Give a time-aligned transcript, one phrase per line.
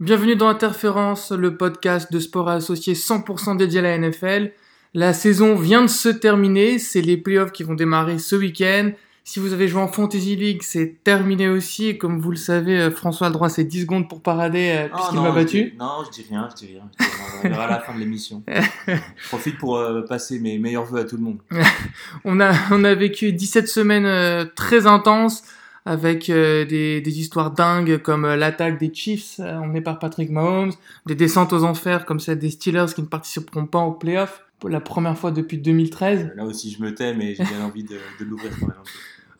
[0.00, 4.52] Bienvenue dans Interférence, le podcast de sport associé 100% dédié à la NFL.
[4.94, 8.92] La saison vient de se terminer, c'est les playoffs qui vont démarrer ce week-end.
[9.24, 11.88] Si vous avez joué en Fantasy League, c'est terminé aussi.
[11.88, 14.22] Et comme vous le savez, euh, François a le droit à ses 10 secondes pour
[14.22, 15.74] parader euh, Oh, puisqu'il m'a battu.
[15.78, 16.88] non, je dis rien, je dis rien.
[16.98, 17.40] Je dis rien.
[17.44, 18.42] On verra à la fin de l'émission.
[18.86, 21.38] Je profite pour euh, passer mes meilleurs vœux à tout le monde.
[22.24, 25.42] On a, on a vécu 17 semaines euh, très intenses
[25.88, 30.30] avec euh, des, des histoires dingues comme euh, l'attaque des Chiefs euh, emmenée par Patrick
[30.30, 30.72] Mahomes,
[31.06, 34.70] des descentes aux enfers comme celle des Steelers qui ne participeront pas aux playoffs pour
[34.70, 36.32] la première fois depuis 2013.
[36.36, 38.76] Là aussi, je me tais, mais j'ai bien envie de, de l'ouvrir quand même.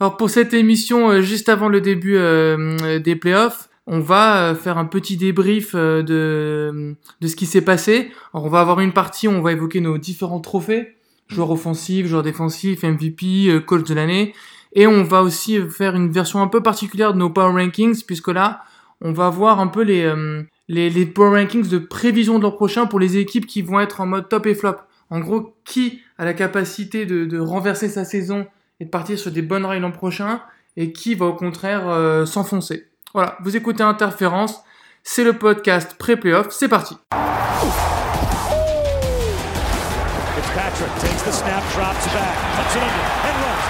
[0.00, 4.54] Alors pour cette émission, euh, juste avant le début euh, des playoffs, on va euh,
[4.54, 8.10] faire un petit débrief euh, de, de ce qui s'est passé.
[8.34, 10.94] Alors on va avoir une partie où on va évoquer nos différents trophées,
[11.28, 14.34] joueurs offensifs, joueurs défensifs, MVP, euh, coach de l'année.
[14.72, 18.28] Et on va aussi faire une version un peu particulière de nos Power Rankings, puisque
[18.28, 18.62] là,
[19.00, 22.86] on va voir un peu les, euh, les, Power Rankings de prévision de l'an prochain
[22.86, 24.76] pour les équipes qui vont être en mode top et flop.
[25.10, 28.46] En gros, qui a la capacité de, renverser sa saison
[28.80, 30.40] et de partir sur des bonnes rails l'an prochain,
[30.76, 32.86] et qui va au contraire euh, s'enfoncer.
[33.14, 34.60] Voilà, vous écoutez Interférence,
[35.02, 36.96] c'est le podcast pré-playoff, c'est parti
[43.28, 43.66] and runs.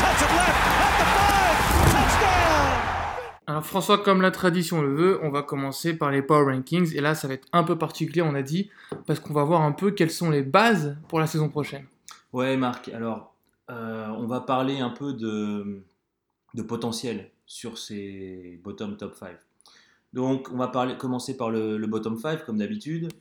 [0.00, 1.56] Touch it left, at the five,
[1.92, 3.49] touchdown!
[3.60, 7.02] Alors François, comme la tradition le veut, on va commencer par les Power Rankings, et
[7.02, 8.70] là ça va être un peu particulier, on a dit,
[9.06, 11.84] parce qu'on va voir un peu quelles sont les bases pour la saison prochaine.
[12.32, 13.34] Ouais, Marc, alors,
[13.68, 15.82] euh, on va parler un peu de,
[16.54, 19.36] de potentiel sur ces bottom top 5.
[20.14, 23.12] Donc, on va parler, commencer par le, le bottom 5, comme d'habitude.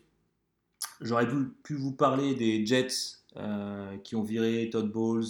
[1.01, 5.25] J'aurais pu, pu vous parler des Jets euh, qui ont viré Todd Bowles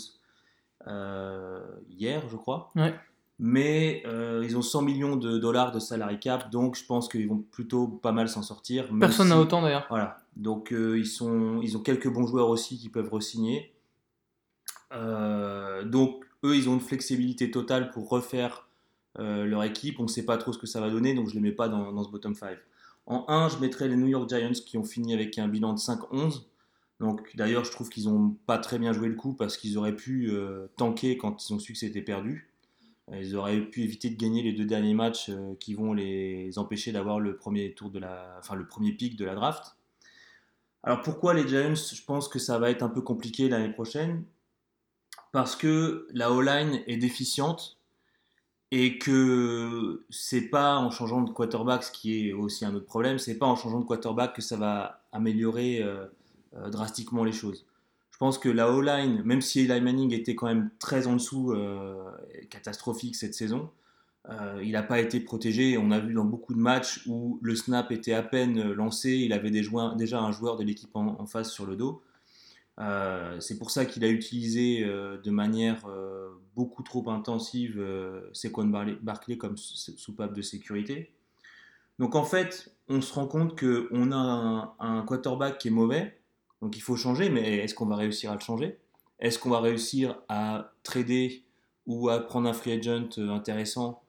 [0.86, 2.72] euh, hier, je crois.
[2.76, 2.94] Ouais.
[3.42, 7.28] Mais euh, ils ont 100 millions de dollars de salary cap, donc je pense qu'ils
[7.30, 8.90] vont plutôt pas mal s'en sortir.
[9.00, 9.86] Personne si- n'a autant d'ailleurs.
[9.90, 13.72] voilà, donc euh, ils, sont, ils ont quelques bons joueurs aussi qui peuvent re-signer.
[14.94, 18.68] Euh, donc eux, ils ont une flexibilité totale pour refaire
[19.18, 20.00] leur équipe.
[20.00, 21.56] On ne sait pas trop ce que ça va donner, donc je ne les mets
[21.56, 22.58] pas dans, dans ce bottom 5.
[23.06, 25.80] En 1, je mettrais les New York Giants qui ont fini avec un bilan de
[25.80, 26.44] 5-11.
[27.02, 29.96] Donc d'ailleurs, je trouve qu'ils n'ont pas très bien joué le coup parce qu'ils auraient
[29.96, 30.32] pu
[30.78, 32.49] tanker quand ils ont su que c'était perdu.
[33.14, 36.92] Ils auraient pu éviter de gagner les deux derniers matchs euh, qui vont les empêcher
[36.92, 39.76] d'avoir le premier tour de la, enfin le premier pic de la draft.
[40.84, 41.76] Alors pourquoi les Giants?
[41.76, 44.24] Je pense que ça va être un peu compliqué l'année prochaine
[45.32, 47.80] parce que la O-line est déficiente
[48.72, 53.18] et que c'est pas en changeant de quarterback, ce qui est aussi un autre problème,
[53.18, 56.06] c'est pas en changeant de quarterback que ça va améliorer euh,
[56.56, 57.66] euh, drastiquement les choses.
[58.20, 61.54] Je pense que la O-line, même si Eli Manning était quand même très en dessous,
[61.54, 62.04] euh,
[62.50, 63.70] catastrophique cette saison,
[64.30, 65.78] euh, il n'a pas été protégé.
[65.78, 69.32] On a vu dans beaucoup de matchs où le snap était à peine lancé, il
[69.32, 72.02] avait déjà un joueur de l'équipe en, face sur le dos.
[72.80, 78.30] Euh, c'est pour ça qu'il a utilisé euh, de manière euh, beaucoup trop intensive euh,
[78.66, 81.14] Barley- Barkley comme sou- soupape de sécurité.
[82.00, 86.19] Donc en fait, on se rend compte qu'on a un, un quarterback qui est mauvais,
[86.62, 88.78] donc il faut changer, mais est-ce qu'on va réussir à le changer?
[89.20, 91.44] Est-ce qu'on va réussir à trader
[91.86, 94.02] ou à prendre un free agent euh, intéressant?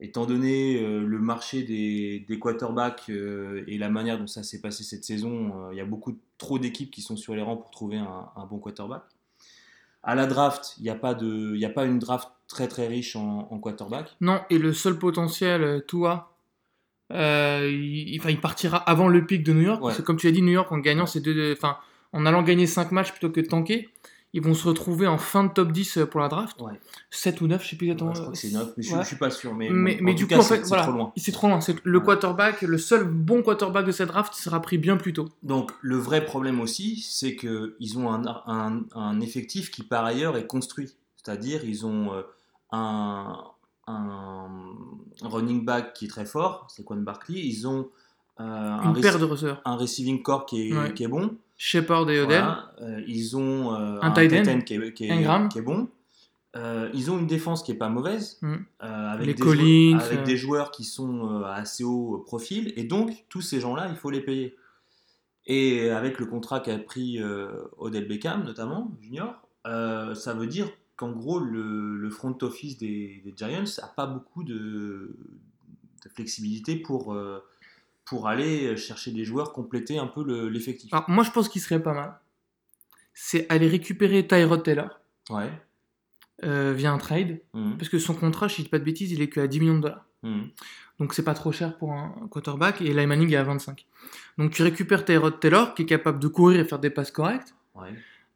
[0.00, 4.60] Étant donné euh, le marché des, des quarterbacks euh, et la manière dont ça s'est
[4.60, 7.70] passé cette saison, il y a beaucoup trop d'équipes qui sont sur les rangs pour
[7.72, 9.02] trouver un, un bon quarterback.
[10.04, 12.86] À la draft, il n'y a, pas de- y a pas une draft très très
[12.86, 14.16] riche en, en quarterback.
[14.20, 16.32] Non, et le seul potentiel, Tua,
[17.12, 19.80] euh, il, il- enfin, il partira avant le pic de New York.
[19.82, 19.88] Ouais.
[19.88, 21.76] Parce que comme tu l'as dit, New York, en gagnant ces deux, enfin,
[22.12, 23.88] en allant gagner 5 matchs plutôt que de tanker,
[24.34, 26.60] ils vont se retrouver en fin de top 10 pour la draft.
[26.60, 26.78] Ouais.
[27.10, 28.12] 7 ou 9, je sais plus exactement.
[28.14, 28.98] je crois que c'est 9, mais je Ouais.
[28.98, 29.54] ne suis pas sûr.
[29.54, 29.68] Mais,
[30.14, 31.12] du coup, cas, en c'est- fait, c'est voilà, trop loin.
[31.16, 31.60] c'est trop loin.
[31.62, 35.28] C'est le quarterback, le seul bon quarterback de cette draft sera pris bien plus tôt.
[35.42, 40.36] Donc le vrai problème aussi, c'est qu'ils ont un, un- un effectif qui par ailleurs
[40.36, 40.94] est construit.
[41.16, 42.22] C'est-à-dire ils ont euh,
[42.72, 43.38] un,
[43.86, 44.48] un
[45.22, 47.38] running back qui est très fort, c'est Quan Barkley.
[47.40, 47.88] Ils ont
[48.40, 49.62] euh, un, Une paire rec- de receveurs.
[49.64, 50.92] un receiving corps qui est, Ouais.
[50.94, 51.34] qui est bon.
[51.58, 52.40] Shepard et Odell.
[52.40, 52.72] Voilà.
[52.80, 54.42] Euh, ils ont euh, Un tight end.
[54.44, 55.48] tight end qui est, qui est- Ingram.
[55.50, 55.88] qui est bon.
[56.56, 58.54] Euh, ils ont une défense qui est pas mauvaise, Mm.
[58.80, 62.84] avec, Les des Collins, joueurs, avec des joueurs qui sont euh, assez haut profil, et
[62.84, 64.56] donc tous ces gens-là, il faut les payer.
[65.46, 67.18] Et avec le contrat qu'a pris
[67.78, 69.34] Odell Beckham, notamment, junior,
[69.64, 74.44] ça veut dire qu'en gros, le, le front office des, des Giants n'a pas beaucoup
[74.44, 75.16] de,
[76.04, 77.16] de flexibilité pour,
[78.08, 80.92] pour aller chercher des joueurs, compléter un peu le- l'effectif.
[80.92, 82.18] Alors, moi, je pense qu'il serait pas mal.
[83.14, 85.00] C'est aller récupérer Tyrod Taylor
[85.30, 85.50] Ouais.
[86.44, 87.40] euh, via un trade.
[87.54, 87.76] Mhm.
[87.78, 89.60] Parce que son contrat, je ne dis pas de bêtises, il est que à 10
[89.60, 90.06] millions de dollars.
[90.22, 90.50] Mhm.
[91.00, 92.80] Donc c'est pas trop cher pour un quarterback.
[92.80, 93.86] Et Manning est à 25.
[94.38, 97.54] Donc tu récupères Tyrod Taylor qui est capable de courir et faire des passes correctes.
[97.74, 97.92] Ouais.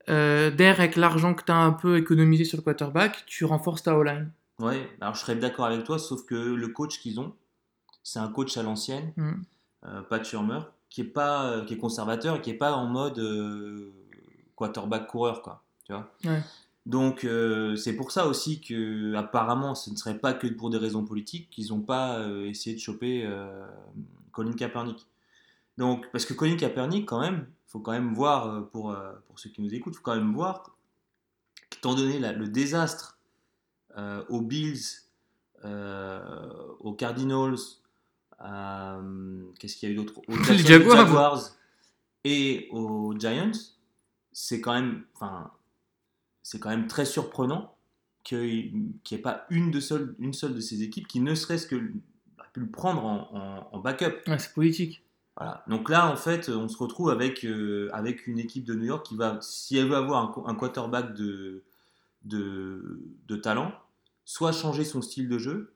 [0.08, 3.84] Euh, derrière, avec l'argent que tu as un peu économisé sur le quarterback, tu renforces
[3.84, 4.30] ta O-line.
[4.58, 7.34] Ouais, alors je serais d'accord avec toi, sauf que le coach qu'ils ont,
[8.02, 9.42] c'est un coach à l'ancienne, Mm.
[9.84, 12.86] Euh, Pat Shurmur, qui est pas, euh, qui est conservateur et qui est pas en
[12.86, 13.92] mode euh,
[14.56, 15.62] quarterback coureur, quoi.
[15.84, 16.10] Tu vois.
[16.24, 16.42] Ouais.
[16.84, 20.78] Donc euh, c'est pour ça aussi que apparemment, ce ne serait pas que pour des
[20.78, 23.64] raisons politiques qu'ils n'ont pas euh, essayé de choper euh,
[24.32, 25.06] Colin Kaepernick.
[25.78, 28.94] Donc parce que Colin Kaepernick, quand même, faut quand même voir pour
[29.26, 30.76] pour ceux qui nous écoutent, faut quand même voir,
[31.72, 33.18] étant donné la- le désastre
[34.28, 34.82] aux Bills,
[36.80, 37.56] aux Cardinals,
[39.58, 40.18] qu'est-ce qu'il y a eu d'autre?
[40.28, 40.66] Aux Jacksonville
[41.06, 41.42] Jaguars.
[42.24, 43.50] Et aux Giants,
[44.32, 45.50] c'est quand même, enfin,
[46.42, 47.74] c'est quand même très surprenant
[48.22, 51.66] qu'il n'y ait pas une, de seule, une seule de ces équipes qui ne serait-ce
[51.66, 51.76] que
[52.38, 54.20] a pu le prendre en, en- en backup.
[54.28, 55.02] Ouais, c'est politique.
[55.36, 55.64] Voilà.
[55.66, 59.04] Donc là, en fait, on se retrouve avec, euh, avec une équipe de New York
[59.06, 61.64] qui va, si elle veut avoir un, qu- un quarterback de,
[62.24, 63.72] de, de talent,
[64.24, 65.72] soit changer son style de jeu,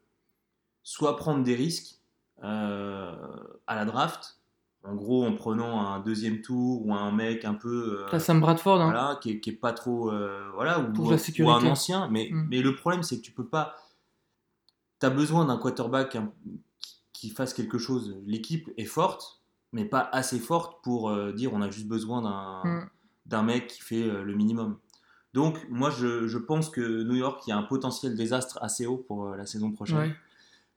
[0.84, 1.96] soit prendre des risques euh,
[2.42, 4.38] à la draft.
[4.84, 8.02] En gros, en prenant un deuxième tour ou un mec un peu.
[8.04, 8.80] euh, T'as Sam Bradford.
[8.80, 8.84] Hein.
[8.84, 10.12] voilà, qui, est, qui est pas trop.
[10.12, 11.66] euh, voilà, ou, Pour la ou sécurité.
[11.66, 12.08] un ancien.
[12.08, 12.46] Mais, Mm.
[12.50, 13.74] mais le problème, c'est que tu peux pas.
[15.00, 16.32] Tu as besoin d'un quarterback hein,
[17.12, 18.16] qui- fasse quelque chose.
[18.26, 19.42] L'équipe est forte,
[19.72, 22.90] mais pas assez forte pour euh, dire on a juste besoin d'un Mm.
[23.26, 24.78] d'un mec qui fait euh, le minimum.
[25.34, 28.86] Donc, moi, je, je pense que New York, il y a un potentiel désastre assez
[28.86, 29.98] haut pour euh, la saison prochaine.
[29.98, 30.14] Ouais.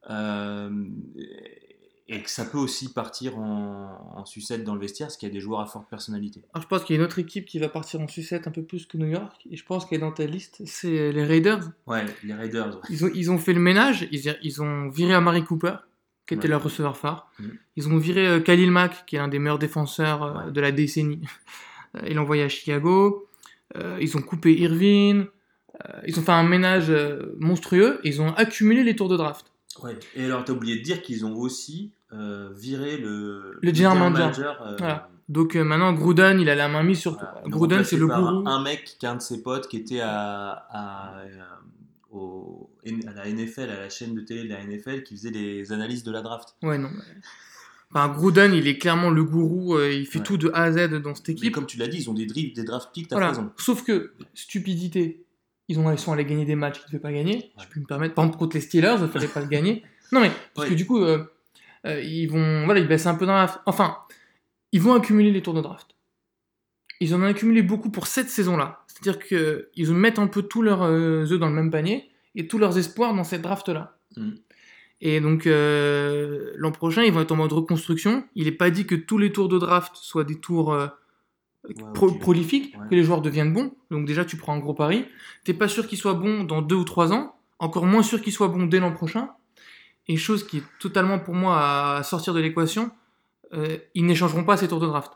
[0.10, 0.70] Euh,
[2.12, 5.32] et que ça peut aussi partir en, en sucette dans le vestiaire, parce qu'il y
[5.32, 6.42] a des joueurs à forte personnalité.
[6.56, 8.52] Alors, je pense qu'il y a une autre équipe qui va partir en sucette un
[8.52, 9.46] peu plus que New York.
[9.52, 11.70] Et je pense qu'elle est dans ta liste, c'est les Raiders.
[11.86, 12.76] Ouais, les Raiders.
[12.78, 12.82] ouais.
[12.90, 14.08] Ils ont, ils ont fait le ménage.
[14.12, 15.76] Ils, ils ont viré Amari Cooper,
[16.26, 16.50] qui était Ouais.
[16.50, 17.32] leur receveur phare.
[17.38, 17.58] Mhm.
[17.76, 20.52] Ils ont viré euh, Khalil Mack, qui est l'un des meilleurs défenseurs euh, Ouais.
[20.52, 21.22] de la décennie.
[21.96, 23.28] Euh, Ils l'ont envoyé à Chicago.
[23.78, 25.28] Euh, ils ont coupé Irvine.
[25.86, 28.00] Euh, ils ont fait un ménage euh, monstrueux.
[28.04, 29.46] Et ils ont accumulé les tours de draft.
[29.84, 29.98] Ouais.
[30.16, 34.62] Et alors, t'as oublié de dire qu'ils ont aussi euh, viré le, Le general manager.
[34.62, 35.10] euh, Voilà.
[35.30, 37.26] Donc euh, maintenant, Gruden, il a la main mise sur tout.
[37.46, 38.48] Gruden, remplacé c'est le gourou.
[38.48, 41.44] Un mec qui est un de ses potes qui était à, à, euh,
[42.12, 42.70] au-
[43.08, 46.04] à la NFL, à la chaîne de télé de la NFL, qui faisait les analyses
[46.04, 46.56] de la draft.
[46.64, 46.90] Ouais, non.
[46.92, 47.04] mais-
[47.94, 49.80] Enfin, Gruden, il est clairement le gourou.
[49.80, 50.26] il fait Ouais.
[50.26, 51.54] tout de A à Z dans cette Mais équipe.
[51.54, 53.30] comme tu l'as dit, ils ont des, des draft picks Voilà.
[53.30, 53.52] foison.
[53.58, 55.24] Sauf que, stupidité,
[55.70, 57.52] ils, ont, ils sont allés gagner des matchs qu'ils ne devaient pas gagner.
[57.58, 57.70] Je Ouais.
[57.74, 58.16] peux me permettre.
[58.16, 59.84] Par exemple, contre les Steelers, il ne fallait pas le gagner.
[60.12, 61.24] Non, mais parce que du coup, euh,
[61.86, 62.66] euh, ils vont.
[62.66, 63.62] Voilà, ils baissent un peu dans la.
[63.68, 63.96] Enfin,
[64.72, 65.86] ils vont accumuler les tours de draft.
[67.00, 68.84] Ils en ont accumulé beaucoup pour cette saison-là.
[68.88, 72.58] C'est-à-dire qu'ils mettent un peu tous leurs euh, œufs dans le même panier et tous
[72.58, 74.00] leurs espoirs dans cette draft-là.
[74.18, 74.32] Mm.
[75.02, 78.26] Et donc, l'an prochain, ils vont être en mode reconstruction.
[78.34, 80.76] Il n'est pas dit que tous les tours de draft soient des tours
[81.94, 82.20] pro- ok.
[82.20, 82.88] prolifiques, Ouais.
[82.90, 83.72] que les joueurs deviennent bons.
[83.92, 85.06] Donc, déjà, tu prends un gros pari.
[85.44, 87.36] T'es pas sûr qu'ils soient bons dans deux ou trois ans.
[87.60, 89.30] Encore moins sûr qu'ils soient bons dès l'an prochain.
[90.08, 92.90] Et chose qui est totalement pour moi à sortir de l'équation,
[93.54, 95.12] euh, ils n'échangeront pas ces tours de draft.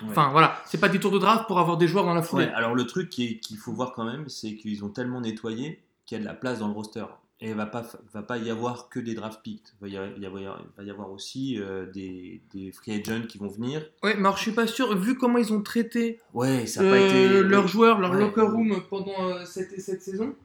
[0.00, 0.08] Ouais.
[0.10, 0.56] Enfin, voilà.
[0.64, 2.46] C'est pas des tours de draft pour avoir des joueurs dans la foulée.
[2.46, 6.20] Alors le truc qu'il faut voir quand même, c'est qu'ils ont tellement nettoyé qu'il y
[6.20, 7.04] a de la place dans le roster.
[7.44, 7.84] Et il va pas,
[8.14, 9.64] va pas y avoir que des draft picks.
[9.80, 9.96] Il va y
[10.26, 13.80] avoir, va y avoir- aussi euh, des, des free agents qui vont venir.
[14.04, 16.90] Ouais, mais alors je suis pas sûr, vu comment ils ont traité Ouais, ça euh,
[16.90, 17.42] pas été.
[17.42, 18.20] leurs joueurs, leur Ouais.
[18.20, 20.36] locker room pendant euh, cette, cette saison,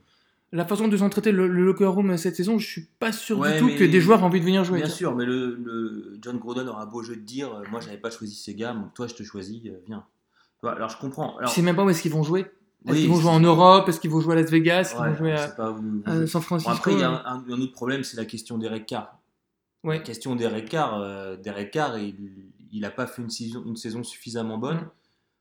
[0.52, 3.12] la façon dont ils ont traité le, le locker room cette saison, je suis pas
[3.12, 4.80] sûr Ouais, du tout que des joueurs aient envie de venir jouer.
[4.80, 8.10] Bien sûr, mais le, le John Gruden aura beau jeu de dire Moi, j'avais pas
[8.10, 10.04] choisi ces gars, donc toi, je te choisis, viens.
[10.64, 11.38] Alors je comprends.
[11.38, 12.48] Alors, Je sais même pas où est-ce qu'ils vont jouer.
[12.86, 13.90] Est-ce oui, qu'ils vont jouer en Europe?
[13.90, 14.96] Est-ce qu'ils vont jouer à Las Vegas?
[15.00, 17.74] Ouais, vont jouer à, pas à San Bon, Francisco après, il y a un, autre
[17.74, 19.18] problème, c'est la question d'Eric Carr.
[19.84, 19.98] Ouais.
[19.98, 21.36] La question d'Eric Carr, euh,
[21.72, 22.16] Carr, il
[22.72, 24.76] il a pas fait une saison, une saison suffisamment bonne.
[24.78, 24.90] Mm.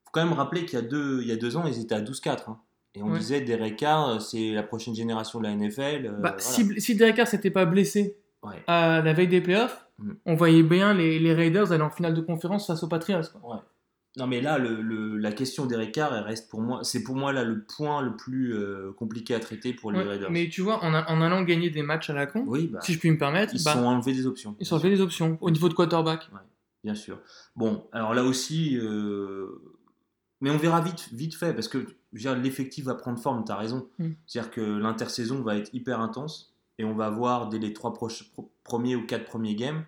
[0.05, 1.95] faut quand même rappeler qu'il y, a deux- il y a deux ans, ils étaient
[1.95, 2.49] à 12-4.
[2.49, 2.61] hein.
[2.95, 3.19] Et on Ouais.
[3.19, 6.07] disait Derek Carr, euh, c'est la prochaine génération de la NFL.
[6.07, 6.39] euh, Bah, voilà.
[6.39, 8.63] Si, si Derek Carr s'était pas blessé Ouais.
[8.69, 10.13] à la veille des playoffs, Mm.
[10.27, 13.21] on voyait bien les, les Raiders aller en finale de conférence face aux Patriots.
[13.43, 13.65] quoi.
[14.17, 17.17] Non, mais là, le, le- la question d'Eric Carr, elle reste pour moi, c'est pour
[17.17, 20.31] moi là le point le plus euh, compliqué à traiter pour les Ouais, Raiders.
[20.31, 22.81] mais tu vois, en, a- en allant gagner des matchs à la con, Oui, bah,
[22.83, 24.57] si je puis me permettre, ils se bah, sont enlevés des options.
[24.59, 26.31] ils sont fait des options au niveau de quarterback.
[26.83, 27.19] bien sûr.
[27.57, 29.49] Bon, alors là aussi, euh,
[30.41, 33.89] mais on verra vite, vite fait, parce que l'effectif va prendre forme, tu as raison.
[33.99, 34.11] Mm.
[34.27, 38.09] C'est-à-dire que l'intersaison va être hyper intense, et on va voir dès les trois pro-
[38.65, 39.85] premiers ou quatre premiers games,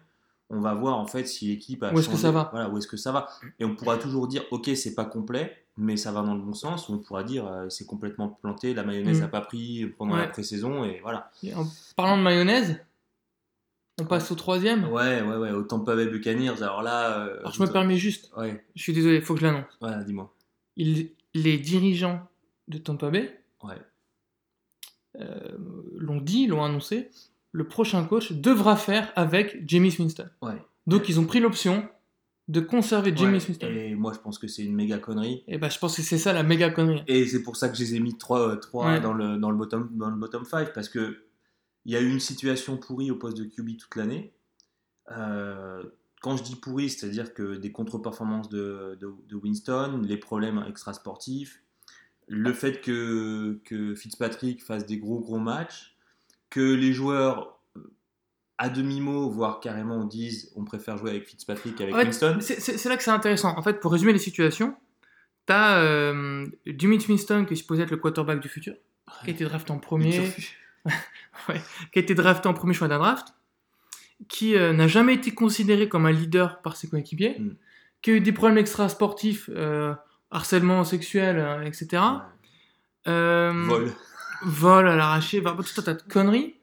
[0.50, 2.22] on va voir en fait si l'équipe a Où est-ce que changé.
[2.22, 3.28] ça va Voilà, où est-ce que ça va.
[3.58, 6.54] Et on pourra toujours dire, ok, c'est pas complet, mais ça va dans le bon
[6.54, 9.22] sens, ou on pourra dire, euh, c'est complètement planté, la mayonnaise Mm.
[9.22, 10.20] n'a pas pris pendant Ouais.
[10.22, 11.30] la pré-saison, et voilà.
[11.42, 12.80] Et en parlant de mayonnaise,
[14.00, 14.84] On passe au troisième.
[14.92, 16.62] Ouais, ouais, ouais, au Tampa Bay Buccaneers.
[16.62, 17.18] Alors là.
[17.26, 19.76] euh, Alors je me permets juste, Ouais, je suis désolé, il faut que je l'annonce.
[19.80, 20.32] voilà, dis-moi.
[20.76, 22.20] Les dirigeants
[22.68, 23.74] de Tampa Bay Ouais.
[25.20, 25.56] euh,
[25.96, 27.10] l'ont dit, l'ont annoncé.
[27.52, 30.28] Le prochain coach devra faire avec Jamie Winston.
[30.42, 30.62] Ouais.
[30.86, 31.88] Donc ils ont pris l'option
[32.48, 33.66] de conserver Jamie Ouais, Winston.
[33.70, 35.44] Et, Et moi, je pense que c'est une méga connerie.
[35.48, 37.02] ben je pense que c'est ça la méga connerie.
[37.06, 39.00] Et c'est pour ça que je les ai mis 3, Ouais.
[39.00, 41.24] dans, le, dans, le bottom, dans le bottom 5 parce que
[41.84, 44.32] il y a eu une situation pourrie au poste de QB toute l'année.
[45.10, 45.82] Euh,
[46.20, 51.62] quand je dis pourri, c'est-à-dire que des contre-performances de, de, de Winston, les problèmes extrasportifs,
[52.26, 55.96] le fait que, que Fitzpatrick fasse des gros gros matchs,
[56.50, 57.92] que les joueurs euh,
[58.58, 62.38] à demi-mot, voire carrément disent on préfère jouer avec Fitzpatrick qu'avec En fait, Winston.
[62.40, 63.56] C'est là que c'est intéressant.
[63.56, 64.76] En fait, pour résumer les situations,
[65.46, 68.74] t'as euh, Jimmy Winston qui est supposé être le quarterback du futur,
[69.24, 70.20] qui a été drafté en premier,
[71.48, 71.60] ouais,
[71.92, 73.28] qui a été drafté en premier choix d'un draft,
[74.28, 77.54] qui euh, n'a jamais été considéré comme un leader par ses coéquipiers, Mm.
[78.02, 79.94] qui a eu des problèmes extra-sportifs, euh,
[80.30, 82.02] harcèlement sexuel, euh, etc.
[83.06, 83.92] Vol.
[84.42, 86.54] vol à l'arraché, tout un tas de conneries.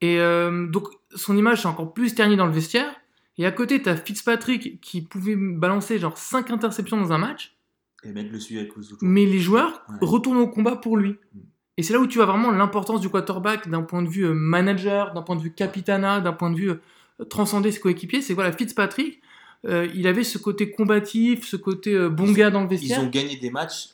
[0.00, 2.94] Et euh, donc, son image est encore plus ternie dans le vestiaire.
[3.38, 7.56] Et à côté, t'as Fitzpatrick qui pouvait balancer genre 5 interceptions dans un match,
[8.04, 8.96] Et mettre le suivi avec Ouzou.
[9.00, 9.96] mais les joueurs Ouais.
[10.02, 11.16] retournent au combat pour lui.
[11.34, 11.38] Mm.
[11.76, 14.34] Et c'est là où tu vois vraiment l'importance du quarterback d'un point de vue euh,
[14.34, 18.20] manager, d'un point de vue capitana, d'un point de vue euh, transcender ses coéquipiers.
[18.22, 19.20] C'est que voilà, Fitzpatrick,
[19.66, 22.78] euh, il avait ce côté combatif, ce côté euh, bon Ils- gars dans le Ils
[22.78, 23.00] vestiaire.
[23.02, 23.88] ont gagné des matchs,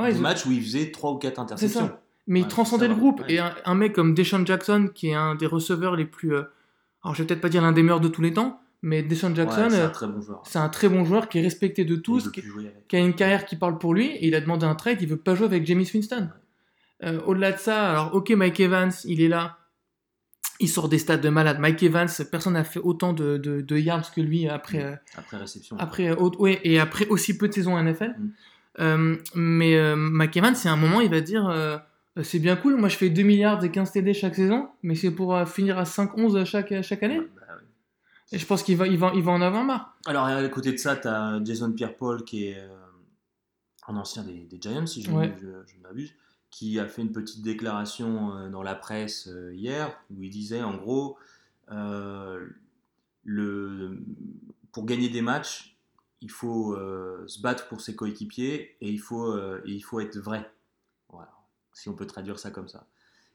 [0.00, 1.96] Ouais, des ils ont- matchs où ils faisaient 3 ou 4 C'est interceptions.
[2.26, 3.20] Mais il transcendait le groupe.
[3.20, 3.34] Ouais.
[3.34, 6.34] Et un, un mec comme Deshaun Jackson, qui est un des receveurs les plus.
[6.34, 6.42] euh,
[7.04, 9.34] alors, je vais peut-être pas dire l'un des meilleurs de tous les temps, mais Deshaun
[9.34, 10.42] Jackson, c'est euh, un très bon joueur.
[10.44, 13.54] c'est un très bon joueur qui est respecté de tous, qui, a une carrière qui
[13.54, 15.84] parle pour lui, et il a demandé un trade, il veut pas jouer avec James
[15.94, 16.30] Winston.
[17.04, 19.58] Euh, Au-delà de ça, alors, ok, Mike Evans, il est là.
[20.58, 21.58] Il sort des stats de malade.
[21.60, 25.36] Mike Evans, personne n'a fait autant de, de, de yards que lui après, euh, Après
[25.36, 25.76] réception.
[25.78, 28.14] après, euh, ouais, et après aussi peu de saisons en NFL.
[28.18, 28.30] Mm.
[28.80, 31.76] Euh, mais euh, Mike Evans, c'est un moment, il va dire euh,
[32.22, 35.10] c'est bien cool, moi je fais 2 milliards et 15 TD chaque saison, mais c'est
[35.10, 37.20] pour euh, finir à 5-11 chaque, chaque année.
[37.20, 37.42] Bah.
[38.32, 39.96] Et je pense qu'il va, il va, il va en avoir marre.
[40.06, 42.68] Alors, à côté de ça, tu as Jason Pierre-Paul, qui est euh,
[43.86, 45.32] un ancien des, des Giants, si je, Ouais.
[45.40, 46.12] je, je ne m'abuse,
[46.50, 50.62] qui a fait une petite déclaration euh, dans la presse euh, hier, où il disait
[50.62, 51.16] en gros
[51.70, 52.46] euh,
[53.24, 53.98] le,
[54.72, 55.76] pour gagner des matchs,
[56.20, 60.00] il faut euh, se battre pour ses coéquipiers et il faut, euh, et il faut
[60.00, 60.50] être vrai.
[61.76, 62.86] Si on peut traduire ça comme ça.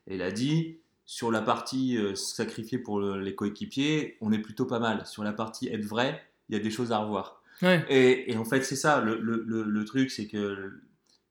[0.08, 4.40] Et il a dit sur la partie euh, sacrifier pour le- les coéquipiers, on est
[4.40, 5.06] plutôt pas mal.
[5.06, 6.20] Sur la partie être vrai,
[6.50, 7.44] il y a des choses à revoir.
[7.62, 7.86] Ouais.
[7.90, 9.00] Et, et en fait, c'est ça.
[9.02, 10.82] Le, le- le- le truc, c'est que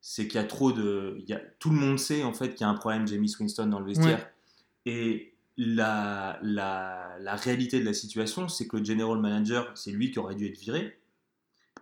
[0.01, 1.17] c'est qu'il y a trop de.
[1.19, 3.27] il y a, tout le monde sait en fait qu'il y a un problème James
[3.41, 4.31] Winston dans le vestiaire.
[4.87, 10.11] Et la, la, la réalité de la situation, c'est que le general manager, c'est lui
[10.11, 10.99] qui aurait dû être viré,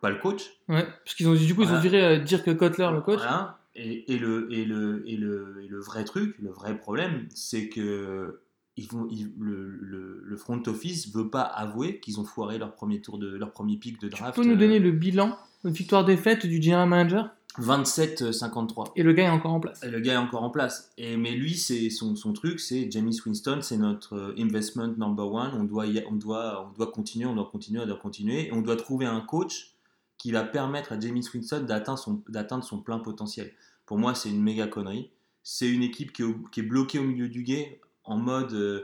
[0.01, 0.43] pas le coach.
[0.69, 0.87] Ouais.
[1.05, 3.19] Parce qu'ils ont du coup, ils ont viré euh, Dirk Kotler, le coach.
[3.19, 3.59] Voilà.
[3.79, 7.69] Et, et le, et, le, et, le, et le vrai truc, le vrai problème, c'est
[7.69, 8.41] que
[8.77, 12.75] ils vont, ils- le, le, le front office veut pas avouer qu'ils ont foiré leur
[12.75, 14.37] premier tour de leur premier pic de Tu draft.
[14.37, 17.31] peux nous euh, donner le bilan, le victoire-défaite du general manager?
[17.59, 18.93] 27-53.
[18.97, 19.83] Et le gars est encore en place.
[19.83, 20.93] Et le gars est encore en place.
[20.99, 25.31] Et, mais lui, c'est son, son truc, c'est Jamie Winston, c'est notre euh, investment number
[25.33, 25.51] one.
[25.55, 28.47] On doit, y- on, doit, on doit continuer, on doit continuer, on doit continuer.
[28.49, 29.73] Et on doit trouver un coach
[30.19, 33.53] qui va permettre à Jamie Winston d'atteindre son, d'atteindre son plein potentiel.
[33.89, 35.11] Pour moi, c'est une méga connerie.
[35.43, 38.53] C'est une équipe qui est, au- qui est bloquée au milieu du guet en mode
[38.53, 38.83] euh,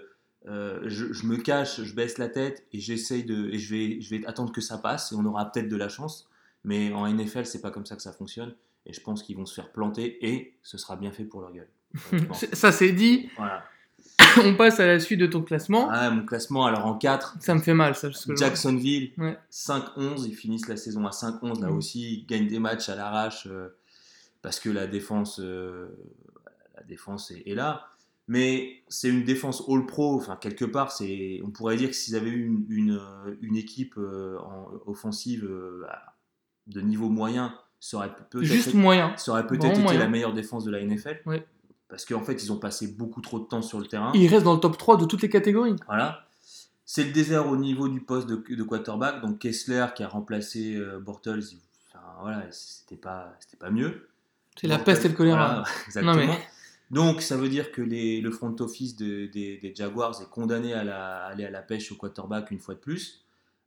[0.49, 4.01] euh, je, je me cache, je baisse la tête et j'essaye de et je vais,
[4.01, 6.29] je vais attendre que ça passe et on aura peut-être de la chance.
[6.65, 8.55] Mais en NFL, c'est pas comme ça que ça fonctionne.
[8.87, 11.53] Et je pense qu'ils vont se faire planter et ce sera bien fait pour leur
[11.53, 11.69] gueule.
[12.55, 13.63] Ça c'est dit, voilà.
[14.45, 15.89] on passe à la suite de ton classement.
[15.91, 18.09] Ah, mon classement, alors en 4, Ça me fait mal, ça.
[18.09, 19.39] parce que je- Jacksonville, Ouais.
[19.51, 20.25] 5-11.
[20.27, 21.61] Ils finissent la saison à 5-11.
[21.61, 21.77] Là Mhm.
[21.77, 23.69] aussi, ils gagnent des matchs à l'arrache euh,
[24.45, 25.89] parce que la défense, euh,
[26.77, 27.87] la défense est, est là.
[28.29, 30.15] Mais c'est une défense all-pro.
[30.17, 33.57] Enfin, quelque part, c'est, on pourrait dire que s'ils avaient eu une, une, euh, une
[33.57, 35.85] équipe euh, en- offensive euh,
[36.69, 39.15] de niveau moyen, ça aurait peut-être Juste moyen.
[39.17, 39.99] Ça aurait peut-être été moyen.
[39.99, 41.21] la meilleure défense de la NFL.
[41.27, 41.47] Ouais.
[41.89, 44.11] Parce qu'en fait, ils ont passé beaucoup trop de temps sur le terrain.
[44.15, 45.77] Il reste dans le top 3 de toutes les catégories.
[45.87, 46.27] Voilà.
[46.87, 49.21] C'est le désert au niveau du poste de, de quarterback.
[49.23, 51.41] Donc Kessler qui a remplacé euh, Bortles,
[51.89, 54.09] enfin, voilà, c'était pas, c'était pas mieux.
[54.61, 55.47] C'est la peste et le choléra.
[55.47, 56.13] voilà, exactement.
[56.15, 56.39] Non, mais-
[56.91, 60.75] Donc ça veut dire que les- le front office de- des, des Jaguars est condamné
[60.75, 63.25] à, la- à aller à la pêche au quarterback une fois de plus.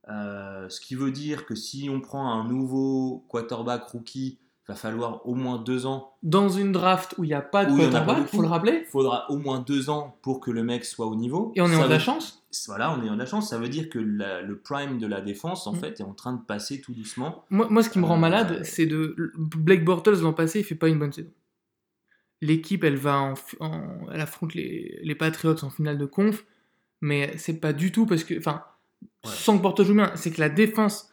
[0.10, 4.38] Euh, ce qui veut dire que si on prend un nouveau quarterback rookie
[4.68, 6.14] va falloir au moins deux ans.
[6.24, 8.36] Dans une draft où il n'y a pas de il quarterback, beaucoup.
[8.36, 8.82] faut le rappeler.
[8.86, 11.54] Il faudra au moins deux ans pour que le mec soit au niveau.
[11.56, 12.44] Et on est en de la chance.
[12.68, 13.50] Voilà, on est en de la chance.
[13.50, 15.80] Ça veut dire que la- le prime de la défense, en Mm.
[15.80, 17.46] fait, est en train de passer tout doucement.
[17.50, 19.16] Moi, moi, ce qui me rend Euh, malade, c'est de.
[19.38, 21.32] Blake Bortles l'an passé, il fait pas une bonne saison.
[22.42, 23.34] L'équipe, elle va en,
[24.14, 26.46] elle affronte les, les Patriots en finale de conf,
[27.02, 28.64] mais c'est pas du tout parce que, enfin,
[29.26, 29.32] Ouais.
[29.34, 31.10] sans que Bortles joue bien, c'est que la défense,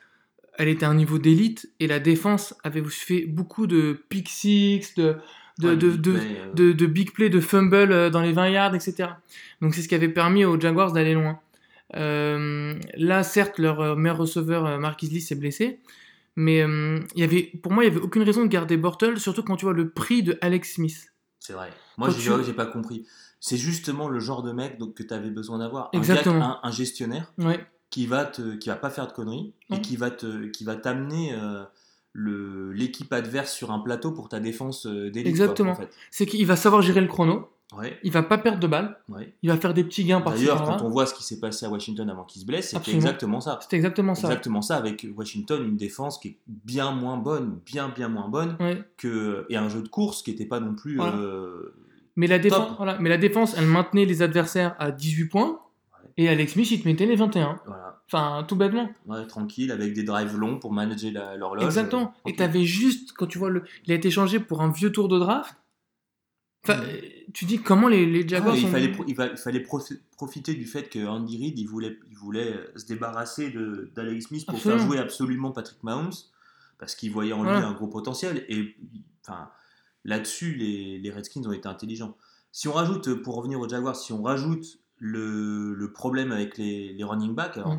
[0.58, 4.94] elle était à un niveau d'élite et la défense avait fait beaucoup de pick six,
[4.96, 5.16] de
[5.60, 8.32] de, Ouais, de, big play, euh, de, de big play, de fumble euh, dans les
[8.32, 9.10] 20 yards, etc.
[9.60, 11.38] Donc c'est ce qui avait permis aux Jaguars d'aller loin.
[11.94, 15.78] Euh, là, certes, leur euh, meilleur receveur, euh, Marquis Lee, s'est blessé.
[16.36, 19.44] Mais euh, y avait, pour moi, il n'y avait aucune raison de garder Bortle, surtout
[19.44, 21.12] quand tu vois le prix de Alex Smith.
[21.38, 21.70] C'est vrai.
[21.98, 23.06] Moi, j'ai tu- pas compris.
[23.38, 25.90] C'est justement le genre de mec donc, que tu avais besoin d'avoir.
[25.92, 27.64] Un, un, un gestionnaire Ouais.
[27.94, 30.74] Qui va te, qui va pas faire de conneries et qui va te, qui va
[30.74, 31.62] t'amener euh,
[32.16, 35.28] l'équipe adverse sur un plateau pour ta défense euh, d'élite.
[35.28, 35.76] Exactement.
[35.76, 35.94] quoi, en fait.
[36.10, 37.48] C'est qu'il va savoir gérer le chrono,
[37.78, 39.32] Ouais, il va pas perdre de balles, ouais.
[39.42, 41.66] il va faire des petits gains par-ci D'ailleurs, quand on voit ce qui s'est passé
[41.66, 43.58] à Washington avant qu'il se blesse, c'était exactement ça.
[43.62, 44.26] C'était exactement ça.
[44.28, 48.56] Exactement ça, avec Washington, une défense qui est bien moins bonne, bien bien moins bonne,
[48.60, 48.82] Ouais.
[48.96, 51.16] que, et un jeu de course qui n'était pas non plus Voilà.
[51.16, 51.74] euh,
[52.16, 52.96] Mais, la défense, voilà.
[53.00, 55.58] Mais la défense, elle maintenait les adversaires à 18 points,
[56.16, 57.60] et Alex Smith, il te mettait les 21.
[57.66, 58.90] voilà, Enfin, tout bêtement.
[59.06, 61.64] ouais, tranquille, avec des drives longs pour manager l'horloge.
[61.64, 62.12] Exactement.
[62.26, 63.64] euh, Et t'avais juste, quand tu vois, le...
[63.86, 65.56] il a été changé pour un vieux tour de draft.
[66.66, 67.00] Enfin, euh,
[67.34, 70.54] tu dis comment les, les Ah Jaguars il, fallait, il, va- il fallait profi- profiter
[70.54, 73.52] du fait que Andy Reid il voulait, il voulait se débarrasser
[73.94, 74.78] d'Alex Smith pour Absolument.
[74.80, 76.12] faire jouer absolument Patrick Mahomes
[76.78, 78.76] parce qu'il voyait en lui un gros potentiel et
[79.26, 79.50] enfin
[80.04, 82.16] là-dessus les, les Redskins ont été intelligents.
[82.50, 86.92] Si on rajoute, pour revenir aux Jaguars, si on rajoute le, le problème avec les,
[86.92, 87.78] les running backs, alors Ouais.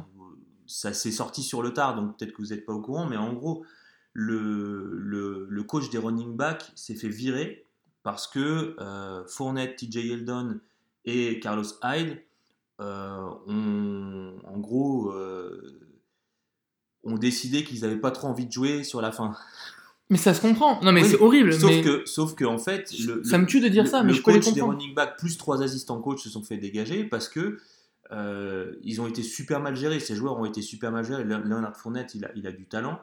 [0.67, 3.17] ça s'est sorti sur le tard donc peut-être que vous n'êtes pas au courant, mais
[3.17, 3.65] en gros
[4.13, 7.65] le, le, le coach des running backs s'est fait virer
[8.03, 10.60] parce que euh, Fournette, TJ Yeldon
[11.05, 12.22] et Carlos Hyde
[12.79, 15.79] euh, ont, en gros, euh,
[17.03, 19.36] ont décidé qu'ils n'avaient pas trop envie de jouer sur la fin.
[20.09, 20.79] Mais ça se comprend.
[20.83, 21.53] Non, mais Oui, c'est horrible.
[21.53, 23.89] Sauf mais que, sauf que en fait, le, ça le- me tue de dire le-
[23.89, 24.80] ça, mais le je peux les coach des comprendre.
[24.80, 27.58] running backs plus trois assistants coachs se sont fait dégager parce que
[28.12, 29.99] euh, ils ont été super mal gérés.
[29.99, 31.23] Ces joueurs ont été super mal gérés.
[31.23, 32.99] Le- Leonard Fournette, il a, il a du talent.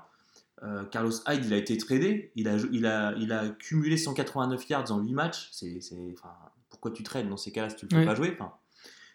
[0.62, 2.31] Euh, Carlos Hyde, il a été tradé.
[2.37, 5.48] Il a, il a, il a cumulé 189 yards en 8 matchs.
[5.50, 6.33] C'est, c'est- enfin,
[6.70, 8.07] pourquoi tu trades dans ces cas-là si tu ne le fais Ouais.
[8.07, 8.37] pas jouer?
[8.38, 8.53] Enfin,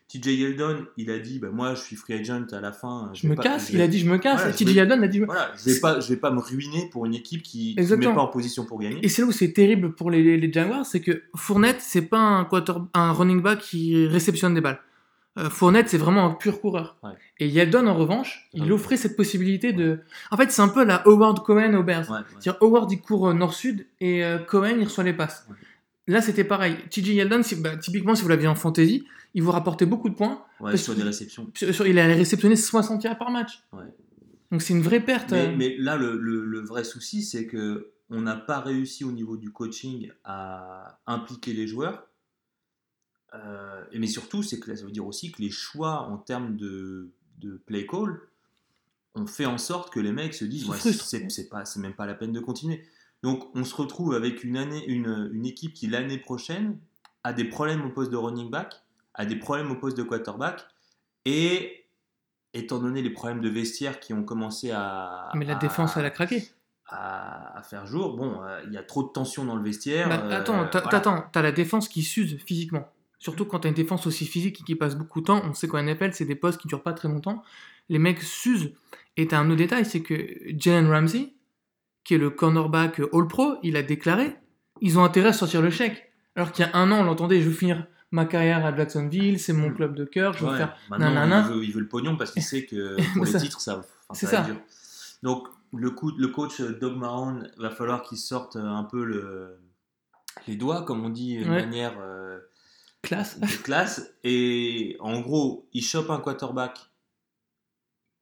[0.07, 3.09] TJ Yeldon, il a dit bah, Moi, je suis free agent à la fin.
[3.13, 3.69] Je me pas- casse.
[3.69, 4.39] je Il a dit je me casse.
[4.41, 5.19] Voilà, TJ Yeldon a dit.
[5.19, 7.95] Voilà, je ne vais, pas- je vais pas me ruiner pour une équipe qui ne
[7.95, 8.99] met pas en position pour gagner.
[9.03, 12.19] Et c'est là où c'est terrible pour les, les Jaguars, c'est que Fournette, c'est pas
[12.19, 14.79] un, quarter, un running back qui réceptionne des balles.
[15.37, 16.97] Euh, Fournette, c'est vraiment un pur coureur.
[17.03, 17.11] Ouais.
[17.39, 19.99] Et Yeldon, en revanche, il offrait cette possibilité de.
[20.31, 22.09] En fait, c'est un peu la Howard Cohen au Bears.
[22.09, 22.19] Ouais.
[22.39, 25.47] C'est-à-dire Howard il court euh, nord-sud et euh, Cohen il reçoit les passes.
[26.07, 26.77] Là c'était pareil.
[26.89, 30.15] TJ Yeldon, si- bah, typiquement si vous l'aviez en fantasy, il vous rapportait beaucoup de
[30.15, 30.43] points.
[30.59, 31.51] Ouais, Parce sur qu'il- des réceptions.
[31.53, 33.61] Sur- sur- il allait réceptionner 60 yards par match.
[33.73, 33.83] Ouais.
[34.51, 35.31] Donc c'est une vraie perte.
[35.31, 35.55] Mais, euh.
[35.57, 39.35] mais là, le, le- le vrai souci, c'est que on n'a pas réussi au niveau
[39.35, 42.07] du coaching à impliquer les joueurs.
[43.33, 46.55] Euh, et mais surtout, c'est que ça veut dire aussi que les choix en termes
[46.55, 48.17] de, de play call
[49.15, 51.79] ont fait en sorte que les mecs se disent Se ouais, c'est c'est pas, c'est
[51.81, 52.83] même pas la peine de continuer.
[53.23, 56.77] Donc, on se retrouve avec une année, une, une équipe qui l'année prochaine
[57.23, 58.73] a des problèmes au poste de running back,
[59.15, 60.65] a des problèmes au poste de quarterback,
[61.25, 61.86] et
[62.53, 66.06] étant donné les problèmes de vestiaire qui ont commencé à, Mais la à- défense elle
[66.06, 66.43] a craqué.
[66.88, 70.08] à, à faire jour, bon, euh, il y a trop de tension dans le vestiaire.
[70.08, 70.89] Bah, euh, attends, t'as- voilà.
[70.89, 72.88] t'attends, t'as la défense qui s'use physiquement.
[73.19, 75.41] Surtout quand t'as une défense aussi physique et qui passe beaucoup de temps.
[75.43, 77.41] On sait qu'en NFL, c'est des postes qui durent pas très longtemps.
[77.89, 78.73] Les mecs s'usent.
[79.17, 80.15] Et t'as un autre détail, c'est que
[80.56, 81.34] Jalen Ramsey,
[82.07, 84.37] qui est le cornerback All-Pro, il a déclaré
[84.79, 86.11] ils ont intérêt à sortir le chèque.
[86.35, 89.39] Alors qu'il y a un an, on l'entendait je veux finir ma carrière à Jacksonville,
[89.39, 89.73] c'est mon Mm.
[89.75, 90.77] club de cœur, je veux Ouais, faire.
[90.91, 91.45] nanana.
[91.49, 93.39] il veut, il veut le pognon parce qu'il sait que pour les Ça.
[93.39, 94.61] titres, ça, enfin, ça va être dur.
[95.23, 99.59] Donc, le, coup, le coach euh, Doug Marrone va falloir qu'il sorte un peu le,
[100.47, 101.65] les doigts, comme on dit, de Ouais.
[101.65, 102.39] manière euh,
[103.01, 103.39] Classe.
[103.39, 104.13] de classe.
[104.23, 106.77] Et en gros, il chope un quarterback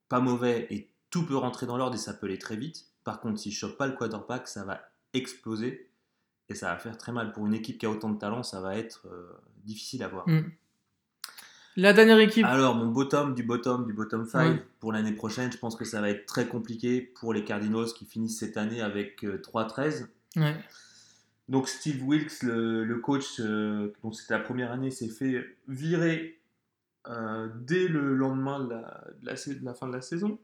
[0.10, 2.86] pas mauvais et tout peut rentrer dans l'ordre et ça peut aller très vite.
[3.06, 4.82] Par contre, s'il chope pas le quarterback, ça va
[5.14, 5.90] exploser
[6.50, 7.32] et ça va faire très mal.
[7.32, 9.32] Pour une équipe qui a autant de talent, ça va être euh,
[9.64, 10.28] difficile à voir.
[10.28, 10.52] Mm.
[11.78, 12.46] La dernière équipe.
[12.46, 14.64] Alors, mon bottom du bottom du bottom 5 Ouais.
[14.80, 18.06] pour l'année prochaine, je pense que ça va être très compliqué pour les Cardinals qui
[18.06, 20.08] finissent cette année avec euh, 3-13.
[20.38, 20.56] Ouais.
[21.50, 26.40] Donc, Steve Wilkes, le, le coach, euh, dont c'était la première année, s'est fait virer
[27.08, 30.40] euh, dès le lendemain de la, de la sa- de la fin de la saison.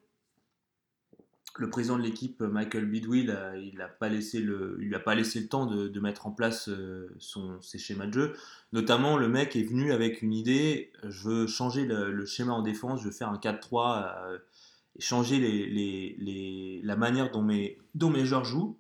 [1.58, 5.16] Le président de l'équipe, Michael Bidwill, il n'a pas laissé le, il lui a pas
[5.16, 8.34] laissé le temps de, de mettre en place euh, son, ses schémas de jeu.
[8.74, 12.62] Notamment, le mec est venu avec une idée je veux changer le, le schéma en
[12.62, 14.38] défense, je veux faire un 4-3, euh,
[15.00, 18.78] changer les, les- les- la manière dont mes, dont mes joueurs jouent.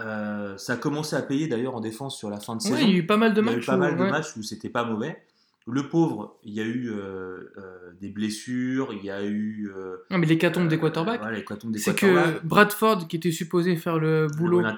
[0.00, 2.80] Euh, ça a commencé à payer d'ailleurs en défense sur la fin de Ouais, saison.
[2.86, 3.66] il y a eu pas mal de Il y a eu matchs.
[3.66, 4.10] pas où- mal de ouais.
[4.10, 5.22] matchs où c'était pas mauvais.
[5.66, 9.70] Le pauvre, il y a eu euh, euh, des blessures, il y a eu.
[9.76, 11.20] euh, Non, mais l'hécatombe des quarterbacks.
[11.20, 12.42] voilà, l'hécatombe des c'est quarterbacks.
[12.42, 14.72] que Bradford, qui était supposé faire le boulot ouais.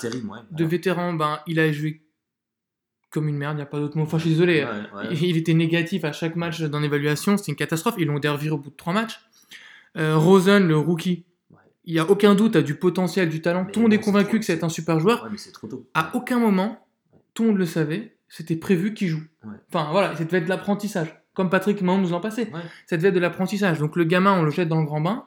[0.50, 2.02] de vétéran, ben, il a joué
[3.10, 4.02] comme une merde, il n'y a pas d'autre mot.
[4.02, 4.64] Enfin, je suis désolé.
[4.64, 5.08] Ouais, ouais.
[5.12, 7.94] Il il était négatif à chaque match dans l'évaluation, c'était une catastrophe.
[7.98, 9.20] Ils l'ont d'ailleurs viré au bout de trois matchs.
[9.96, 11.24] Rosen, le rookie,
[11.84, 13.64] il n'y a aucun doute, a du potentiel, du talent.
[13.64, 15.28] Mais tout le monde est c'est convaincu que c'est un super joueur.
[15.30, 15.88] Mais c'est trop tôt.
[15.94, 16.86] À aucun moment,
[17.34, 19.22] tout le monde le savait, c'était prévu qu'il joue.
[19.44, 19.54] Ouais.
[19.68, 21.14] Enfin voilà, ça devait être de l'apprentissage.
[21.34, 22.50] Comme Patrick Mahomes nous en passait.
[22.52, 22.62] Ouais.
[22.86, 23.78] Ça devait être de l'apprentissage.
[23.78, 25.26] Donc le gamin, on le jette dans le grand bain.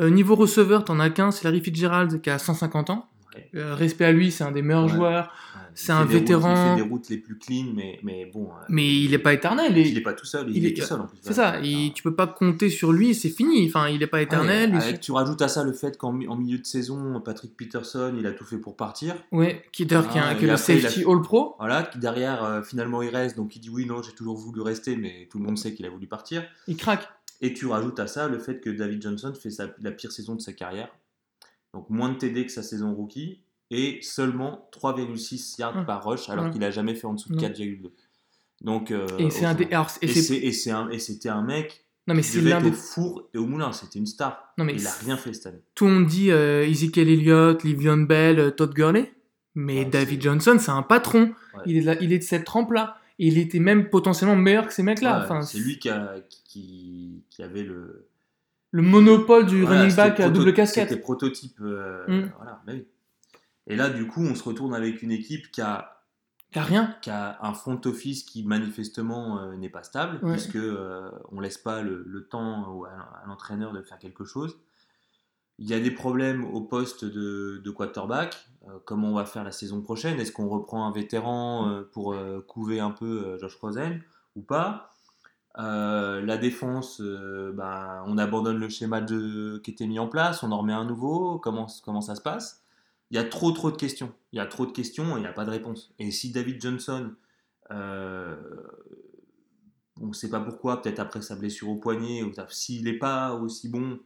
[0.00, 3.10] Euh, niveau receveur, t'en as qu'un, c'est Larry Fitzgerald qui a 150 ans.
[3.54, 4.92] Euh, respect à lui, c'est un des meilleurs Ouais.
[4.92, 5.24] joueurs.
[5.54, 5.60] Ouais.
[5.74, 6.54] C'est un des routes- vétéran.
[6.74, 8.44] il fait des routes les plus clean, mais, mais bon.
[8.46, 9.76] euh, Mais il n'est pas éternel.
[9.76, 10.48] il Il n'est pas tout seul.
[10.50, 11.18] Il, il est, est- tout seul en plus.
[11.20, 13.66] C'est ça, il- tu peux pas compter sur lui, c'est fini.
[13.68, 14.70] Enfin, il n'est pas éternel.
[14.74, 17.56] Ouais, avec- tu rajoutes à ça le fait qu'en mi- en milieu de saison, Patrick
[17.56, 19.16] Peterson, il a tout fait pour partir.
[19.32, 21.56] Ouais, qui d'ailleurs qui est, un- Ah, qui est et le a safety All Pro.
[21.58, 23.36] Voilà, qui derrière, euh, finalement, il reste.
[23.36, 25.84] Donc il dit oui, non, j'ai toujours voulu rester, mais tout le monde sait qu'il
[25.86, 26.44] a voulu partir.
[26.68, 27.08] Il craque.
[27.40, 30.34] Et tu rajoutes à ça le fait que David Johnson fait sa- la pire saison
[30.36, 30.88] de sa carrière.
[31.74, 35.84] Donc moins de TD que sa saison rookie et seulement 3,6 yards Hum.
[35.86, 36.50] par rush alors Hum.
[36.52, 37.40] qu'il a jamais fait en dessous de Non.
[37.42, 37.90] 4,2.
[38.62, 39.68] Donc euh, Et un des.
[39.74, 39.86] un-
[40.98, 42.68] c'était un mec Non mais c'est l'un des.
[42.70, 44.52] au four et au moulin, c'était une star.
[44.58, 45.62] Non mais il a c'est- rien fait cette année.
[45.74, 49.12] tout le monde dit euh, Ezekiel Elliott, Livion Bell, euh, Todd Gurley,
[49.54, 51.32] mais Ouais, David Johnson, c'est un patron.
[51.54, 51.62] Ouais.
[51.66, 52.96] Il, est là- il est de cette trempe-là.
[53.18, 55.18] Il était même potentiellement meilleur que ces mecs-là.
[55.18, 58.08] Ouais, enfin, c'est lui qui, a- qui, qui avait le
[58.74, 60.88] Le monopole du Voilà, running back à double casquette.
[60.88, 61.60] C'était prototype.
[61.60, 62.32] euh, Mm.
[62.36, 62.84] voilà, bah oui.
[63.68, 66.02] Et là, du coup, on se retourne avec une équipe qui a
[66.52, 66.96] T'as rien.
[67.00, 70.32] qui a un front office qui manifestement euh, n'est pas stable, Ouais.
[70.32, 74.58] puisque euh, on laisse pas le, le temps à, l'entraîneur de faire quelque chose.
[75.60, 78.48] Il y a des problèmes au poste de, de quarterback.
[78.86, 80.18] Comment on va faire la saison prochaine?
[80.18, 82.16] Est-ce qu'on reprend un vétéran pour
[82.48, 84.02] couver un peu Josh Rosen
[84.34, 84.90] ou pas?
[85.58, 90.42] Euh, La défense, euh, ben, on abandonne le schéma de, qui était mis en place,
[90.42, 91.38] on en remet un nouveau.
[91.38, 92.62] Comment, comment ça se passe?
[93.10, 94.12] Il y a trop trop de questions.
[94.32, 95.92] Il y a trop de questions et il n'y a pas de réponse.
[95.98, 97.12] Et si David Johnson,
[97.70, 98.36] euh,
[100.00, 103.34] on ne sait pas pourquoi, peut-être après sa blessure au poignet, ou s'il n'est pas
[103.34, 104.00] aussi bon,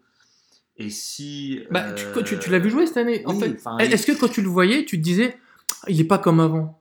[0.77, 1.61] et si...
[1.71, 3.23] Bah, tu, tu, tu l'as vu jouer cette année.
[3.27, 5.37] en fait, est-ce que quand tu le voyais, tu te disais,
[5.89, 6.81] il est pas comme avant?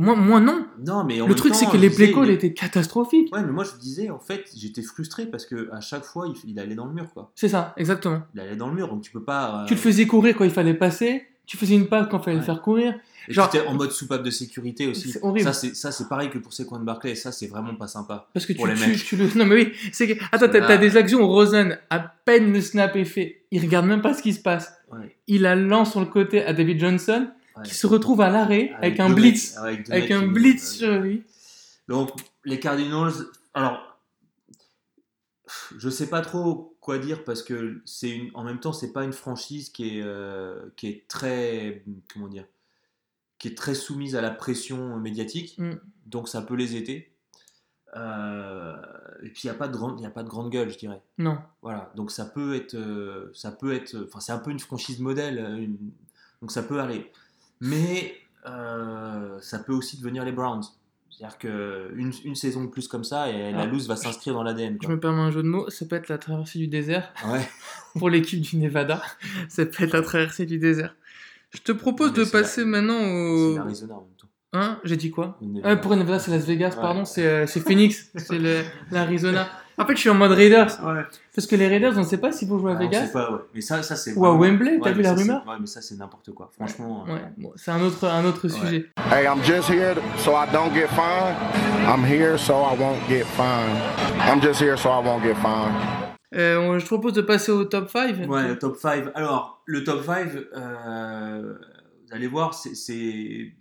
[0.00, 0.66] Moi, moi, non.
[0.86, 3.34] Non, mais Le truc, c'est que les play calls étaient catastrophiques.
[3.34, 6.50] Ouais, mais moi je disais, en fait, j'étais frustré parce que à chaque fois, il,
[6.50, 7.30] il allait dans le mur, quoi.
[7.34, 8.22] C'est ça, exactement.
[8.34, 9.62] Il allait dans le mur, donc tu peux pas...
[9.62, 11.26] euh, Tu le faisais courir quand il fallait passer.
[11.46, 12.94] Tu faisais une passe quand il fallait le faire courir.
[13.28, 15.10] Et genre- en mode soupape de sécurité aussi.
[15.10, 15.52] C'est horrible.
[15.52, 18.28] Ça, c'est pareil que pour Saquon Barclay, ça, c'est vraiment pas sympa.
[18.32, 19.26] Parce que Pour tu, les tu, tu le.
[19.36, 20.12] Non, mais oui, c'est que.
[20.32, 23.60] Attends, t'as Là- t'as des actions où Rosen, à peine le snap est fait, il
[23.62, 24.72] regarde même pas ce qui se passe.
[24.92, 25.16] Ouais.
[25.26, 27.28] Il la lance sur le côté à David Johnson,
[27.60, 27.68] Ouais.
[27.68, 29.56] qui se retrouve à l'arrêt avec, un blitz.
[29.62, 31.24] mecs- avec un blitz sur lui.
[31.88, 32.10] Donc,
[32.44, 33.12] les Cardinals,
[33.54, 33.98] alors,
[35.76, 39.04] je sais pas trop quoi dire parce que c'est une, en même temps, c'est pas
[39.04, 42.46] une franchise qui est, euh, qui est très, comment dire,
[43.38, 45.72] qui est très soumise à la pression médiatique, Mm.
[46.06, 47.10] donc ça peut les aider.
[47.96, 48.76] Euh,
[49.22, 50.78] et puis il y a pas de grande, il a pas de grande gueule, je
[50.78, 51.02] dirais.
[51.18, 51.38] Non.
[51.62, 55.00] Voilà, donc ça peut être, euh, ça peut être, enfin c'est un peu une franchise
[55.00, 55.90] modèle, une-
[56.40, 57.10] donc ça peut aller.
[57.60, 58.14] Mais
[58.46, 60.62] euh, ça peut aussi devenir les Browns.
[61.10, 64.42] C'est-à-dire qu'une une saison de plus comme ça, et la Ah, loose va s'inscrire dans
[64.42, 64.78] l'ADN.
[64.82, 67.46] Je me permets un jeu de mots, ça peut être la traversée du désert Ouais.
[67.98, 69.02] pour l'équipe du Nevada.
[69.48, 70.94] ça peut être la traversée du désert.
[71.50, 73.56] Je te propose Mais de c'est passer maintenant C'est au.
[73.56, 74.28] l'Arizona en même temps.
[74.52, 74.80] Hein?
[74.84, 75.36] J'ai dit quoi?
[75.40, 75.76] Ah, Nevada.
[75.76, 76.80] pour Nevada, c'est Las Vegas, Ouais.
[76.80, 78.38] pardon, c'est euh, c'est Phoenix, c'est
[78.90, 79.48] l'Arizona.
[79.80, 80.78] En fait, je suis en mode Raiders.
[81.34, 83.06] Parce que les Raiders, on ne sait pas s'ils vont jouer à Ah, on Vegas
[83.06, 83.38] sait pas, ouais.
[83.54, 85.66] Mais ça, ça c'est ou à Wembley, t'as Ouais, vu la ça, rumeur Ouais, mais
[85.66, 86.50] ça c'est n'importe quoi.
[86.54, 87.04] Franchement.
[87.08, 88.90] euh, Ouais, bon, c'est un autre, un autre sujet.
[89.10, 91.36] Hey, I'm just here so I don't get fined.
[91.88, 93.78] I'm here so I won't get fined.
[94.28, 95.74] I'm just here so I won't get fined.
[96.34, 98.28] Euh, on- je te propose de passer au top 5.
[98.28, 99.06] Ouais, le top 5.
[99.14, 101.54] Alors, le top 5, euh,
[102.06, 103.54] vous allez voir, c'est-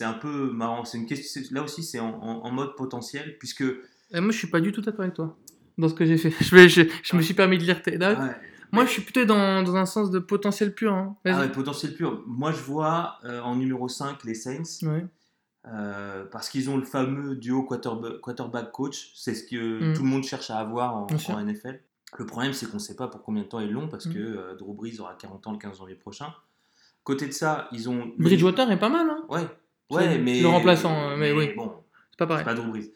[0.00, 0.84] un peu marrant.
[0.84, 3.62] C'est une question, là aussi, c'est en, en- en mode potentiel, puisque.
[3.62, 5.36] Euh, moi, je suis pas du tout d'accord avec toi
[5.78, 6.30] dans ce que j'ai fait.
[6.40, 8.18] Je, vais, je, je me suis permis de lire tes notes.
[8.18, 8.36] Ouais.
[8.72, 10.92] Moi, je suis plutôt dans, dans un sens de potentiel pur.
[10.92, 11.16] Hein.
[11.24, 12.24] Ah ouais, potentiel pur.
[12.26, 15.06] Moi, je vois euh, en numéro 5 les Saints, Ouais.
[15.72, 19.12] euh, parce qu'ils ont le fameux duo quarterback- quarterback-coach.
[19.14, 19.94] C'est ce que Mm.
[19.94, 21.06] tout le monde cherche à avoir en,
[21.40, 21.80] NFL.
[22.18, 24.12] Le problème, c'est qu'on ne sait pas pour combien de temps ils l'ont parce Mm.
[24.14, 26.34] que euh, Drew Brees aura 40 ans le 15 janvier prochain.
[27.04, 28.12] Côté de ça, ils ont.
[28.18, 29.46] Bridgewater est pas mal, hein Ouais,
[29.90, 30.40] C'est ouais, mais.
[30.40, 31.50] le remplaçant, euh, mais oui.
[31.56, 31.72] Bon,
[32.10, 32.44] C'est pas c'est pareil.
[32.44, 32.90] pas Drew Brees.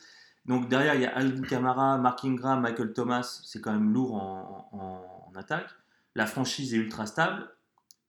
[0.49, 3.41] Donc derrière, il y a Alvin Kamara, Mark Ingram, Michael Thomas.
[3.45, 5.69] C'est quand même lourd en, en- en attaque.
[6.15, 7.49] La franchise est ultra stable.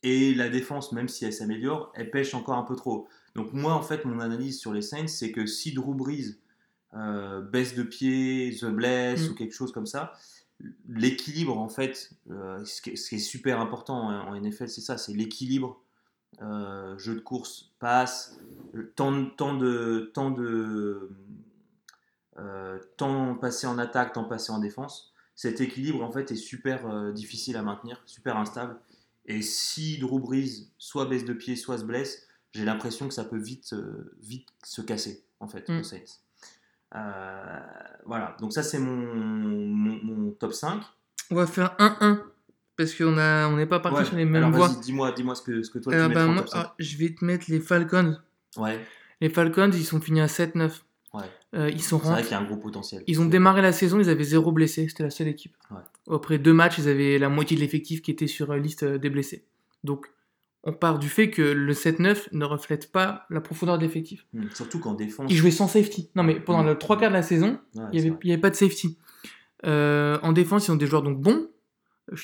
[0.04, 3.08] Et la défense, même si elle s'améliore, elle pêche encore un peu trop.
[3.36, 6.38] Donc moi, en fait, mon analyse sur les Saints, c'est que si Drew Brees
[6.95, 9.32] euh, baisse de pied, se blesse Mm.
[9.32, 10.13] ou quelque chose comme ça,
[10.88, 14.69] l'équilibre, en fait, euh, ce, qui est, ce qui est super important hein, en NFL,
[14.69, 15.82] c'est ça, c'est l'équilibre.
[16.41, 18.39] euh, jeu de course, passe,
[18.95, 21.10] temps, de- temps de, temps de
[22.39, 25.13] euh, temps passé en attaque, temps passé en défense.
[25.36, 28.78] Cet équilibre en fait est super euh, difficile à maintenir, super instable.
[29.25, 33.23] Et si Drew Brees soit baisse de pied, soit se blesse, j'ai l'impression que ça
[33.23, 35.82] peut vite, euh, vite se casser en fait Mm.
[38.06, 40.82] voilà, donc ça c'est mon, mon, mon top 5.
[41.32, 42.19] On va faire 1-1
[42.75, 44.69] parce qu'on on n'est pas parti Ouais, sur les mêmes voies.
[44.82, 46.58] dis-moi, dis-moi ce que, ce que toi tu Euh, mets bah, en moi, top 5.
[46.60, 48.17] ah, je vais te mettre les Falcons.
[48.58, 48.80] Ouais,
[49.21, 50.71] Les Falcons, ils sont finis à 7-9.
[51.55, 53.03] Euh, ils sont C'est vrai qu'il y a un gros potentiel.
[53.07, 55.55] Ils ont démarré la saison, ils avaient zéro blessé, c'était la seule équipe.
[55.71, 56.15] Ouais.
[56.15, 58.97] Après deux matchs, ils avaient la moitié de l'effectif qui était sur la liste euh,
[58.99, 59.45] des blessés.
[59.83, 60.07] Donc,
[60.63, 64.27] on part du fait que le 7-9 ne reflète pas la profondeur d'effectif.
[64.33, 65.25] Hmm, Surtout qu'en défense.
[65.31, 66.12] Ils jouaient sans safety.
[66.15, 66.67] Non, mais pendant Mm.
[66.67, 68.97] le trois quarts de la saison, Ouais, il n'y avait pas de safety.
[69.65, 71.47] Euh, en défense, ils ont des joueurs donc bons.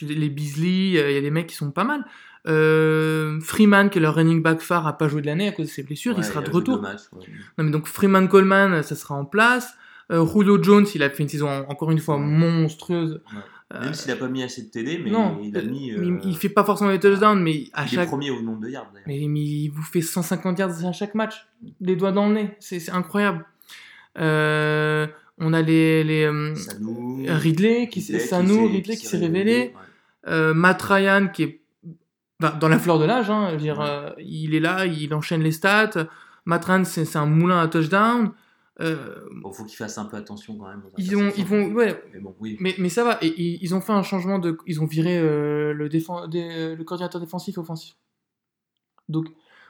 [0.02, 2.06] Les Beasley, euh, il y a des mecs qui sont pas mal.
[2.48, 5.66] Euh, Freeman, qui est leur running back phare, a pas joué de l'année à cause
[5.66, 6.14] de ses blessures.
[6.16, 6.82] Ouais, il sera de retour.
[6.82, 7.24] matchs, ouais.
[7.58, 9.74] Non, mais donc Freeman Coleman, ça sera en place.
[10.12, 12.22] Euh, Julio Jones, il a fait une saison en- encore une fois Ouais.
[12.24, 13.22] monstrueuse.
[13.74, 15.92] Même Euh, s'il a pas mis assez de TD, mais non, il a mis.
[15.92, 18.70] euh, il fait pas forcément les touchdowns, mais à il est premier au nombre de
[18.70, 18.92] yards.
[19.08, 21.48] Mais, mais il vous fait 150 yards à chaque match,
[21.82, 23.44] les doigts dans le nez, c'est c'est incroyable.
[24.20, 29.74] Euh, on a les, les euh, Sanou, Ridley, qui s'est- Ridley qui s'est révélé,
[30.28, 31.62] euh, Matt Ryan qui est
[32.42, 33.70] enfin, dans la fleur de l'âge, hein, Ouais.
[33.80, 36.08] euh, il est là, il enchaîne les stats.
[36.46, 38.32] Matt Ryan, c'est un moulin à touchdown.
[38.82, 40.82] Euh, Bon, faut qu'il fasse un peu attention quand même.
[40.98, 42.58] ils ont, ils vont, ouais, Mais bon, oui.
[42.60, 43.18] mais, mais ça va.
[43.22, 44.58] Et, ils- ils ont fait un changement de.
[44.68, 47.96] Ils ont viré le, le coordinateur défensif offensif.
[49.08, 49.28] Donc,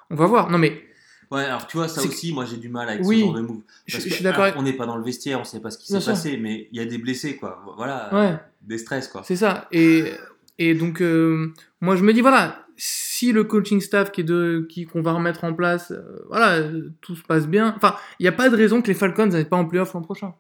[0.10, 0.50] on va voir.
[0.50, 0.82] Non, mais
[1.32, 3.42] Ouais, alors tu vois, ça aussi, moi j'ai du mal avec Oui, ce genre de
[3.42, 3.62] move.
[3.86, 4.44] je, Parce je suis d'accord.
[4.44, 6.12] avec- On n'est pas dans le vestiaire, on sait pas ce qui s'est sûr.
[6.14, 7.64] passé, mais il y a des blessés, quoi.
[7.78, 8.40] Voilà, Ouais.
[8.62, 9.24] des stress, quoi.
[9.24, 9.68] C'est ça.
[9.72, 10.14] Et,
[10.60, 14.66] et donc, euh, moi, je me dis, voilà, si le coaching staff qui est de,
[14.70, 16.62] qui, qu'on va remettre en place, euh, voilà,
[17.02, 17.74] tout se passe bien.
[17.78, 20.02] Enfin, il n'y a pas de raison que les Falcons n'aillent pas en playoff l'an
[20.02, 20.34] prochain.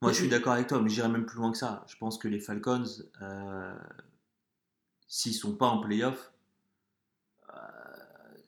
[0.00, 1.84] Moi, je suis d'accord avec toi, mais j'irai même plus loin que ça.
[1.88, 2.84] Je pense que les Falcons,
[3.20, 3.74] euh,
[5.08, 6.30] s'ils sont pas en playoff,
[7.50, 7.56] euh,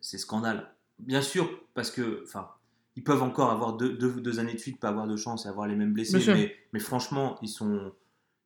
[0.01, 0.70] c'est scandale.
[1.07, 2.49] Bien sûr, parce que, enfin,
[2.97, 5.49] ils peuvent encore avoir deux, deux, deux années de suite, pas avoir de chance et
[5.49, 7.93] avoir les mêmes blessés, mais, mais franchement, ils sont,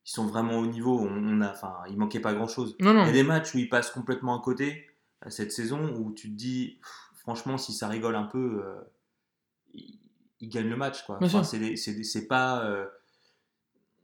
[0.07, 0.99] ils sont vraiment au niveau.
[1.01, 2.77] On, on a, enfin, il manquait pas grand chose.
[2.81, 3.03] Non, non.
[3.03, 4.87] Il y a des matchs où ils passent complètement à côté
[5.25, 8.75] euh, cette saison où tu te dis, pff, franchement, si ça rigole un peu, euh,
[9.73, 9.99] ils,
[10.41, 11.05] ils gagnent le match.
[11.07, 11.19] Quoi.
[11.21, 12.65] Enfin, c'est pas.
[12.67, 12.87] euh,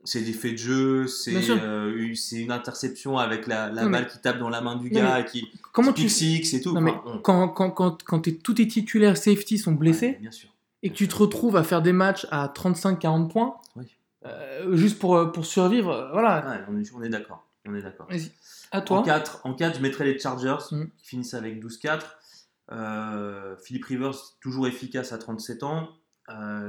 [0.03, 4.19] c'est des faits de jeu, c'est euh, une- c'est une interception avec la, balle qui
[4.19, 6.55] tape dans la main du Non, gars et qui, Comment qui tu.
[6.55, 6.73] et tout.
[6.73, 10.07] Non, mais Enfin, on- quand, quand, quand, quand t'es- tous tes titulaires safety sont blessés
[10.07, 10.49] Ouais, bien sûr.
[10.83, 13.85] et que tu te retrouves à faire des matchs à 35-40 points, Oui.
[14.25, 16.47] euh, juste pour, euh, pour survivre, voilà.
[16.49, 17.45] Ouais, on est, on est d'accord.
[17.67, 18.07] On est d'accord.
[18.71, 19.03] À En toi.
[19.03, 20.85] 4, en 4, je mettrais les Chargers Mm.
[20.97, 22.17] qui finissent avec 12-4.
[22.71, 25.89] Euh, Philippe Rivers, toujours efficace à 37 ans,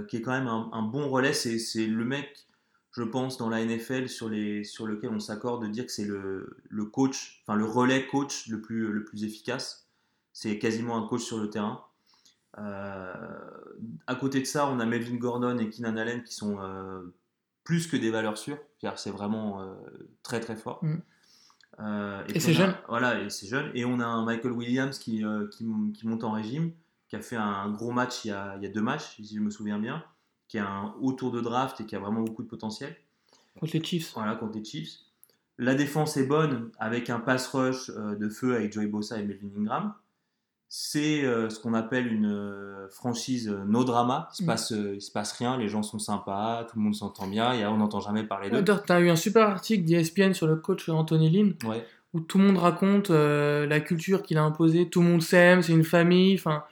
[0.08, 1.32] qui est quand même un, un bon relais.
[1.32, 2.28] C'est le mec,
[2.92, 6.04] je pense, dans la NFL sur, les, sur lequel on s'accorde de dire que c'est
[6.04, 9.88] le, le coach, enfin le relais coach le plus, le plus efficace.
[10.34, 11.84] C'est quasiment un coach sur le terrain.
[12.58, 13.14] Euh,
[14.06, 17.14] à côté de ça, on a Melvin Gordon et Keenan Allen qui sont euh,
[17.64, 18.58] plus que des valeurs sûres.
[18.78, 19.74] C'est-à-dire C'est vraiment euh,
[20.22, 20.84] très très fort.
[20.84, 20.98] Mm.
[22.28, 22.74] Et c'est jeune.
[22.88, 23.70] Voilà, et c'est jeune.
[23.74, 26.72] Et on a un Michael Williams qui, qui, qui monte en régime,
[27.08, 29.34] qui a fait un gros match il y a, il y a deux matchs, si
[29.34, 30.04] je me souviens bien,
[30.52, 32.94] qui a un haut tour de draft et qui a vraiment beaucoup de potentiel.
[33.58, 34.12] Contre les Chiefs.
[34.14, 34.98] Voilà, contre les Chiefs.
[35.56, 39.22] La défense est bonne avec un pass rush euh, de feu avec Joey Bossa et
[39.24, 39.94] Melvin Ingram.
[40.68, 44.28] C'est euh, ce qu'on appelle une euh, franchise no drama.
[44.32, 44.46] Il se, Mm.
[44.46, 47.64] passe, il se passe rien, les gens sont sympas, tout le monde s'entend bien, et
[47.64, 48.60] on n'entend jamais parler d'eux.
[48.60, 51.86] D'ailleurs, t'as eu un super article d'ESPN sur le coach Anthony Lynn Ouais.
[52.12, 55.62] où tout le monde raconte euh, la culture qu'il a imposée, tout le monde s'aime,
[55.62, 56.62] c'est une famille, enfin,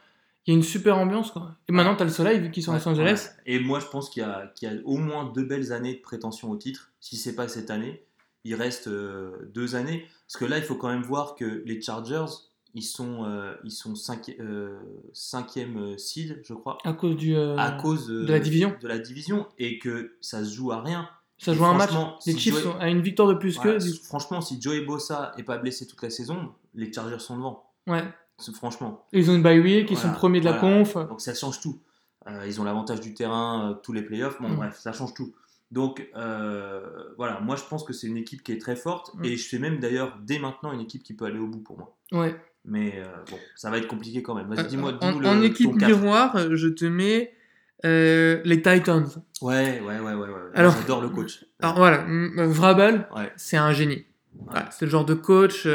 [0.50, 1.54] il y a une super ambiance quoi.
[1.68, 3.30] Et maintenant t'as le soleil vu qu'ils sont à Los Angeles.
[3.46, 3.54] ouais.
[3.54, 5.94] Et moi, je pense qu'il y, a- qu'il y a au moins deux belles années
[5.94, 6.90] de prétention au titre.
[7.00, 8.04] Si c'est pas cette année,
[8.44, 10.06] il reste euh, deux années.
[10.26, 12.24] Parce que là, il faut quand même voir que les Chargers,
[12.74, 14.78] ils sont, euh, ils sont cinqui- euh,
[15.12, 17.36] cinquième seed, je crois, À cause du.
[17.36, 18.74] à cause de la division.
[18.80, 21.08] de la division, et que ça se joue à rien.
[21.38, 21.90] Ça joue un match.
[22.26, 23.84] Les si Chiefs Joey- sont à une victoire de plus Voilà, que.
[24.04, 27.64] Franchement, si Joey Bossa est pas blessé toute la saison, les Chargers sont devant.
[27.86, 28.04] Ouais.
[28.54, 29.06] Franchement.
[29.12, 30.78] Ils ont une bye week, ils Voilà, sont premiers de la voilà.
[30.84, 30.94] conf.
[31.08, 31.78] Donc ça change tout.
[32.28, 34.40] Euh, ils ont l'avantage du terrain, euh, tous les playoffs.
[34.40, 34.56] Bon, Mm.
[34.56, 35.32] bref, ça change tout.
[35.70, 36.80] Donc euh,
[37.16, 39.24] voilà, moi je pense que c'est une équipe qui est très forte Mm.
[39.24, 41.78] et je fais même d'ailleurs dès maintenant une équipe qui peut aller au bout pour
[41.78, 41.96] moi.
[42.12, 42.34] Ouais.
[42.64, 44.52] Mais bon, ça va être compliqué quand même.
[44.52, 44.98] Vas-y, dis-moi.
[45.00, 47.32] en, en équipe miroir, je te mets
[47.82, 49.06] les Titans.
[49.40, 50.28] Ouais, ouais, ouais, ouais.
[50.28, 50.40] ouais.
[50.54, 51.44] Alors- J'adore le coach.
[51.60, 52.04] Alors voilà,
[52.48, 53.32] Vrabel, Ouais.
[53.36, 54.04] c'est un génie.
[54.44, 55.66] Voilà, c'est le genre de coach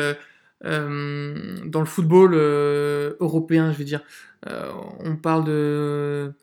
[0.65, 4.01] euh, dans le football euh, européen, je veux dire.
[4.47, 6.34] Euh, on parle de,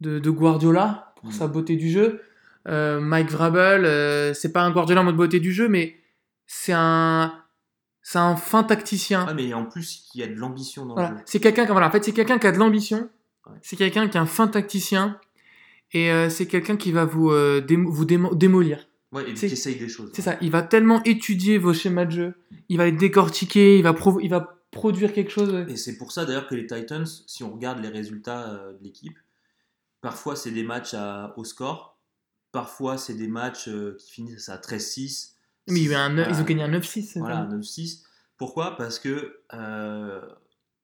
[0.00, 1.32] de, de Guardiola pour Mm.
[1.32, 2.20] sa beauté du jeu.
[2.66, 5.96] Mike Vrabel, c'est pas un Guardiola en mode beauté du jeu, mais
[6.46, 7.32] c'est un,
[8.02, 9.26] c'est un fin tacticien.
[9.28, 11.10] Ah, mais en plus, il y a de l'ambition dans Voilà.
[11.10, 11.22] le jeu.
[11.26, 13.08] C'est quelqu'un, qui- voilà, en fait, c'est quelqu'un qui a de l'ambition.
[13.46, 13.56] Ouais.
[13.62, 15.18] C'est quelqu'un qui est un fin tacticien.
[15.92, 18.86] Et c'est quelqu'un qui va vous, démo- vous démo- démolir.
[19.12, 20.10] Ouais, et qui essaye des choses.
[20.14, 20.36] C'est ça.
[20.40, 22.34] Il va tellement étudier vos schémas de jeu.
[22.70, 23.76] Il va les décortiquer.
[23.78, 25.66] Il va, il va produire quelque chose.
[25.68, 28.82] Et c'est pour ça d'ailleurs que les Titans, si on regarde les résultats euh, de
[28.82, 29.18] l'équipe,
[30.00, 31.98] parfois c'est des matchs à- au score,
[32.52, 35.34] parfois c'est des matchs euh, qui finissent à 13-6.
[35.68, 36.38] Mais il y a un, neuf- Voilà.
[36.38, 37.02] ils ont gagné un 9-6.
[37.02, 37.56] cette Voilà, année.
[37.56, 38.02] 9-6.
[38.38, 38.76] Pourquoi?
[38.76, 40.20] Parce que euh,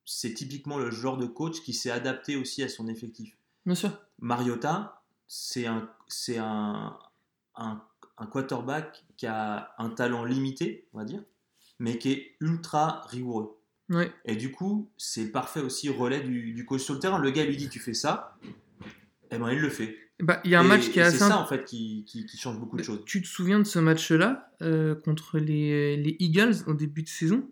[0.04, 3.36] c'est typiquement le genre de coach qui s'est adapté aussi à son effectif.
[3.64, 3.90] Bien sûr.
[4.20, 6.96] Mariota, c'est un, c'est un
[8.28, 11.22] quarterback qui a un talent limité, on va dire,
[11.78, 13.56] mais qui est ultra rigoureux.
[13.90, 14.12] Ouais.
[14.24, 17.18] Et du coup, c'est parfait aussi relais du, du coach sur le terrain.
[17.18, 18.36] Le gars lui dit tu fais ça,
[19.30, 19.96] et ben il le fait.
[20.20, 21.18] Bah, il y a un Et- match qui est assez.
[21.18, 23.02] C'est ça en fait qui, qui, qui change beaucoup de choses.
[23.06, 27.48] Tu te souviens de ce match-là euh, contre les, les Eagles au début de saison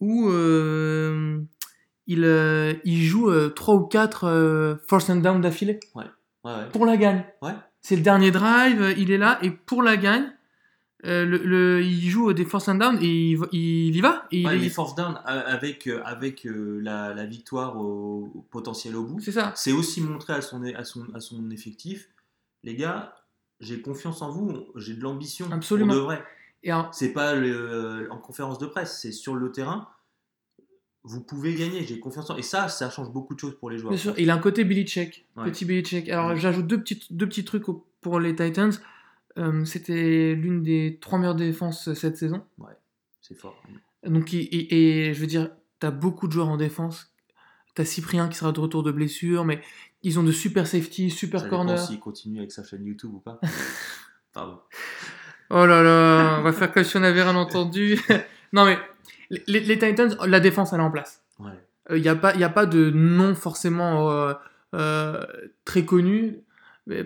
[0.00, 1.40] où euh,
[2.06, 5.80] il, euh, il joue 3 ou 4 force and down d'affilée?
[5.94, 6.04] Ouais,
[6.44, 6.68] ouais.
[6.72, 7.24] pour la gagne.
[7.42, 7.54] Ouais.
[7.86, 10.32] C'est le dernier drive, il est là et pour la gagne,
[11.04, 14.26] euh, le, le- il joue des force and down et il, il y va.
[14.32, 17.76] Et il Ouais, est- les force down euh, avec, euh, avec euh, la, la victoire
[17.80, 19.52] au, au potentiel au bout, C'est ça.
[19.54, 22.08] c'est aussi montré à son, à, son, à son effectif.
[22.64, 23.14] Les gars,
[23.60, 25.46] j'ai confiance en vous, j'ai de l'ambition.
[25.52, 25.92] Absolument.
[25.92, 26.24] Pour de vrai.
[26.64, 29.86] Et C'est pas le- en conférence de presse, c'est sur le terrain.
[31.08, 33.78] Vous pouvez gagner, j'ai confiance en Et ça, ça change beaucoup de choses pour les
[33.78, 33.90] joueurs.
[33.92, 35.24] bien sûr, il a un côté Billy Check.
[35.36, 35.44] Ouais.
[35.50, 36.08] Petit Billy Check.
[36.08, 36.36] Alors, Ouais.
[36.36, 37.64] j'ajoute deux petits, deux petits trucs
[38.00, 38.72] pour les Titans.
[39.38, 42.42] Euh, C'était l'une des trois meilleures défenses cette saison.
[43.20, 43.60] C'est fort.
[44.04, 47.12] Donc, et, et- et je veux dire, t'as beaucoup de joueurs en défense.
[47.74, 49.60] T'as Cyprien qui sera de retour de blessure, mais
[50.02, 51.78] ils ont de super safety, super Ça dépend corner.
[51.78, 53.38] s'il continue avec sa chaîne YouTube ou pas.
[54.32, 54.58] Pardon.
[55.50, 58.00] Oh là là, on va faire comme si on n'avait rien entendu.
[58.52, 58.78] non mais
[59.30, 61.22] les, les Titans, la défense elle est en place.
[61.38, 61.50] Ouais.
[61.94, 64.32] Il n'y a, pas- y a pas de nom forcément euh,
[64.74, 65.24] euh,
[65.64, 66.38] très connu,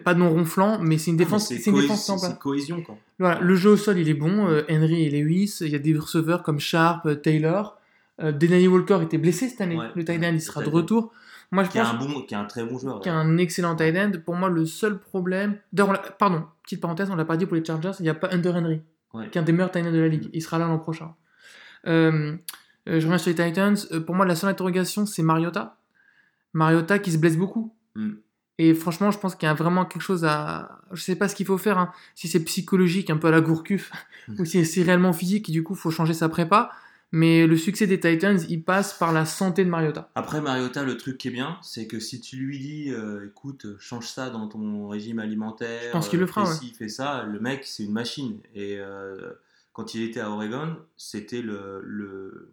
[0.04, 2.34] pas de nom ronflant, mais c'est une défense, Ah, c'est une défense en place.
[2.38, 2.96] cohésion quoi.
[3.18, 5.78] Voilà, le jeu au sol il est bon, euh, Henry et Lewis, il y a
[5.78, 7.78] des receveurs comme Sharp, euh, Taylor.
[8.22, 10.68] Euh, Denny Walker était blessé cette année, Ouais, le tight end ouais, il sera de
[10.68, 11.12] retour.
[11.52, 13.00] Moi je Qui est pense un bon, qui est un très bon joueur.
[13.00, 13.26] qui est d'ailleurs.
[13.26, 14.12] un excellent tight end.
[14.24, 15.56] Pour moi, le seul problème.
[16.18, 18.50] Pardon, petite parenthèse, on l'a pas dit pour les Chargers, il n'y a pas Hunter
[18.50, 18.82] Henry,
[19.14, 19.28] Ouais.
[19.30, 20.28] qui est un des meilleurs tight ends de la ligue.
[20.32, 21.12] Il sera là l'an prochain.
[21.86, 22.36] Euh,
[22.88, 23.76] euh, je reviens sur les Titans.
[23.92, 25.76] Euh, pour moi, la seule interrogation, c'est Mariota.
[26.52, 27.74] Mariota qui se blesse beaucoup.
[27.94, 28.10] Mm.
[28.58, 30.80] Et franchement, je pense qu'il y a vraiment quelque chose à.
[30.92, 31.92] Je sais pas ce qu'il faut faire, hein.
[32.14, 33.90] si c'est psychologique, un peu à la Gourcuff,
[34.28, 34.40] Mm.
[34.40, 36.70] ou si c'est réellement physique, et du coup, il faut changer sa prépa.
[37.12, 40.10] Mais le succès des Titans, il passe par la santé de Mariota.
[40.14, 43.66] Après Mariota, le truc qui est bien, c'est que si tu lui dis, euh, écoute,
[43.80, 46.88] change ça dans ton régime alimentaire, Je pense qu'il le fera, ouais.
[46.88, 48.38] ça, le mec, c'est une machine.
[48.54, 49.32] Et euh,
[49.72, 52.50] quand il était à Oregon, c'était le,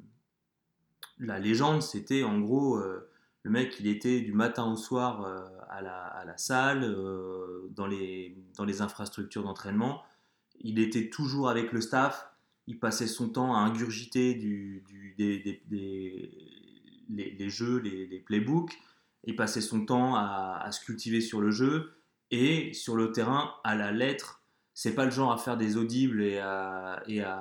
[1.20, 3.10] la légende, c'était en gros, euh,
[3.44, 7.68] le mec, il était du matin au soir euh, à, la, à la salle, euh,
[7.72, 10.04] dans, les, dans les infrastructures d'entraînement.
[10.60, 12.30] Il était toujours avec le staff.
[12.68, 14.84] Il passait son temps à ingurgiter du,
[15.18, 16.32] des, des- des-
[17.10, 18.78] les, jeux, les, playbooks.
[19.24, 21.94] Il passait son temps à se cultiver sur le jeu
[22.32, 24.37] et sur le terrain à la lettre.
[24.80, 27.36] C'est pas le genre à faire des audibles et à, et à,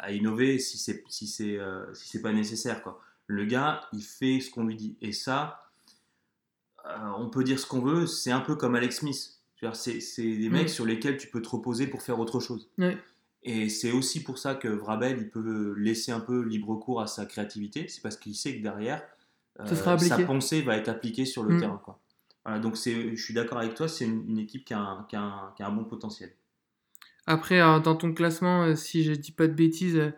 [0.00, 3.00] à innover si c'est si c'est euh, si c'est pas nécessaire quoi.
[3.26, 5.70] Le gars, il fait ce qu'on lui dit et ça,
[6.86, 8.06] euh, on peut dire ce qu'on veut.
[8.06, 9.40] C'est un peu comme Alex Smith.
[9.72, 10.52] C'est des Mm.
[10.52, 12.68] mecs sur lesquels tu peux te reposer pour faire autre chose.
[13.42, 17.06] Et c'est aussi pour ça que Vrabel, il peut laisser un peu libre cours à
[17.06, 17.88] sa créativité.
[17.88, 19.02] C'est parce qu'il sait que derrière,
[19.60, 19.64] euh,
[20.08, 21.60] sa pensée va être appliquée sur le Mm.
[21.60, 21.80] terrain.
[21.82, 21.98] Quoi.
[22.44, 25.16] Voilà, donc je suis d'accord avec toi, c'est une, une équipe qui a, un, qui,
[25.16, 26.34] a un, qui a un bon potentiel.
[27.26, 30.10] Après, euh, dans ton classement, euh, si je dis pas de bêtises, euh,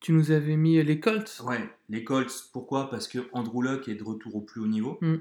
[0.00, 1.42] tu nous avais mis les Colts.
[1.44, 2.90] Ouais, les Colts, pourquoi?
[2.90, 4.98] Parce que Andrew Luck est de retour au plus haut niveau.
[5.00, 5.14] Mm.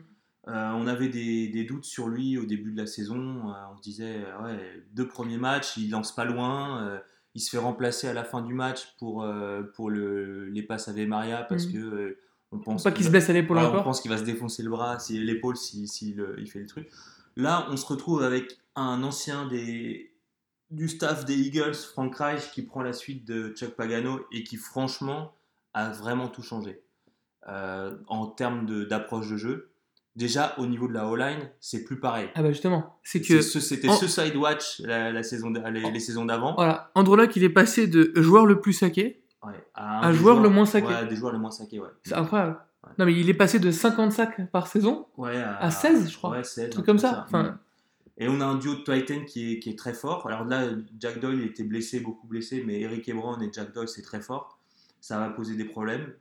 [0.47, 3.49] Euh, on avait des, des doutes sur lui au début de la saison.
[3.49, 6.81] Euh, on se disait, ouais, deux premiers matchs, il lance pas loin.
[6.83, 6.99] euh,
[7.35, 9.25] il se fait remplacer à la fin du match pour,
[9.75, 11.73] pour le, les passes à Maria parce Mhm.
[11.73, 12.17] que
[12.51, 13.83] on pense Pas qu'il se blesse à l'épaule voilà, on encore.
[13.83, 16.89] pense qu'il va se défoncer le bras, l'épaule, s'il si, le- il fait des trucs.
[17.35, 20.08] Là, on se retrouve avec un ancien des,
[20.71, 24.57] du staff des Eagles, Frank Reich, qui prend la suite de Chuck Pagano et qui,
[24.57, 25.33] franchement,
[25.73, 26.81] a vraiment tout changé
[27.47, 29.71] euh, en termes d'approche de, jeu.
[30.15, 32.29] Déjà, au niveau de la O-line, c'est plus pareil.
[32.35, 35.91] Ah bah justement, c'est que ce- C'était en- ce side watch la, la saison, les,
[35.91, 36.55] les saisons d'avant.
[36.55, 40.49] voilà, Andrew Luck, il est passé de joueur le plus saqué, Ouais, Un joueur le
[40.49, 40.87] moins saqué.
[40.87, 41.87] Ouais, des joueurs le moins saqués, ouais.
[42.03, 42.57] c'est incroyable.
[42.83, 42.89] Ouais.
[42.97, 46.31] Non mais il est passé de 50 sacs par saison Ouais, à 16, je crois.
[46.31, 47.23] Ouais, 16, un truc comme truc ça.
[47.25, 47.57] Enfin,
[48.19, 50.27] Et on a un duo de Titan qui est, qui est très fort.
[50.27, 50.65] Alors là,
[50.99, 54.57] Jack Doyle était blessé, beaucoup blessé, mais Eric Ebron et Jack Doyle, c'est très fort.
[54.99, 56.13] Ça va poser des problèmes.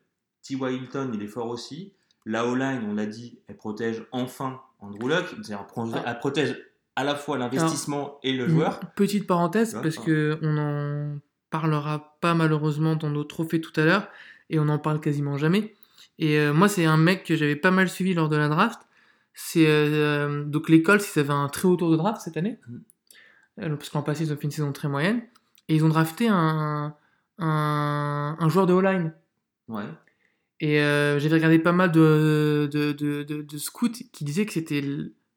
[0.42, 0.74] T.Y.
[0.74, 1.92] Hilton, il est fort aussi.
[2.24, 5.26] La O-line, on l'a dit, elle protège enfin Andrew Luck.
[5.48, 5.56] Elle
[5.94, 6.04] Ah.
[6.06, 6.56] elle protège
[6.94, 8.80] à la fois l'investissement et le joueur.
[8.94, 10.06] Petite parenthèse, Ouais, parce enfin.
[10.06, 11.18] que on en
[11.50, 14.08] parlera pas malheureusement dans nos trophées tout à l'heure,
[14.50, 15.74] et on en parle quasiment jamais.
[16.18, 18.80] Et euh, moi, c'est un mec que j'avais pas mal suivi lors de la draft.
[19.40, 22.58] C'est euh, donc les Colts, ils avaient un très haut tour de draft cette année.
[23.60, 25.22] Euh, parce qu'en passé, ils ont fait une saison très moyenne,
[25.68, 26.96] et ils ont drafté un,
[27.38, 29.14] un, un joueur de O-line.
[29.68, 29.84] Ouais.
[30.58, 34.52] Et euh, j'avais regardé pas mal de, de, de, de, de scouts qui disaient que
[34.52, 34.82] c'était.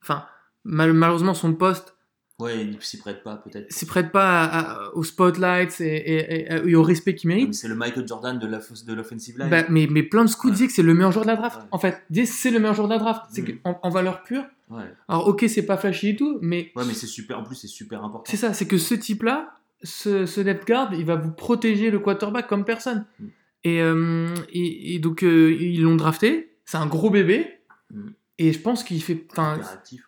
[0.01, 0.25] Enfin,
[0.63, 1.95] mal- malheureusement, son poste
[2.41, 3.71] Ouais, il s'y prête pas, peut-être.
[3.71, 7.53] s'y prête pas à- à- aux spotlights et, et- et- et au respect qu'il mérite.
[7.53, 9.49] C'est le Michael Jordan de l'off- de l'offensive line.
[9.49, 10.53] Bah, mais, mais plein de scouts Ouais.
[10.53, 11.57] disaient que c'est le meilleur joueur de la draft.
[11.61, 11.67] Ouais.
[11.71, 13.21] En fait, c'est le meilleur joueur de la draft.
[13.31, 14.43] C'est qu'en en valeur pure.
[14.69, 14.83] Ouais.
[15.07, 17.39] Alors, ok, c'est pas flashy et tout, mais ouais, mais c'est super.
[17.39, 18.23] En plus, c'est super important.
[18.31, 19.51] c'est ça, c'est que ce type-là,
[19.83, 23.05] ce, ce guard, il va vous protéger le quarterback comme personne.
[23.19, 23.25] Mm.
[23.63, 26.53] Et, euh, et, et donc, euh, ils l'ont drafté.
[26.65, 27.47] C'est un gros bébé.
[27.93, 28.09] Mm.
[28.39, 29.43] Et je pense qu'il fait, ouais.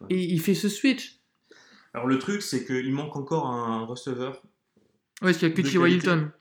[0.10, 1.20] et il fait ce switch.
[1.94, 4.41] Alors, le truc, c'est qu'il manque encore un receveur
[5.22, 5.91] Ouais, parce qu'il y a que T.Y.
[5.94, 6.32] Hilton.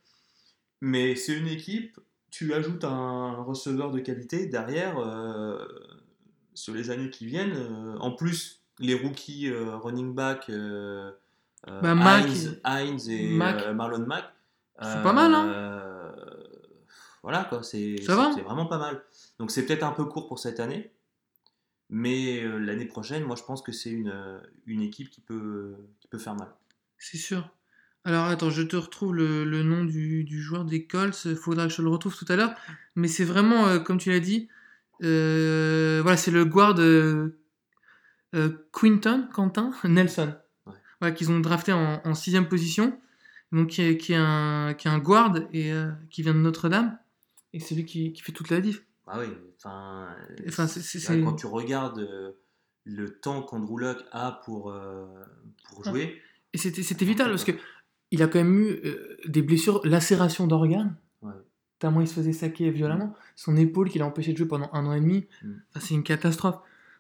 [0.81, 1.99] Mais c'est une équipe,
[2.31, 5.65] tu ajoutes un receveur de qualité derrière euh,
[6.55, 7.55] sur les années qui viennent.
[7.55, 10.51] euh, en plus, les rookies euh, running back,
[11.67, 11.95] Bah,
[12.67, 13.29] Hines et
[13.75, 14.25] Marlon Mack.
[14.81, 16.13] C'est pas mal, hein.
[17.23, 17.97] Voilà, quoi, c'est
[18.35, 19.01] c'est vraiment pas mal.
[19.39, 20.91] Donc c'est peut-être un peu court pour cette année.
[21.95, 25.77] Mais euh, l'année prochaine, moi je pense que c'est une, euh, une équipe qui peut,
[26.01, 26.49] qui peut faire mal.
[26.97, 27.51] C'est sûr.
[28.05, 31.35] Alors attends, je te retrouve le, le nom du, du joueur des Colts.
[31.35, 32.55] Faudra que je le retrouve tout à l'heure.
[32.97, 34.49] Mais c'est vraiment, euh, comme tu l'as dit,
[35.03, 37.39] euh, voilà, c'est le guard euh,
[38.35, 40.35] euh, Quinton, Quentin, Nelson.
[40.67, 40.73] Ouais.
[41.01, 42.99] Voilà, qu'ils ont drafté en, en sixième position.
[43.53, 46.39] Donc qui est, qui est un, qui est un guard et euh, qui vient de
[46.39, 46.99] Notre-Dame.
[47.53, 48.83] Et c'est lui qui, qui fait toute la diff.
[49.07, 49.27] Bah oui,
[49.59, 50.09] enfin,
[50.47, 52.33] Enfin, c'est- c'est- là, c'est- quand tu regardes euh,
[52.85, 55.07] le temps qu'Andrew Luck a pour, euh,
[55.71, 56.21] pour jouer,
[56.53, 57.53] Et c'était, vital parce que
[58.11, 60.95] il a quand même eu euh, des blessures, lacération d'organes.
[61.23, 61.33] Ouais.
[61.79, 63.15] Tellement il se faisait saquer violemment.
[63.37, 65.27] Son épaule qui l'a empêché de jouer pendant un an et demi.
[65.43, 65.53] Mm.
[65.71, 66.57] Enfin, c'est une catastrophe.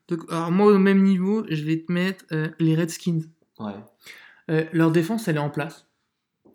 [0.08, 3.22] Donc, alors moi, au même niveau, je vais te mettre euh, les Redskins.
[3.60, 3.74] ouais.
[4.50, 5.86] Euh, leur défense, elle est en place.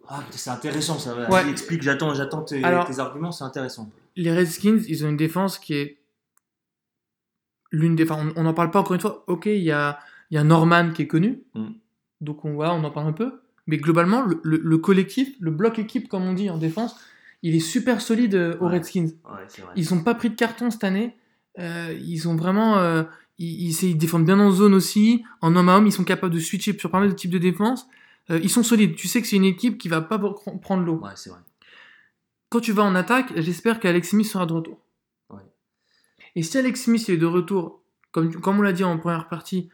[0.09, 1.29] Ah, c'est intéressant ça.
[1.29, 1.49] Ouais.
[1.49, 2.61] Explique, j'attends, j'attends tes
[2.99, 3.89] arguments, c'est intéressant.
[4.17, 5.99] Les Redskins, ils ont une défense qui est
[7.71, 8.03] l'une des.
[8.09, 9.23] Enfin, on n'en parle pas encore une fois.
[9.27, 9.99] Ok, il y a,
[10.31, 11.43] y a Norman qui est connu.
[11.55, 11.67] Mm.
[12.21, 13.39] Donc on, voilà, on en parle un peu.
[13.67, 16.95] Mais globalement, le, le- le collectif, le bloc équipe, comme on dit en défense,
[17.43, 18.73] il est super solide euh, aux Ouais.
[18.73, 19.05] Redskins.
[19.25, 19.45] Ouais.
[19.75, 21.15] Ils ont pas pris de carton cette année.
[21.59, 22.77] Euh, ils ont vraiment.
[22.79, 23.03] euh,
[23.37, 25.23] ils, ils, ils défendent bien en zone aussi.
[25.41, 27.37] En homme à homme, ils sont capables de switcher sur pas mal de types de
[27.37, 27.87] défense.
[28.29, 28.95] Ils sont solides.
[28.95, 30.97] Tu sais que c'est une équipe qui va pas pr- prendre l'eau.
[30.97, 31.39] Ouais, c'est vrai.
[32.49, 34.79] Quand tu vas en attaque, j'espère qu'Alex Smith sera de retour.
[35.29, 35.41] Ouais.
[36.35, 39.69] Et si Alex Smith est de retour, comme, comme on l'a dit en première partie,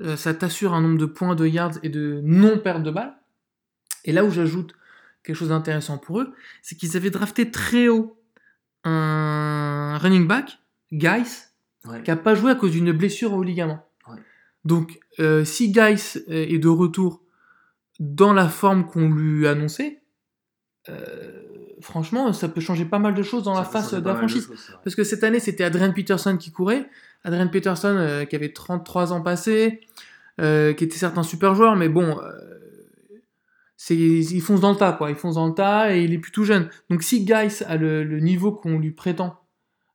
[0.00, 3.16] euh, ça t'assure un nombre de points, de yards et de non-perte de balles.
[4.04, 4.74] Et là où j'ajoute
[5.22, 8.20] quelque chose d'intéressant pour eux, c'est qu'ils avaient drafté très haut
[8.84, 10.58] un running back,
[10.92, 11.44] Guys,
[11.84, 12.02] Ouais.
[12.02, 13.86] qui n'a pas joué à cause d'une blessure au ligament.
[14.08, 14.18] Ouais.
[14.64, 17.22] Donc, euh, si Guys euh, est de retour
[18.00, 20.02] dans la forme qu'on lui annonçait,
[20.88, 24.16] euh, franchement, ça peut changer pas mal de choses dans Ça la face de la
[24.16, 24.46] franchise.
[24.46, 24.76] choses.
[24.84, 26.88] Parce que cette année, c'était Adrian Peterson qui courait.
[27.24, 29.80] Adrian Peterson, euh, qui avait 33 ans passés,
[30.40, 32.32] euh, qui était certes un super joueur, mais bon, euh,
[33.76, 35.10] c'est, il fonce dans le tas, quoi.
[35.10, 36.68] Il fonce dans le tas et il est plus tout jeune.
[36.90, 39.40] Donc si Guys a le, le niveau qu'on lui prétend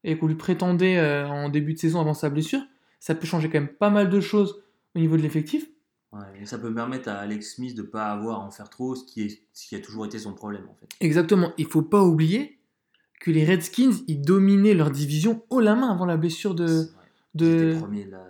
[0.03, 2.61] et qu'on lui prétendait en début de saison avant sa blessure,
[2.99, 4.63] ça peut changer quand même pas mal de choses
[4.95, 5.65] au niveau de l'effectif.
[6.13, 8.95] Ouais, ça peut permettre à Alex Smith de ne pas avoir à en faire trop,
[8.95, 10.87] ce qui, est, ce qui a toujours été son problème en fait.
[10.99, 11.51] Exactement.
[11.57, 12.59] Il faut pas oublier
[13.19, 16.89] que les Redskins, ils dominaient leur division haut la main avant la blessure de,
[17.33, 17.75] de.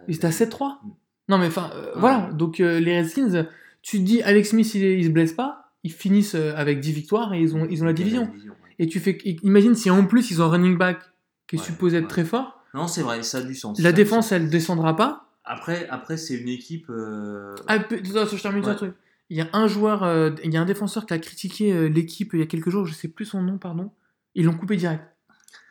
[0.07, 0.89] Ils étaient à 7-3 Mm.
[1.29, 2.31] Non, mais enfin, euh, voilà.
[2.33, 3.47] Donc, euh, les Redskins,
[3.81, 6.91] tu te dis, Alex Smith, il, il se blesse pas, ils finissent euh, avec 10
[6.91, 8.23] victoires et ils ont, ils ont la division.
[8.23, 8.51] ouais.
[8.79, 9.17] Et tu fais.
[9.43, 10.99] Imagine si en plus, ils ont un running back
[11.47, 12.59] qui est supposé être très fort.
[12.73, 13.79] Non, c'est vrai, ça a du sens.
[13.79, 14.31] La défense, sens.
[14.33, 15.32] elle descendra pas.
[15.45, 16.89] Après, après c'est une équipe.
[16.89, 18.75] euh, Ah, je termine sur un Ouais.
[18.75, 18.93] truc.
[19.29, 21.87] Il y a un joueur, euh, il y a un défenseur qui a critiqué euh,
[21.87, 23.91] l'équipe il y a quelques jours, je sais plus son nom, pardon.
[24.35, 25.03] Ils l'ont coupé direct.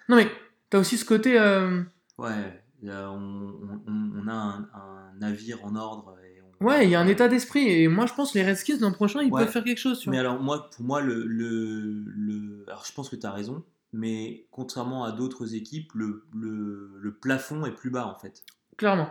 [0.08, 0.28] Non mais,
[0.70, 1.38] t'as aussi ce côté.
[1.38, 1.82] euh,
[2.18, 3.54] Ouais, a- on,
[3.86, 6.16] on- a un, un navire en ordre.
[6.24, 7.68] Et on- Ouais, il y a un état d'esprit.
[7.68, 9.42] Et moi, je pense que les Redskins, l'an prochain, ils Ouais.
[9.44, 9.98] peuvent faire quelque chose.
[10.00, 13.32] Tu Mais alors, moi, pour moi, le, le, le- Alors, je pense que tu as
[13.32, 18.42] raison, mais contrairement à d'autres équipes, le, le, le plafond est plus bas, en fait.
[18.76, 19.08] Clairement.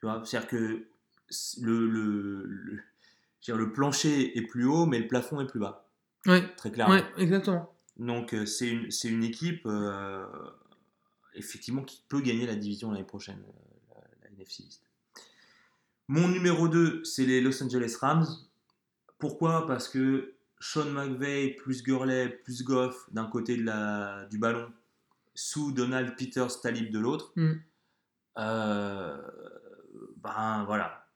[0.00, 0.86] Tu vois, c'est-à-dire que
[1.60, 2.80] le, le, le,
[3.42, 5.88] dire, plancher est plus haut, mais le plafond est plus bas,
[6.26, 7.00] Ouais, très clairement.
[7.16, 7.74] exactement.
[7.96, 10.24] Donc, euh, c'est une, une équipe, euh,
[11.34, 14.82] effectivement, qui peut gagner la division l'année prochaine, euh, la, la NFC East.
[16.06, 18.26] Mon numéro 2, c'est les Los Angeles Rams.
[19.18, 19.66] Pourquoi?
[19.66, 24.70] Parce que Sean McVay plus Gurley plus Goff d'un côté de la, du ballon,
[25.34, 27.52] sous Donald Peters Talib de l'autre, Mm.
[28.38, 29.18] euh,
[30.22, 31.06] ben voilà,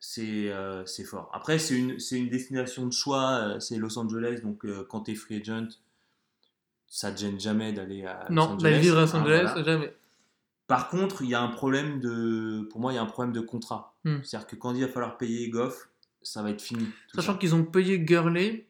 [0.00, 1.30] c'est euh, c'est fort.
[1.32, 5.12] Après, c'est une, une destination de choix, euh, c'est Los Angeles, donc euh, quand tu
[5.12, 5.68] es free agent,
[6.88, 8.62] ça te gêne jamais d'aller à Los Non, Angeles.
[8.62, 9.62] d'aller vivre à Los hein, Angeles, voilà.
[9.64, 9.96] jamais.
[10.66, 12.66] Par contre, il y a un problème de.
[12.70, 13.94] Pour moi, il y a un problème de contrat.
[14.04, 14.18] Hmm.
[14.24, 15.88] C'est-à-dire que quand il va falloir payer Goff,
[16.22, 16.88] ça va être fini.
[17.14, 18.66] Sachant qu'ils ont payé Gurley,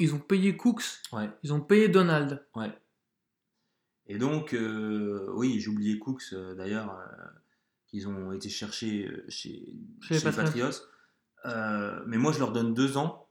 [0.00, 0.82] ils ont payé Cooks,
[1.12, 2.44] Ouais, ils ont payé Donald.
[2.56, 2.72] ouais.
[4.08, 6.96] Et donc, euh, oui, j'ai oublié Cooks d'ailleurs,
[7.96, 10.70] qu'ils ont été chercher euh, chez, Chez les chez les Patriots.
[11.46, 13.28] Euh, mais moi, je leur donne deux ans,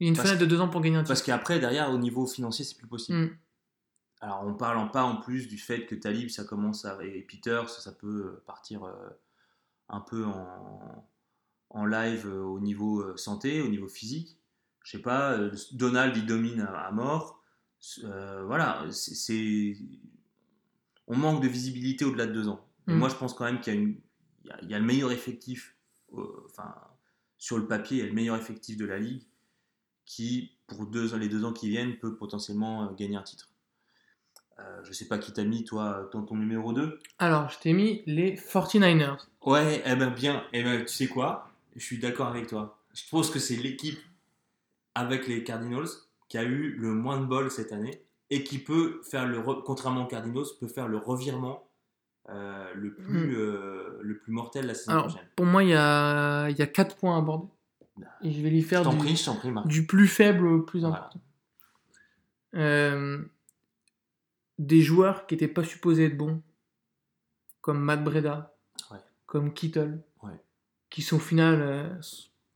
[0.00, 1.08] Il y a une fenêtre de deux ans pour gagner un titre.
[1.08, 3.18] parce qu'après, derrière, au niveau financier, c'est plus possible.
[3.18, 3.38] Mm.
[4.20, 6.98] Alors, en parlant pas en plus du fait que Talib, ça commence à.
[7.04, 9.08] et Peters, ça peut partir euh,
[9.88, 11.08] un peu en,
[11.70, 14.38] en live euh, au niveau santé, au niveau physique.
[14.84, 15.38] Je sais pas,
[15.72, 17.42] Donald, il domine à, à mort.
[18.46, 19.76] Voilà, c'est.
[21.08, 22.71] On manque de visibilité au-delà de deux ans.
[22.88, 24.00] Et moi, je pense quand même qu'il y, a une-
[24.44, 25.76] il y a- il y a le meilleur effectif,
[26.14, 26.74] euh, enfin,
[27.38, 29.22] sur le papier, il y a le meilleur effectif de la ligue
[30.04, 33.48] qui, pour deux, les deux ans qui viennent, peut potentiellement euh, gagner un titre.
[34.58, 36.98] Euh, je sais pas qui t'a mis, toi, dans ton numéro 2.
[37.18, 39.16] Alors, je t'ai mis les 49ers.
[39.44, 41.50] Ouais, eh ben bien, eh ben, tu sais quoi?
[41.74, 42.78] Je suis d'accord avec toi.
[42.94, 43.98] Je pense que c'est l'équipe
[44.94, 45.88] avec les Cardinals
[46.28, 49.62] qui a eu le moins de bol cette année et qui peut faire le, re-
[49.64, 51.66] contrairement aux Cardinals, peut faire le revirement
[52.28, 54.94] euh, le, plus, euh, le plus mortel la saison Mm.
[54.94, 55.28] Alors, prochaine.
[55.36, 57.48] pour moi, il y a, y a 4 points à aborder.
[58.22, 60.96] Et je vais les faire du, prie, prie, du plus faible au plus Voilà.
[60.96, 61.20] important.
[62.54, 63.22] Euh,
[64.58, 66.42] des joueurs qui n'étaient pas supposés être bons,
[67.60, 68.54] comme Matt Breda,
[68.90, 68.98] Ouais.
[69.26, 70.32] comme Kittle, Ouais.
[70.90, 71.98] qui sont au final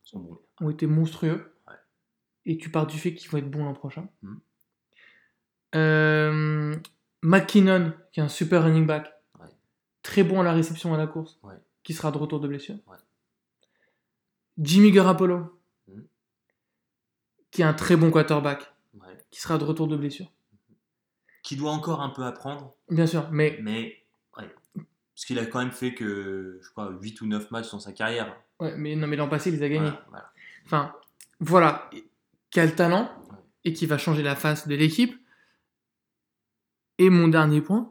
[0.03, 1.53] sont ont été monstrueux.
[1.69, 1.75] Ouais.
[2.47, 4.09] Et tu pars du fait qu'ils vont être bons l'an prochain.
[5.75, 6.77] Euh,
[7.23, 9.13] McKinnon, qui est un super running back.
[10.07, 11.57] Très bon à la réception à la course, Ouais.
[11.83, 12.77] qui sera de retour de blessure.
[12.87, 12.97] Ouais.
[14.59, 16.07] Jimmy Garoppolo, Mhm.
[17.51, 19.19] qui est un très bon quarterback, Ouais.
[19.31, 20.31] qui sera de retour de blessure.
[21.43, 24.03] Qui doit encore un peu apprendre, Bien sûr, mais mais.
[25.15, 27.93] Parce qu'il a quand même fait que, je crois, 8 ou 9 matchs dans sa
[27.93, 28.37] carrière.
[28.61, 29.89] Ouais, mais non, mais l'an passé, il les a gagnés.
[29.89, 30.33] Voilà, voilà.
[30.67, 30.95] Enfin,
[31.41, 31.91] voilà,
[32.51, 33.11] quel talent
[33.65, 35.19] et qui va changer la face de l'équipe.
[36.99, 37.89] Et mon dernier point,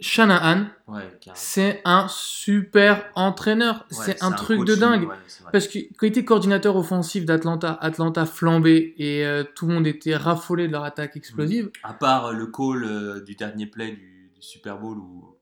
[0.00, 1.02] Shanahan, Ouais,
[1.34, 3.84] c'est un super entraîneur.
[3.90, 5.08] ouais, c'est un truc de coaching, dingue.
[5.08, 5.14] ouais.
[5.52, 9.86] Parce que quand il était coordinateur offensif d'Atlanta, Atlanta flambait et euh, tout le monde
[9.86, 11.70] était raffolé de leur attaque explosive.
[11.82, 15.34] À part euh, le call euh, du dernier play du, du Super Bowl où,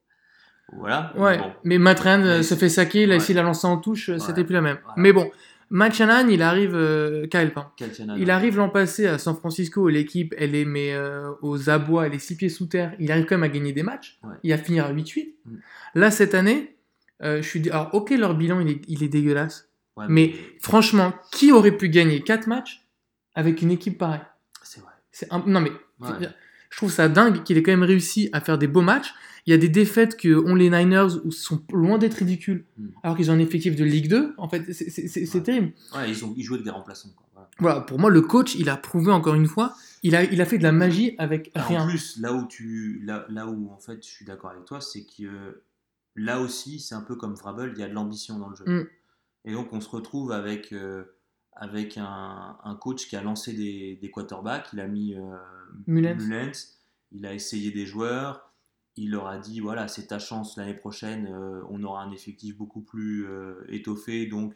[0.72, 1.12] voilà.
[1.16, 4.10] Ouais, Bon, mais Matt Ryan Mais se fait saquer, là, s'il a lancé en touche,
[4.18, 4.78] c'était plus la même.
[4.82, 4.94] Voilà.
[4.96, 5.30] Mais bon,
[5.70, 7.52] Matt Shanahan, il arrive, euh, Kyle,
[7.94, 8.16] Shanahan.
[8.18, 12.14] Il arrive l'an passé à San Francisco, l'équipe, elle est mais, euh, aux abois, elle
[12.14, 12.94] est six pieds sous terre.
[13.00, 14.18] Il arrive quand même à gagner des matchs.
[14.22, 14.34] Ouais.
[14.44, 15.34] Il va finir à 8-8.
[15.44, 15.56] Mm.
[15.96, 16.76] Là, cette année,
[17.22, 17.60] euh, je suis.
[17.60, 19.68] dé- Alors, ok, leur bilan, il est, il est dégueulasse.
[19.96, 22.86] Ouais, mais- Franchement, qui aurait pu gagner 4 matchs
[23.34, 24.20] avec une équipe pareille?
[24.62, 24.92] C'est vrai.
[25.30, 26.28] Un- Non, mais Ouais.
[26.70, 29.14] Je trouve ça dingue qu'il ait quand même réussi à faire des beaux matchs.
[29.46, 32.86] Il y a des défaites que ont les Niners où sont loin d'être ridicules, Mm.
[33.04, 34.34] alors qu'ils ont un effectif de Ligue 2.
[34.38, 35.40] En fait, c'est- Ouais.
[35.42, 35.72] terrible.
[35.94, 37.10] Ouais, ils, ont, ils avec des remplaçants.
[37.16, 37.26] Quoi.
[37.32, 37.48] Voilà.
[37.60, 40.46] Voilà, pour moi, le coach, il a prouvé encore une fois, il a, il a
[40.46, 41.84] fait de la magie avec Alors, rien.
[41.84, 44.80] En plus, là où tu, là, là où en fait, je suis d'accord avec toi,
[44.80, 45.62] c'est que
[46.16, 48.64] là aussi, c'est un peu comme Vrabel, il y a de l'ambition dans le jeu.
[48.66, 48.86] Mm.
[49.44, 51.04] Et donc, on se retrouve avec euh,
[51.56, 55.36] avec un, un coach qui a lancé des, des quarterbacks, il a mis euh,
[55.86, 56.18] Mullens.
[56.18, 56.78] Mullens,
[57.12, 58.52] il a essayé des joueurs,
[58.96, 62.56] il leur a dit voilà, c'est ta chance l'année prochaine, euh, on aura un effectif
[62.56, 64.54] beaucoup plus euh, étoffé, donc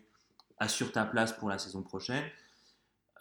[0.58, 2.24] assure ta place pour la saison prochaine.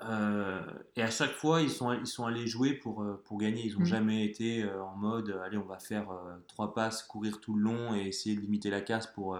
[0.02, 0.62] Euh,
[0.96, 3.66] et à chaque fois, ils sont, ils sont allés jouer pour, pour gagner.
[3.66, 3.86] Ils n'ont Mm.
[3.86, 6.08] jamais été en mode allez, on va faire
[6.48, 9.38] trois passes, courir tout le long et essayer de limiter la casse pour,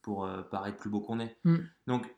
[0.00, 1.36] pour paraître plus beau qu'on est.
[1.44, 1.56] Mm.
[1.86, 2.14] Donc,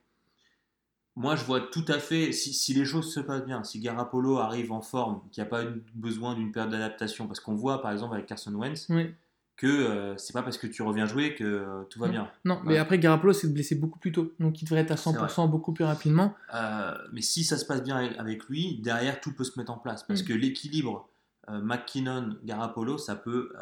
[1.17, 4.39] moi, je vois tout à fait, si, si les choses se passent bien, si Garapolo
[4.39, 7.83] arrive en forme, qu'il n'y a pas eu besoin d'une période d'adaptation, parce qu'on voit
[7.83, 9.13] par exemple avec Carson Wentz Oui.
[9.57, 12.31] que euh, c'est pas parce que tu reviens jouer que euh, tout va bien.
[12.45, 14.33] Non, mais après, Garoppolo s'est blessé beaucoup plus tôt.
[14.41, 16.35] Donc, il devrait être à C'est 100% beaucoup plus rapidement.
[16.55, 19.79] Euh, mais si ça se passe bien avec- lui, derrière tout peut se mettre en
[19.79, 20.05] place.
[20.05, 20.27] Parce Mm.
[20.27, 21.09] que l'équilibre
[21.49, 23.53] euh, McKinnon-Garapolo, ça, peut,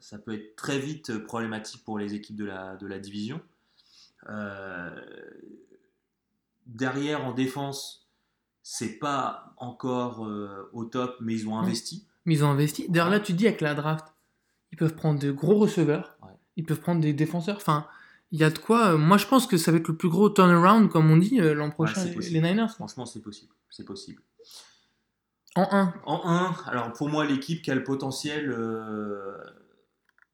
[0.00, 3.40] ça peut être très vite problématique pour les équipes de la, de la division.
[4.28, 4.90] Euh,
[6.66, 8.08] derrière, en défense,
[8.62, 11.64] c'est pas encore euh, au top, mais ils ont Mm.
[11.64, 12.06] investi.
[12.24, 12.86] Mais ils ont investi.
[12.88, 14.06] D'ailleurs, là, tu dis avec la draft,
[14.72, 16.16] ils peuvent prendre de gros receveurs.
[16.22, 16.30] Ouais.
[16.56, 17.56] Ils peuvent prendre des défenseurs.
[17.56, 17.86] Enfin,
[18.30, 18.92] il y a de quoi.
[18.94, 21.40] euh, Moi, je pense que ça va être le plus gros turnaround, comme on dit,
[21.40, 22.68] euh, l'an prochain, c'est les- Niners.
[22.74, 23.52] Franchement, c'est possible.
[23.70, 24.22] C'est possible.
[25.56, 25.94] En 1.
[26.06, 29.36] En 1, alors pour moi, l'équipe qui a le potentiel euh,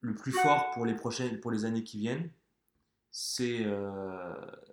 [0.01, 2.31] le plus fort pour les, prochaines, pour les années qui viennent,
[3.11, 3.65] c'est.
[3.67, 4.70] euh, ouais,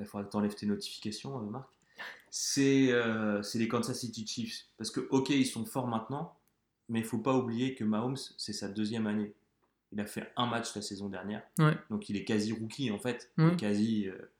[0.00, 1.68] Il faudra que tu enlèves tes notifications, euh, Marc.
[2.30, 4.66] C'est euh, c'est les Kansas City Chiefs.
[4.76, 6.36] Parce que, ok, ils sont forts maintenant,
[6.88, 9.32] mais il faut pas oublier que Mahomes, c'est sa deuxième année.
[9.92, 11.42] Il a fait un match la saison dernière.
[11.58, 11.76] Ouais.
[11.90, 13.30] Donc il est quasi rookie en fait.
[13.38, 13.52] Il Ouais.
[13.52, 14.08] est quasi.
[14.08, 14.30] euh,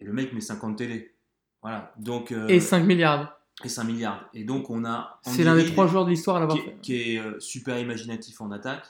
[0.00, 1.14] Et le mec met 50 télé.
[1.62, 1.92] Voilà.
[1.98, 3.38] Donc, euh, Et 5 milliards.
[3.64, 4.30] et 5 milliards.
[4.32, 5.18] Et donc on a.
[5.22, 6.70] C'est l'un des trois joueurs de l'histoire à l'avoir qui, fait.
[6.70, 8.86] est- qui est euh, super imaginatif en attaque.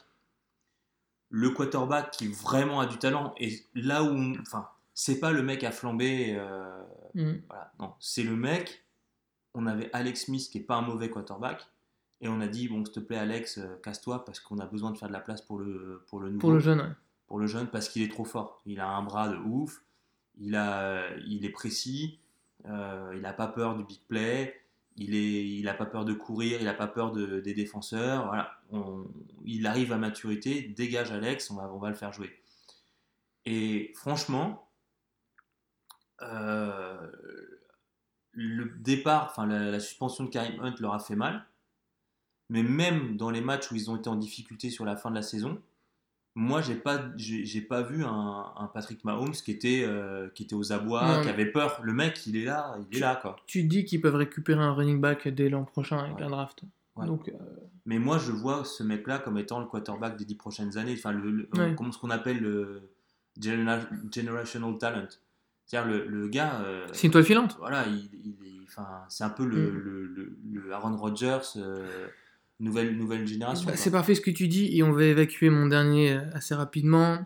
[1.31, 3.35] Le quarterback qui vraiment a du talent.
[3.39, 4.09] Et là où.
[4.09, 4.69] on- Enfin,
[5.03, 6.35] c'est pas le mec à flamber.
[6.39, 6.83] euh,
[7.15, 7.41] Mm.
[7.49, 7.93] voilà, non.
[7.99, 8.85] C'est le mec.
[9.55, 11.67] On avait Alex Smith qui est pas un mauvais quarterback.
[12.21, 14.91] Et on a dit, bon, s'il te plaît, Alex, euh, casse-toi parce qu'on a besoin
[14.91, 16.93] de faire de la place pour le, pour le nouveau Pour le jeune, ouais.
[17.27, 18.61] pour le jeune parce qu'il est trop fort.
[18.67, 19.83] Il a un bras de ouf,
[20.39, 22.21] il, a, il est précis,
[22.67, 24.55] euh, il n'a pas peur du big play,
[24.97, 28.27] il n'a il a pas peur de courir, il n'a pas peur de- des défenseurs.
[28.27, 28.53] Voilà.
[28.71, 29.07] On-
[29.47, 32.31] il arrive à maturité, dégage Alex, on va, on va le faire jouer.
[33.47, 34.69] Et franchement,
[38.33, 41.45] le départ, enfin la, la suspension de Karim Hunt leur a fait mal.
[42.49, 45.14] Mais même dans les matchs où ils ont été en difficulté sur la fin de
[45.14, 45.61] la saison,
[46.37, 50.55] moi, j'ai pas, j'ai pas vu un, un Patrick Mahomes qui était, euh, qui était
[50.55, 51.81] aux abois, Non, qui avait peur.
[51.83, 53.37] Le mec, il est là, il est là, quoi.
[53.47, 56.21] Tu dis qu'ils peuvent récupérer un running back dès l'an prochain avec Ouais.
[56.23, 56.62] la draft.
[56.97, 57.07] Ouais.
[57.07, 57.33] Donc, euh,
[57.85, 60.95] Mais moi, je vois ce mec-là comme étant le quarterback des dix prochaines années.
[60.97, 61.75] Enfin, le, le- Ouais.
[61.77, 62.91] comment ce qu'on appelle le
[63.41, 63.81] genera-
[64.12, 65.09] generational talent?
[65.71, 66.62] C'est-à-dire le, le gars.
[66.64, 67.55] euh, c'est une toile filante.
[67.61, 69.79] voilà, il, il est- enfin, c'est un peu le, Mm.
[69.85, 72.09] le, le- le Aaron Rodgers, euh,
[72.59, 73.68] nouvelle, nouvelle génération.
[73.71, 76.57] Bah, c'est parfait ce que tu dis et on va évacuer mon dernier euh, assez
[76.57, 77.25] rapidement.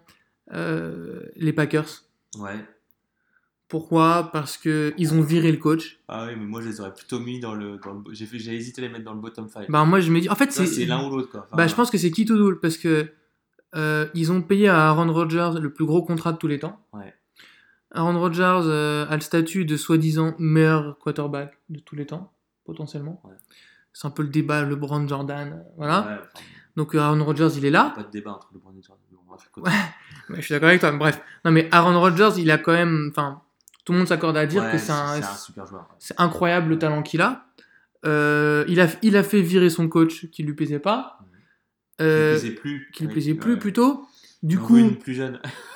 [0.53, 1.88] Euh, les Packers.
[2.38, 2.62] Ouais.
[3.68, 4.30] Pourquoi?
[4.30, 5.99] Parce que ils ont viré le coach.
[6.09, 7.78] Ah oui, mais moi, je les aurais plutôt mis dans le.
[7.78, 9.70] dans le- J'ai fait- j'ai hésité à les mettre dans le bottom 5.
[9.70, 11.47] Bah moi je me dis, en fait c'est c'est l'un ou l'autre, quoi.
[11.47, 13.09] Enfin, Bah, je pense que c'est qui tout double parce que
[13.74, 16.78] euh, ils ont payé à Aaron Rodgers le plus gros contrat de tous les temps.
[16.92, 17.14] Ouais.
[17.95, 22.32] Aaron Rodgers euh, a le statut de soi-disant meilleur quarterback de tous les temps,
[22.64, 23.20] potentiellement.
[23.24, 23.34] Ouais.
[23.92, 26.01] C'est un peu le débat LeBron Jordan, euh, voilà.
[26.01, 26.45] Ouais, enfin,
[26.76, 27.92] Donc euh, Aaron Rodgers il est là.
[27.95, 29.01] pas de débat entre le Brand et Jordan.
[29.57, 29.70] Ouais.
[30.30, 30.90] Ouais, je suis d'accord avec toi.
[30.92, 33.42] mais Bref, non mais Aaron Rodgers il a quand même, enfin,
[33.84, 35.88] tout le monde s'accorde à dire que c'est un, c'est un super joueur.
[35.99, 37.47] c'est incroyable le talent qu'il a.
[38.07, 38.86] Euh, il a.
[39.03, 41.18] Il a fait virer son coach qui lui plaisait pas.
[41.99, 42.90] Qui lui plaisait plus.
[42.92, 44.07] qui lui avec- plaisait plus plutôt.
[44.42, 45.40] Du coup, plus jeune.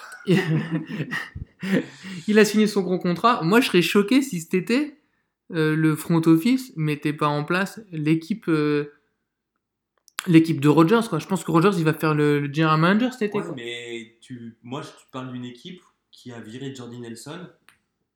[2.29, 3.43] il a signé son gros contrat.
[3.43, 4.99] Moi, je serais choqué si cet été,
[5.53, 8.93] euh, le front office mettait pas en place l'équipe euh,
[10.26, 11.09] l'équipe de Rogers.
[11.09, 11.18] Quoi.
[11.18, 13.39] Je pense que Rogers, il va faire le, le general manager cet été.
[13.39, 13.55] Ouais, quoi.
[13.57, 17.47] mais tu, moi, je parle d'une équipe qui a viré Jordi Nelson,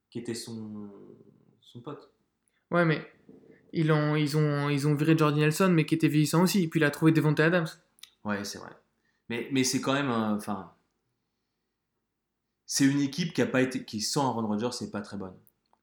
[0.09, 0.89] qui était son,
[1.61, 2.11] son pote.
[2.71, 3.01] Ouais, mais
[3.71, 6.63] ils ont, ils, ont, ils ont viré Jordi Nelson, mais qui était vieillissant aussi.
[6.63, 7.67] Et puis il a trouvé Devontae Adams.
[8.23, 8.71] Ouais, c'est vrai.
[9.29, 10.71] Mais, mais c'est quand même Enfin.
[12.75, 13.83] C'est une équipe qui a pas été.
[13.85, 15.35] qui sans Aaron Rodgers, c'est pas très bonne.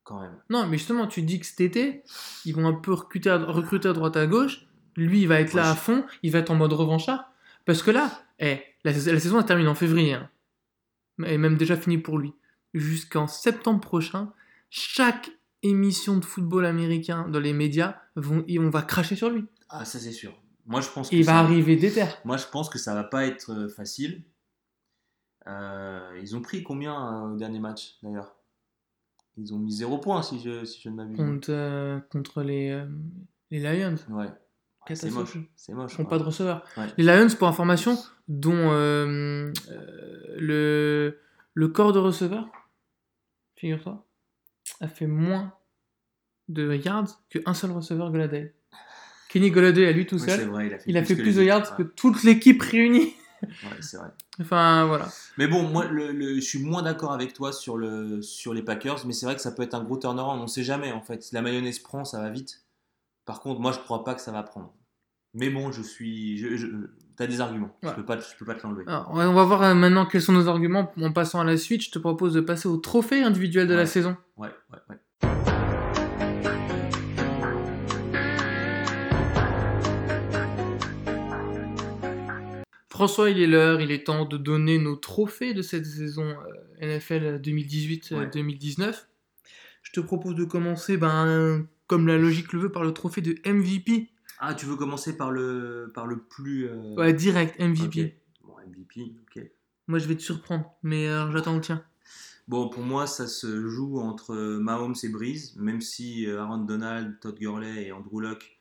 [0.03, 0.34] Quand même.
[0.49, 2.03] Non, mais justement, tu dis que cet été,
[2.45, 4.66] ils vont un peu recruter à, recruter à droite à gauche.
[4.97, 6.05] Lui, il va être là à fond.
[6.24, 7.30] Il va être en mode revanchard.
[7.64, 8.11] Parce que là,
[8.41, 10.14] eh, la, sais- la saison elle termine en février.
[10.14, 10.28] hein.
[11.26, 12.32] Et même déjà fini pour lui.
[12.74, 14.32] Jusqu'en septembre prochain,
[14.68, 15.30] chaque
[15.62, 19.45] émission de football américain dans les médias, vont, et on va cracher sur lui.
[19.68, 20.32] Ah, ça, c'est sûr.
[20.66, 21.14] Moi, je pense que.
[21.14, 22.05] Il va ça- arriver déter.
[22.24, 24.22] Moi, je pense que ça va pas être euh, facile.
[25.47, 28.36] Euh, ils ont pris combien euh, au dernier match, d'ailleurs?
[29.36, 31.16] Ils ont mis 0 points, si je, si je ne m'abuse.
[31.16, 32.84] Contre, euh, contre les,
[33.51, 33.97] les Lions.
[34.11, 34.26] Ouais.
[34.88, 35.36] Ouais, c'est moche.
[35.57, 35.93] C'est moche.
[35.93, 36.11] Ils font quoi.
[36.11, 36.64] pas de receveur.
[36.76, 36.86] Ouais.
[36.99, 37.97] Les Lions, pour information,
[38.28, 39.53] dont le,
[41.55, 42.49] le corps de receveur,
[43.57, 44.07] figure-toi,
[44.80, 45.55] a fait moins
[46.49, 48.55] de yards qu'un seul receveur Goladay.
[49.28, 51.36] Kenny Goladay, à lui tout seul, vrai, il a fait il a fait que plus
[51.36, 53.14] de yards que toute l'équipe réunie.
[53.43, 54.09] Ouais, c'est vrai.
[54.41, 55.09] Enfin, voilà.
[55.38, 58.62] Mais bon, moi, le, le- je suis moins d'accord avec toi sur, le, sur les
[58.62, 60.41] Packers, mais c'est vrai que ça peut être un gros turnaround.
[60.43, 61.22] On sait jamais, en fait.
[61.22, 62.64] Si la mayonnaise prend, ça va vite.
[63.24, 64.72] Par contre, moi, je crois pas que ça va prendre.
[65.34, 66.38] Mais bon, je suis.
[66.38, 66.66] Je, je-
[67.16, 67.76] T'as des arguments.
[67.82, 67.91] Ouais.
[67.91, 68.84] Je peux pas, je peux pas te l'enlever.
[68.86, 71.82] On va voir euh, maintenant quels sont nos arguments en passant à la suite.
[71.82, 74.16] Je te propose de passer au trophée individuel de la saison.
[74.38, 74.97] Ouais, ouais, ouais.
[83.01, 86.37] François, il est l'heure, il est temps de donner nos trophées de cette saison
[86.83, 89.07] euh, NFL 2018-2019.
[89.83, 93.37] Je te propose de commencer, ben, comme la logique le veut, par le trophée de
[93.51, 94.11] MVP.
[94.39, 96.69] Ah, tu veux commencer par le, par le plus.
[96.69, 98.19] euh, Ouais, direct, MVP.
[98.45, 99.45] Bon, MVP, ok.
[99.89, 101.83] Moi, je vais te surprendre, mais euh, j'attends le tien.
[102.49, 107.19] Bon, pour moi, ça se joue entre Mahomes et Breeze, même si euh, Aaron Donald,
[107.21, 108.61] Todd Gurley et Andrew Luck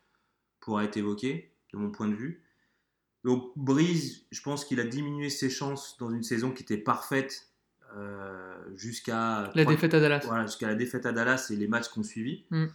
[0.62, 2.42] pourraient être évoqués, de mon point de vue.
[3.24, 7.48] Donc, Breeze, je pense qu'il a diminué ses chances dans une saison qui était parfaite
[7.98, 10.22] euh, jusqu'à La défaite à Dallas.
[10.26, 12.46] Voilà, jusqu'à la défaite à Dallas et les matchs qu'on suivi.
[12.50, 12.66] Mm.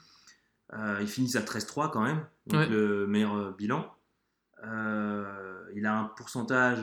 [0.75, 2.69] Euh, ils finissent à 13-3 quand même, donc Ouais.
[2.69, 3.91] le meilleur euh, bilan.
[4.67, 6.81] Euh, il a un pourcentage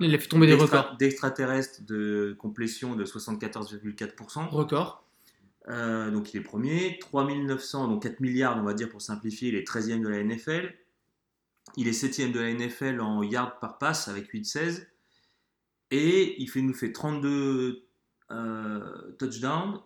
[0.00, 0.96] Il a fait tomber des d'extra- records.
[0.98, 4.48] d'extraterrestres de complétion de 74,4%.
[4.48, 5.04] Record.
[5.68, 6.98] Donc il est premier.
[7.00, 10.72] 3900, donc 4 milliards, on va dire pour simplifier, il est 13e de la NFL.
[11.76, 14.86] Il est 7e de la NFL en yards par passe avec 8-16.
[15.90, 17.86] Et il fait, nous fait 32
[18.30, 19.80] euh, touchdowns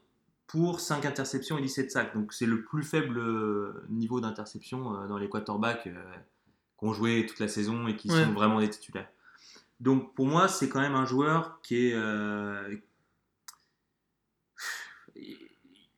[0.47, 2.15] pour 5 interceptions et 17 sacs.
[2.15, 5.91] Donc c'est le plus faible euh, niveau d'interception euh, dans les quarterbacks qui
[6.85, 8.25] ont joué toute la saison et qui Ouais.
[8.25, 9.09] sont vraiment des titulaires.
[9.81, 11.93] Donc pour moi, c'est quand même un joueur qui est...
[11.95, 12.75] euh,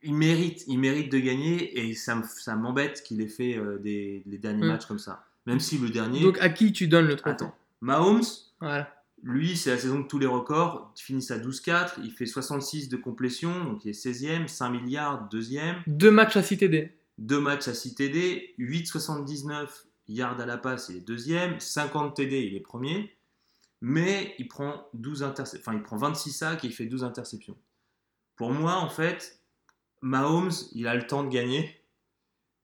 [0.07, 4.39] il mérite, il mérite de gagner et ça, ça m'embête qu'il ait fait des, les
[4.39, 4.68] derniers Mm.
[4.68, 5.26] matchs comme ça.
[5.47, 6.20] Même si le dernier...
[6.22, 8.22] Donc, à qui tu donnes le trophée Attends, Mahomes,
[8.61, 8.90] Voilà.
[9.22, 10.92] lui, c'est la saison de tous les records.
[10.99, 15.28] Il finit à 12-4, il fait 66 de complétion, donc il est 16e, 5 milliards,
[15.28, 15.76] deuxième.
[15.86, 16.92] Deux matchs à 6 TD.
[17.18, 19.68] Deux matchs à 6 TD, 8,79
[20.09, 21.61] yards à la passe, il est deuxième.
[21.61, 23.16] 50 TD, il est premier.
[23.80, 27.57] Mais il prend, 12 interce- enfin, il prend 26 sacs et il fait 12 interceptions.
[28.36, 29.40] Pour moi, en fait,
[30.01, 31.78] Mahomes, il a le temps de gagner.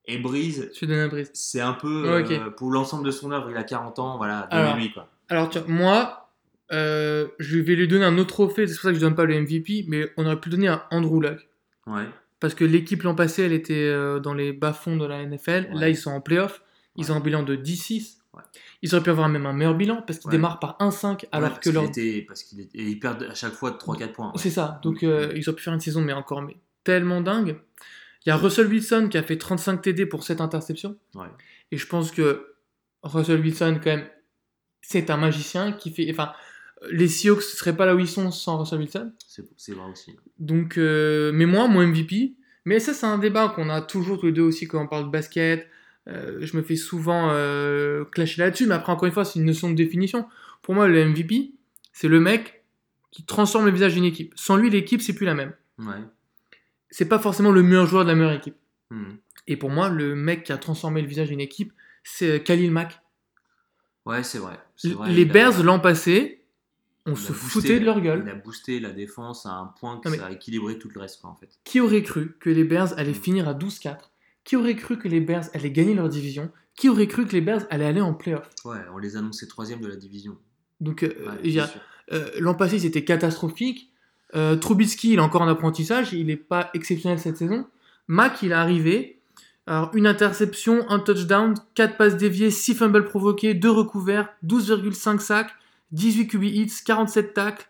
[0.07, 3.62] Et Breeze, Tu donnes c'est un peu euh, pour l'ensemble de son œuvre, il a
[3.62, 5.09] 40 ans, voilà, donnez-lui quoi.
[5.28, 6.30] Alors, tu vois, moi,
[6.72, 8.66] euh, je vais lui donner un autre trophée.
[8.66, 10.82] C'est pour ça que je donne pas le MVP, mais on aurait pu donner un
[10.90, 11.48] Andrew Luck.
[11.86, 12.05] Ouais.
[12.40, 15.68] Parce que l'équipe l'an passé, elle était euh, dans les bas-fonds de la NFL.
[15.72, 15.80] Ouais.
[15.80, 16.62] Là, ils sont en playoff.
[16.96, 17.11] Ils Ouais.
[17.12, 18.16] ont un bilan de 10-6.
[18.34, 18.42] Ouais.
[18.82, 21.68] Ils auraient pu avoir même un meilleur bilan parce qu'ils démarrent par 1-5 alors que
[21.70, 21.84] leur...
[21.84, 22.44] était- parce
[22.74, 24.32] ils perdent à chaque fois de 3-4 points.
[24.36, 24.80] C'est ça.
[24.82, 27.61] Donc, euh, ils auraient pu faire une saison, mais encore mais tellement dingue.
[28.27, 30.97] Il y a Russell Wilson qui a fait 35 TD pour 7 interceptions.
[31.14, 31.27] Ouais.
[31.73, 32.55] Et je pense que
[33.03, 34.07] Russell Wilson, quand même,
[34.83, 36.09] c'est un magicien qui fait.
[36.11, 36.33] Enfin,
[36.91, 39.12] les Seahawks ne seraient pas là où ils sont sans Russell Wilson.
[39.27, 40.16] C'est c'est vrai aussi.
[40.39, 42.35] Donc, euh, mais moi, mon MVP.
[42.66, 45.07] Mais ça, c'est un débat qu'on a toujours tous les deux aussi quand on parle
[45.07, 45.66] de basket.
[46.09, 49.47] Euh, je me fais souvent euh, clasher là-dessus, mais après, encore une fois, c'est une
[49.47, 50.27] notion de définition.
[50.62, 51.53] Pour moi, le MVP,
[51.93, 52.64] c'est le mec
[53.11, 54.33] qui transforme le visage d'une équipe.
[54.37, 55.55] Sans lui, l'équipe, c'est plus la même.
[55.79, 56.03] Ouais.
[56.91, 58.57] C'est pas forcément le meilleur joueur de la meilleure équipe.
[58.91, 59.16] Mhm.
[59.47, 61.72] Et pour moi, le mec qui a transformé le visage d'une équipe,
[62.05, 63.01] c'est euh, Khalil Mack.
[64.07, 64.59] Ouais, c'est vrai.
[65.09, 66.45] Les a- Bears, l'an passé,
[67.07, 68.22] on se boosté- foutait de leur gueule.
[68.26, 71.01] Il a boosté la défense à un point que Non, ça a équilibré tout le
[71.01, 71.49] reste, en fait.
[71.64, 73.14] Qui aurait cru que les Bears allaient Mm.
[73.14, 74.11] finir à 12-4
[74.45, 76.51] Qui aurait cru que les Bears allaient gagner leur division?
[76.74, 78.49] Qui aurait cru que les Bears allaient aller en playoff?
[78.64, 80.36] Ouais, on les annonçait troisième de la division.
[80.80, 81.09] Donc, euh,
[81.45, 81.62] Ouais,
[82.12, 83.89] euh, l'an passé, c'était catastrophique.
[84.35, 86.12] Euh, Trubisky, il est encore en apprentissage.
[86.12, 87.66] Il n'est pas exceptionnel cette saison.
[88.09, 89.20] Mack, il est arrivé.
[89.66, 95.51] Alors, une interception, un touchdown, 4 passes déviées, 6 fumbles provoqués, 2 recouverts, 12,5 sacs,
[95.93, 97.68] 18 QB hits, 47 tacles,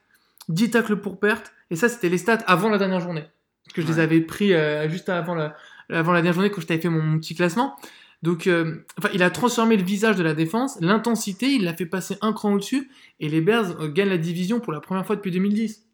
[0.48, 1.52] 10 tacles pour perte.
[1.70, 3.24] Et ça, c'était les stats avant la dernière journée.
[3.64, 5.54] Parce que je les avais pris euh, juste avant la,
[5.90, 7.76] avant la dernière journée quand je t'avais fait mon, mon petit classement.
[8.22, 11.86] Donc, euh, enfin, il a transformé le visage de la défense, l'intensité, il l'a fait
[11.86, 15.16] passer un cran au-dessus, et les Bears euh, gagnent la division pour la première fois
[15.16, 15.86] depuis 2010.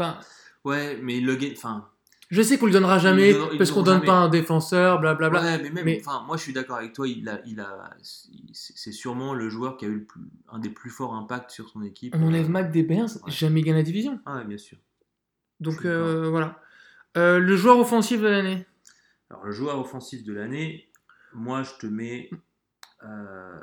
[0.00, 0.06] Ouais.
[0.06, 0.18] Enfin,
[0.64, 1.52] Ouais, mais il le gagne.
[1.56, 1.88] Enfin,
[2.30, 4.06] je sais qu'on le donnera jamais parce qu'on donne jamais.
[4.06, 5.40] pas un défenseur, blablabla.
[5.40, 5.84] ouais, mais même.
[5.84, 7.08] mais- Enfin, moi, je suis d'accord avec toi.
[7.08, 7.90] Il a, il a,
[8.52, 10.20] c'est sûrement le joueur qui a eu le plus,
[10.52, 12.14] un des plus forts impacts sur son équipe.
[12.16, 13.30] On enlève Mac des Bears, Ouais.
[13.30, 14.20] jamais gagné la division.
[14.26, 14.76] Ah, ouais, bien sûr.
[15.60, 16.60] Donc euh, voilà.
[17.16, 18.66] Euh, le joueur offensif de l'année.
[19.30, 20.90] Alors, le joueur offensif de l'année,
[21.32, 22.30] moi, je te mets.
[23.04, 23.60] euh,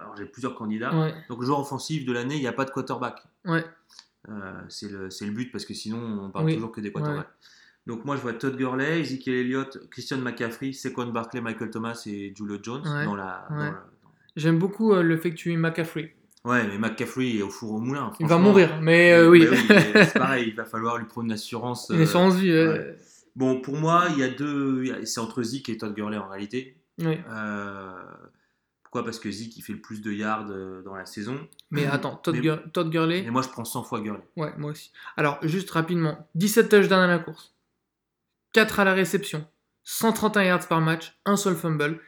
[0.00, 0.94] alors, j'ai plusieurs candidats.
[0.96, 3.22] Ouais, Donc, le joueur offensif de l'année, il n'y a pas de quarterback.
[3.44, 3.64] ouais.
[4.30, 6.54] Euh, c'est le, c'est le but parce que sinon, on parle Oui.
[6.54, 7.28] toujours que des quarterbacks.
[7.86, 12.32] Donc, moi, je vois Todd Gurley, Ezekiel Elliott, Christian McCaffrey, Saquon Barkley, Michael Thomas et
[12.36, 13.48] Julio Jones dans la.
[14.36, 16.14] J'aime beaucoup euh, le fait que tu aies McCaffrey.
[16.44, 18.12] Ouais, mais McCaffrey est au four au moulin.
[18.20, 19.46] Il va mourir, mais euh, oui.
[19.68, 21.90] Bah c'est pareil, il va falloir lui prendre une assurance.
[21.92, 22.52] Une assurance vie.
[22.52, 22.96] ouais.
[23.36, 25.04] Bon, pour moi, il y a deux.
[25.04, 26.76] C'est entre Zeke et Todd Gurley en réalité.
[27.02, 27.92] Euh,
[28.90, 29.04] Pourquoi?
[29.04, 31.48] Parce que Zeke, il fait le plus de yards euh, dans la saison.
[31.70, 33.20] Mais attends, Todd, Mais- Gur- Todd Gurley?
[33.20, 34.26] Et moi, je prends 100 fois Gurley.
[34.36, 34.90] Ouais, moi aussi.
[35.16, 37.54] Alors, juste rapidement 17 touchdowns à la course,
[38.52, 39.46] 4 à la réception,
[39.84, 42.00] 131 yards par match, un seul fumble.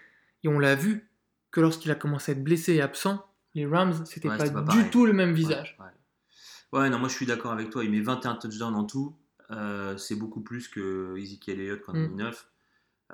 [0.42, 1.08] Et on l'a vu
[1.52, 3.24] que lorsqu'il a commencé à être blessé et absent,
[3.54, 4.90] les Rams, c'était Ouais, pas, du pareil.
[4.90, 5.76] tout le même visage.
[5.78, 6.80] Ouais, ouais.
[6.80, 7.84] Ouais, non, moi, je suis d'accord avec toi.
[7.84, 9.14] Il met 21 touchdowns en tout.
[9.52, 12.08] Euh, c'est beaucoup plus que Ezekiel Elliott quand il Mm.
[12.08, 12.48] mis 9.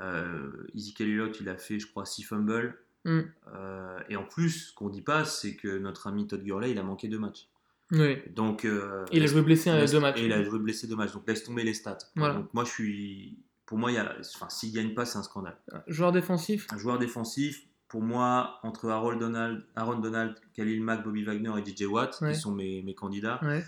[0.00, 2.78] Euh, Ezekiel Elliott, il a fait, je crois, 6 fumbles.
[3.08, 3.20] Mm.
[3.54, 6.78] Euh, et en plus, ce qu'on dit pas, c'est que notre ami Todd Gurley, il
[6.78, 7.48] a manqué deux matchs.
[7.92, 8.18] Oui.
[8.34, 10.18] Donc, euh, Il a joué blessé laisse- deux matchs.
[10.18, 11.12] Et il a joué blessé deux matchs.
[11.12, 11.98] Donc, laisse tomber les stats.
[12.16, 12.34] Voilà.
[12.34, 13.38] Donc, moi, je suis.
[13.64, 14.14] Pour moi, il y a...
[14.34, 15.56] enfin, s'il gagne pas, c'est un scandale.
[15.88, 21.22] Joueur défensif Un joueur défensif, pour moi, entre Aaron Donald, Aaron Donald Khalil Mack, Bobby
[21.24, 22.32] Wagner et DJ Watt, Ouais.
[22.32, 23.64] qui sont mes, mes candidats, Ouais.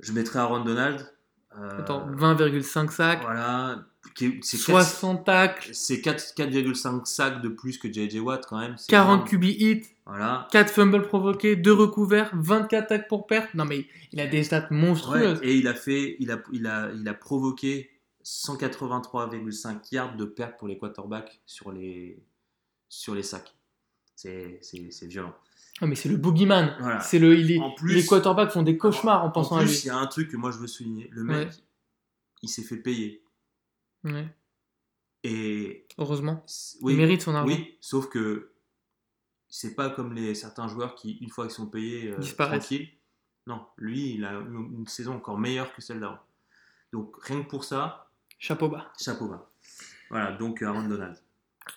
[0.00, 1.04] je mettrais Aaron Donald.
[1.58, 3.86] Euh, Attends, 20,5 sacs, Voilà.
[4.14, 8.58] qui- C'est 60 tacles, 4 c'est 4 4,5 sacs de plus que JJ Watt quand
[8.58, 8.74] même.
[8.76, 9.28] c'est 40 énorme.
[9.28, 10.46] QB hits, Voilà.
[10.52, 13.54] 4 fumbles provoqués, 2 recouverts, 24 tacles pour perte.
[13.54, 15.40] Non mais il a des stats Ouais, monstrueuses.
[15.42, 17.90] et il a fait, il a, il a, il a provoqué
[18.22, 22.18] 183,5 yards de perte pour les quarterbacks sur les,
[22.88, 23.54] sur les sacs.
[24.14, 24.60] C'est
[25.02, 25.34] violent.
[25.80, 26.74] Ah, mais c'est le boogeyman.
[26.80, 27.00] Voilà.
[27.00, 29.64] C'est le, il est- En plus- les quarterbacks font des cauchemars en En pensant à
[29.64, 29.70] lui.
[29.72, 31.08] il y a un truc que moi je veux souligner.
[31.12, 31.54] Le mec, Ouais.
[32.42, 33.22] il s'est fait payer.
[34.04, 34.28] Ouais,
[35.24, 36.44] Et heureusement.
[36.82, 37.48] Il mérite son argent.
[37.52, 38.52] Oui, sauf que
[39.48, 42.60] c'est pas comme les certains joueurs qui, une fois qu'ils sont payés, euh, Disparaissent.
[42.66, 42.88] tranquilles.
[43.46, 46.18] Non, lui, il a une, une saison encore meilleure que celle d'avant.
[46.92, 48.08] Donc rien que pour ça,
[48.38, 48.92] Chapeau bas.
[48.98, 49.50] chapeau bas.
[50.10, 51.16] Voilà, donc Aaron Donald.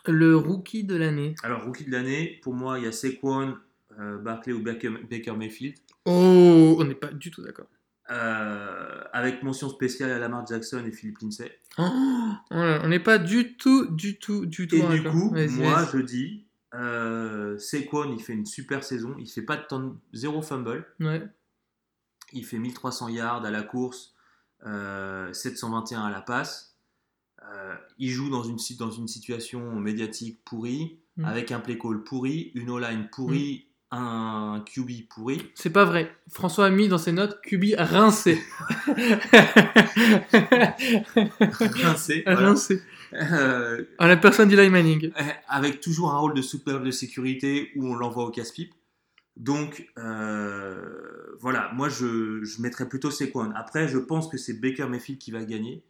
[0.05, 1.33] Le rookie de l'année.
[1.41, 3.57] Alors, rookie de l'année, pour moi, il y a Saquon,
[3.99, 5.75] euh, Barkley ou Baker, Baker Mayfield.
[6.05, 7.67] Oh, on n'est pas du tout d'accord.
[8.11, 11.51] Euh, avec mention spéciale à Lamar Jackson et Philippe Lindsay.
[11.77, 11.87] Oh,
[12.51, 16.47] on n'est pas du tout, du tout, du tout Et du coup, moi, je dis,
[16.73, 19.15] euh, Saquon, il fait une super saison.
[19.19, 20.87] Il fait pas de temps, zéro fumble.
[20.99, 21.21] Ouais.
[22.33, 24.15] Il fait 1300 yards à la course,
[24.65, 26.67] euh, 721 à la passe.
[27.97, 31.25] Il joue dans une, dans une situation médiatique pourrie, Mm.
[31.25, 35.41] avec un play call pourri, une O-line pourrie, un QB pourri.
[35.55, 36.11] C'est pas vrai.
[36.29, 38.39] François a mis dans ses notes QB rincé.
[41.59, 42.39] Rincé, voilà.
[42.39, 42.81] rincé.
[43.13, 45.11] Euh, À la personne d'Eli Manning.
[45.47, 48.71] avec toujours un rôle de super de sécurité où on l'envoie au casse-pipe.
[49.37, 53.51] Donc, euh, voilà, moi je, je mettrais plutôt Saquon.
[53.55, 55.83] Après, je pense que c'est Baker Mayfield qui va gagner.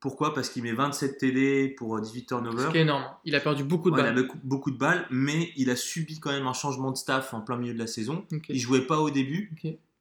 [0.00, 0.34] Pourquoi?
[0.34, 2.70] Parce qu'il met 27 TD pour 18 Ce turnovers.
[2.70, 3.04] qui est énorme.
[3.24, 4.22] Il a perdu beaucoup de Ouais, il a balles.
[4.26, 7.40] beaucoup, beaucoup de balles, mais il a subi quand même un changement de staff en
[7.40, 8.24] plein milieu de la saison.
[8.32, 8.46] Ok.
[8.50, 9.52] Il jouait pas au début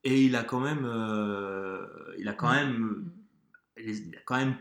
[0.04, 1.86] et il a quand même, euh,
[2.20, 3.06] il a quand même,
[3.78, 4.56] il a quand même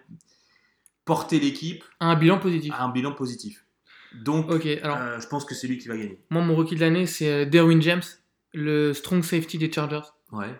[1.04, 2.72] porté l'équipe Un bilan positif.
[2.72, 3.64] à un bilan positif.
[4.14, 6.20] Donc, Ok, alors euh, je pense que c'est lui qui va gagner.
[6.30, 8.02] moi mon rookie de l'année c'est euh, Derwin James,
[8.52, 10.06] le strong safety des Chargers.
[10.30, 10.54] Ouais,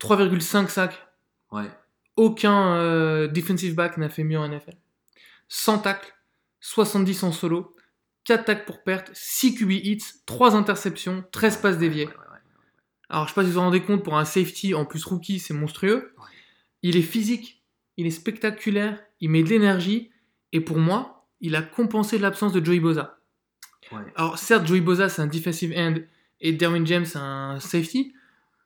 [0.00, 1.06] 3,5 sacs.
[1.52, 1.68] ouais.
[2.20, 4.76] Aucun euh, defensive back n'a fait mieux en NFL.
[5.48, 6.14] 100 tacles,
[6.60, 7.74] 70 en solo,
[8.24, 12.10] 4 tacles pour perte, 6 QB hits, 3 interceptions, 13 passes déviées.
[13.08, 15.38] Alors, je sais pas si vous vous rendez compte, pour un safety en plus rookie,
[15.38, 16.14] c'est monstrueux.
[16.82, 17.62] Il est physique,
[17.96, 20.10] il est spectaculaire, il met de l'énergie,
[20.52, 23.18] et pour moi, il a compensé l'absence de Joey Boza.
[23.92, 24.02] Ouais.
[24.14, 25.94] Alors, certes, Joey Boza, c'est un defensive end,
[26.42, 28.12] et Derwin James, c'est un safety,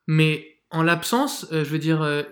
[0.09, 2.25] mais en l'absence, euh, je veux dire, euh,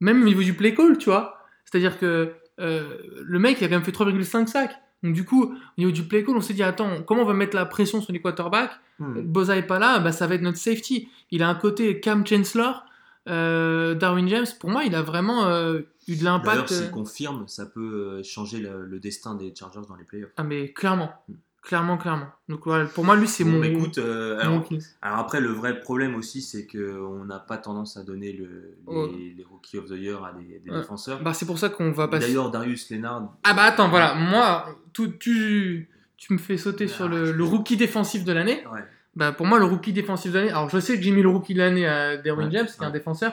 [0.00, 3.68] même au niveau du play call, tu vois, c'est-à-dire que euh, le mec, il a
[3.68, 4.76] quand même fait 3,5 sacs.
[5.02, 7.34] Donc, du coup, au niveau du play call, on s'est dit, attends, comment on va
[7.34, 8.72] mettre la pression sur les quarterbacks?
[8.98, 9.20] Hmm.
[9.20, 11.08] Boza est pas là, bah, ça va être notre safety.
[11.30, 12.86] Il a un côté Cam Chancellor,
[13.28, 14.46] euh, Darwin James.
[14.58, 16.68] Pour moi, il a vraiment euh, eu de D'ailleurs, l'impact.
[16.68, 20.32] s'il euh, confirme, ça peut changer le, le destin des Chargers dans les playoffs.
[20.36, 21.10] Ah, mais clairement.
[21.28, 21.34] Hmm.
[21.66, 22.28] Clairement, clairement.
[22.48, 22.62] Donc,
[22.94, 23.60] pour moi, lui, c'est Bon, mon.
[23.60, 28.04] bah, écoute, euh, alors, après, le vrai problème aussi, c'est qu'on n'a pas tendance à
[28.04, 29.08] donner le, les, Oh.
[29.36, 30.78] les Rookie of the Year à des, des Ouais.
[30.78, 31.20] défenseurs.
[31.24, 32.28] Bah, c'est pour ça qu'on va passer.
[32.28, 33.34] D'ailleurs, Darius Leonard.
[33.42, 34.14] Ah, bah, attends, voilà.
[34.14, 38.64] Moi, tout, tu, tu me fais sauter Ah, sur le, rookie défensif de l'année.
[38.72, 38.84] Ouais.
[39.16, 40.50] Bah, pour moi, le rookie défensif de l'année.
[40.50, 42.86] Alors, je sais que j'ai mis le rookie de l'année à Derwin James, qui est
[42.86, 43.32] un défenseur.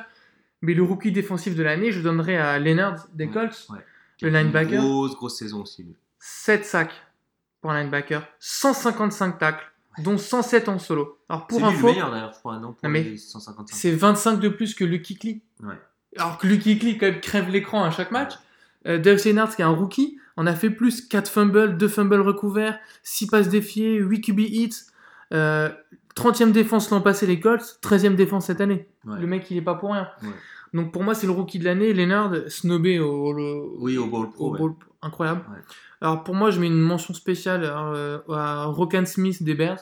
[0.63, 3.67] Mais le rookie défensif de l'année, je donnerais à Leonard des Colts.
[4.23, 4.81] Le linebacker.
[4.81, 5.83] Grosse, grosse saison aussi.
[5.83, 5.95] lui.
[6.17, 6.93] 7 sacs.
[7.63, 11.17] Pour un linebacker, 155 tacles, dont 107 en solo.
[11.29, 13.73] Alors pour le info, meilleur d'ailleurs, je crois, non, pour Non, mais les 155.
[13.73, 15.41] c'est 25 de plus que Lucky Klee.
[15.63, 15.79] Ouais.
[16.17, 18.33] Alors que Lucky Klee quand même crève l'écran à chaque match.
[18.85, 22.19] Euh, Dave Seinhardt, qui est un rookie, en a fait plus 4 fumbles, 2 fumbles
[22.19, 24.75] recouverts, 6 passes défiées, 8 QB hits.
[25.33, 25.69] Euh,
[26.17, 28.89] 30e défense l'an passé les Colts, 13e défense cette année.
[29.05, 29.17] Ouais.
[29.21, 30.09] Le mec, il est pas pour rien.
[30.21, 30.29] Ouais.
[30.73, 31.93] Donc pour moi, c'est le rookie de l'année.
[31.93, 34.69] Leonard, snobé au, au- Oui, ouais.
[35.01, 35.41] Incroyable.
[35.51, 35.59] Ouais.
[36.01, 39.79] Alors pour moi, je mets une mention spéciale euh, à Rokan Smith des Bears,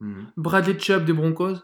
[0.00, 0.26] Mhm.
[0.38, 1.56] Bradley Chubb des Broncos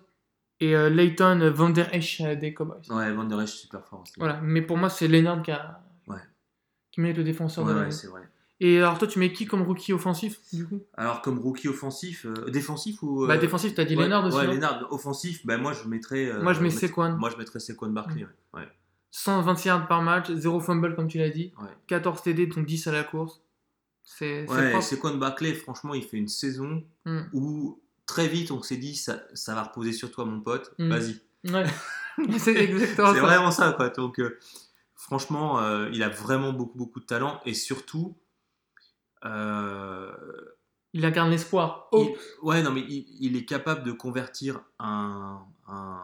[0.61, 2.83] et euh, Leighton Van Der Esch euh, des Cowboys.
[2.91, 4.03] Ouais, Van Der Esch, super fort.
[4.03, 4.13] aussi.
[4.19, 5.81] Voilà, mais pour moi, c'est Leonard qui, a...
[6.07, 6.19] Ouais.
[6.93, 7.93] qui mérite le défenseur Ouais, de ouais, l'année.
[7.95, 8.21] c'est vrai.
[8.61, 10.81] Et alors toi, tu mets qui comme rookie offensif du coup?
[10.95, 13.25] Alors, comme rookie offensif, euh, défensif ou.
[13.25, 14.37] euh, Bah défensif, t'as dit ouais, Leonard aussi.
[14.39, 14.53] Ouais, non?
[14.55, 16.27] Leonard, offensif, bah moi je mettrais.
[16.27, 17.17] euh, Moi, je mets Saquon.
[17.19, 18.29] Moi je mettrais Saquon Barkley, Mm.
[18.55, 18.61] ouais.
[18.63, 18.69] ouais.
[19.11, 21.69] 126 yards par match, 0 fumble comme tu l'as dit, Ouais.
[21.87, 23.43] 14 TD dont 10 à la course.
[24.05, 24.81] C'est c'est Ouais.
[24.81, 27.21] Saquon Barkley, franchement, il fait une saison Mm.
[27.35, 30.89] où très vite on s'est dit ça, ça va reposer sur toi, mon pote, Mm.
[30.89, 31.21] vas-y.
[31.53, 31.65] Ouais.
[32.39, 33.27] c'est exactement C'est ça.
[33.27, 33.91] vraiment ça, quoi.
[33.91, 34.39] Donc, euh,
[34.95, 38.17] franchement, euh, il a vraiment beaucoup, beaucoup de talent et surtout.
[39.27, 40.13] Euh,
[40.93, 41.89] Il incarne l'espoir.
[41.93, 42.17] Oh.
[42.43, 46.01] ouais, non, mais il, il est capable de convertir un, un-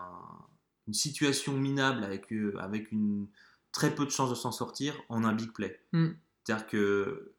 [0.87, 3.27] une situation minable avec, euh, avec une
[3.71, 5.81] très peu de chances de s'en sortir en un big play.
[5.93, 6.09] Mm.
[6.45, 7.33] C'est-à-dire que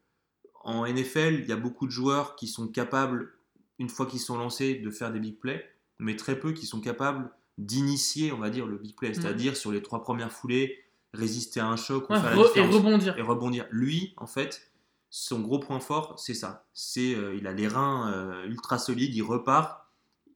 [0.63, 3.33] en NFL, il y a beaucoup de joueurs qui sont capables,
[3.79, 5.63] une fois qu'ils sont lancés, de faire des big plays,
[5.99, 9.13] mais très peu qui sont capables d'initier, on va dire, le big play.
[9.13, 10.79] C'est-à-dire sur les trois premières foulées,
[11.13, 12.13] résister à un choc ou.
[12.13, 13.17] Ouais, faire la et rebondir.
[13.17, 13.67] et rebondir.
[13.71, 14.71] Lui, en fait,
[15.15, 16.65] son gros point fort, c'est ça.
[16.73, 19.85] C'est euh, il a les reins euh, ultra solides, il repart,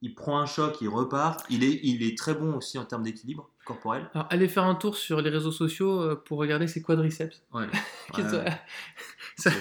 [0.04, 1.44] il prend un choc, il repart.
[1.50, 4.08] Il est, il est très bon aussi en termes d'équilibre corporel.
[4.14, 7.42] Alors, allez faire un tour sur les réseaux sociaux euh, pour regarder ses quadriceps.
[7.54, 7.66] Ouais.
[8.14, 8.46] Ouais.
[9.40, 9.52] Ça-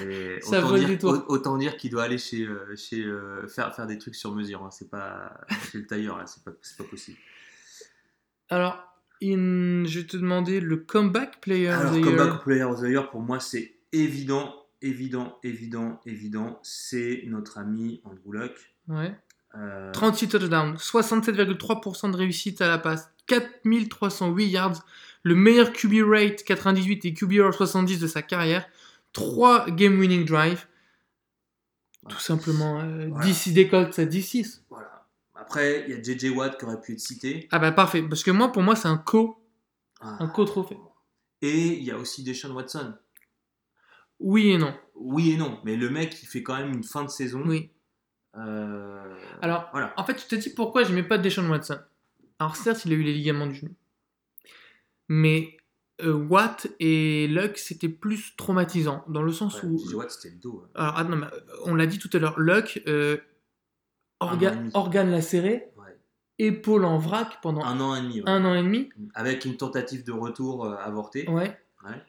[0.40, 2.46] ça autant, dire, autant dire qu'il doit aller chez,
[2.76, 3.04] chez
[3.48, 4.62] faire, faire des trucs sur mesure.
[4.64, 4.70] hein.
[4.70, 5.32] C'est pas
[5.70, 7.18] chez le tailleur là, c'est pas, pas possible.
[8.48, 8.78] Alors,
[9.22, 12.42] in- je vais te demander le comeback player Alors, of the comeback year.
[12.42, 14.54] player of the year, pour moi, c'est évident,
[14.86, 16.58] évident, évident, évident.
[16.62, 18.74] C'est notre ami Andrew Luck.
[18.88, 19.14] Ouais.
[19.54, 24.84] Euh, 36 touchdowns, 67,3% de réussite à la passe, 4308 yards,
[25.22, 28.68] le meilleur QB rate 98 et QBR 70 de sa carrière,
[29.12, 30.66] 3 game winning drive.
[32.08, 33.24] Tout simplement, euh, Voilà.
[33.26, 34.62] DC Colts à 10-6.
[34.68, 35.06] Voilà.
[35.34, 37.48] Après, il y a JJ Watt qui aurait pu être cité.
[37.50, 39.42] Ah bah parfait, parce que moi, pour moi, c'est un co,
[40.00, 40.16] Ah.
[40.20, 40.78] un co-trophée.
[41.42, 42.94] Et il y a aussi Deshaun Watson.
[44.20, 44.74] Oui et non.
[44.94, 47.42] Oui et non, mais le mec, il fait quand même une fin de saison.
[47.46, 47.70] Oui.
[48.36, 49.92] Euh, Alors, voilà.
[49.96, 51.78] En fait, tu te dis pourquoi j'aimais pas Deshaun Watson.
[52.38, 53.74] Alors certes, il a eu les ligaments du genou.
[55.08, 55.56] Mais
[56.02, 59.04] euh, Watt et Luck, c'était plus traumatisant.
[59.08, 59.96] Dans le sens Ouais, où...
[59.96, 60.62] Watt, c'était le dos.
[60.64, 60.70] hein.
[60.74, 63.16] Alors, ah non, mais, euh, on l'a dit tout à l'heure, Luck, euh,
[64.20, 65.96] orga- organe lacéré, Ouais.
[66.38, 68.22] épaule en vrac pendant Un an et demi.
[68.26, 68.90] un an et demi.
[69.14, 71.28] Avec une tentative de retour avortée.
[71.30, 71.58] Ouais.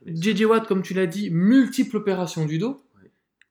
[0.05, 2.82] JJ Watt, comme tu l'as dit, multiples opérations du dos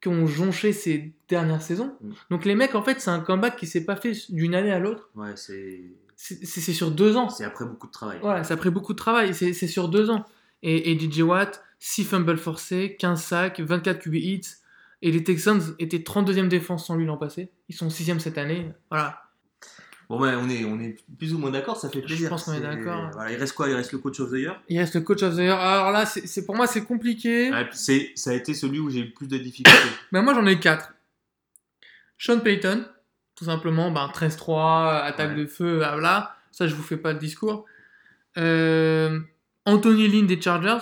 [0.00, 1.96] qui ont jonché ces dernières saisons.
[2.00, 2.10] Mm.
[2.30, 4.78] Donc les mecs, en fait, c'est un comeback qui s'est pas fait d'une année à
[4.78, 5.10] l'autre.
[5.14, 5.80] ouais, c'est
[6.16, 7.28] C'est c'est sur deux ans.
[7.28, 8.20] c'est après beaucoup de travail.
[8.22, 9.34] Ouais, ça a pris beaucoup de travail.
[9.34, 10.24] C'est c'est sur deux ans.
[10.62, 14.46] Et, et DJ Watt, 6 fumbles forcés, 15 sacs, 24 QB hits.
[15.02, 17.50] Et les Texans étaient 32e défense sans lui l'an passé.
[17.68, 18.72] Ils sont 6e cette année.
[18.90, 19.25] Voilà.
[20.08, 22.28] Bon, ouais, on est, on est plus ou moins d'accord, ça fait Je plaisir.
[22.28, 23.10] pense qu'on est d'accord.
[23.12, 23.68] Voilà, il reste quoi?
[23.68, 24.60] Il reste le coach of the year?
[24.68, 25.58] Il reste le coach of the year.
[25.58, 27.50] Alors là, c'est pour moi, c'est compliqué.
[27.50, 29.88] Ouais, puis c'est, ça a été celui où j'ai eu le plus de difficultés.
[30.12, 30.92] Mais moi, j'en ai 4.
[32.18, 32.84] Sean Payton,
[33.34, 35.36] tout simplement, ben, 13-3, attaque Ouais.
[35.42, 36.36] de feu, ah, voilà.
[36.52, 37.64] Ça, je vous fais pas de discours.
[38.38, 39.20] Euh,
[39.64, 40.78] Anthony Lynn des Chargers.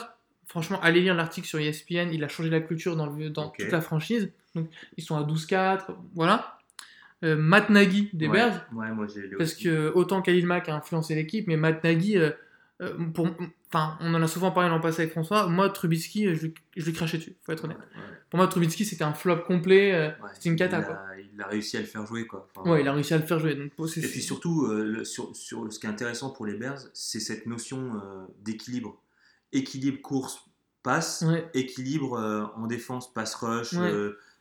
[0.47, 2.11] Franchement, allez lire l'article sur ESPN.
[2.13, 4.31] Il a changé la culture dans, le, toute la franchise.
[4.55, 5.87] Donc, ils sont à 12-4.
[6.15, 6.54] Voilà.
[7.25, 8.35] Euh, Matt Nagy des ouais.
[8.35, 8.67] Bears.
[8.75, 9.23] Ouais, moi j'ai.
[9.39, 12.31] Parce que autant Khalil Mack a influencé l'équipe, mais Matt Nagy, euh,
[12.83, 13.29] euh, pour,
[13.73, 15.47] enfin, on en a souvent parlé l'an passé avec François.
[15.47, 17.79] Moi, Trubisky, euh, je, je lui crachais dessus, faut être honnête.
[17.79, 19.95] Ouais, Pour moi, Trubisky, c'était un flop complet.
[19.95, 20.11] euh.
[20.35, 20.95] C'était une cata, il quoi.
[20.97, 22.49] A, il a réussi à le faire jouer, quoi.
[22.57, 23.55] Enfin, Ouais, il a réussi à le faire jouer.
[23.55, 26.79] Donc, Et puis surtout, euh, le- sur, sur ce qui est intéressant pour les Bears,
[26.93, 29.01] c'est cette notion euh, d'équilibre.
[29.53, 31.49] Équilibre course-passe, Ouais.
[31.55, 33.93] équilibre euh, en défense, pass-rush, Ouais.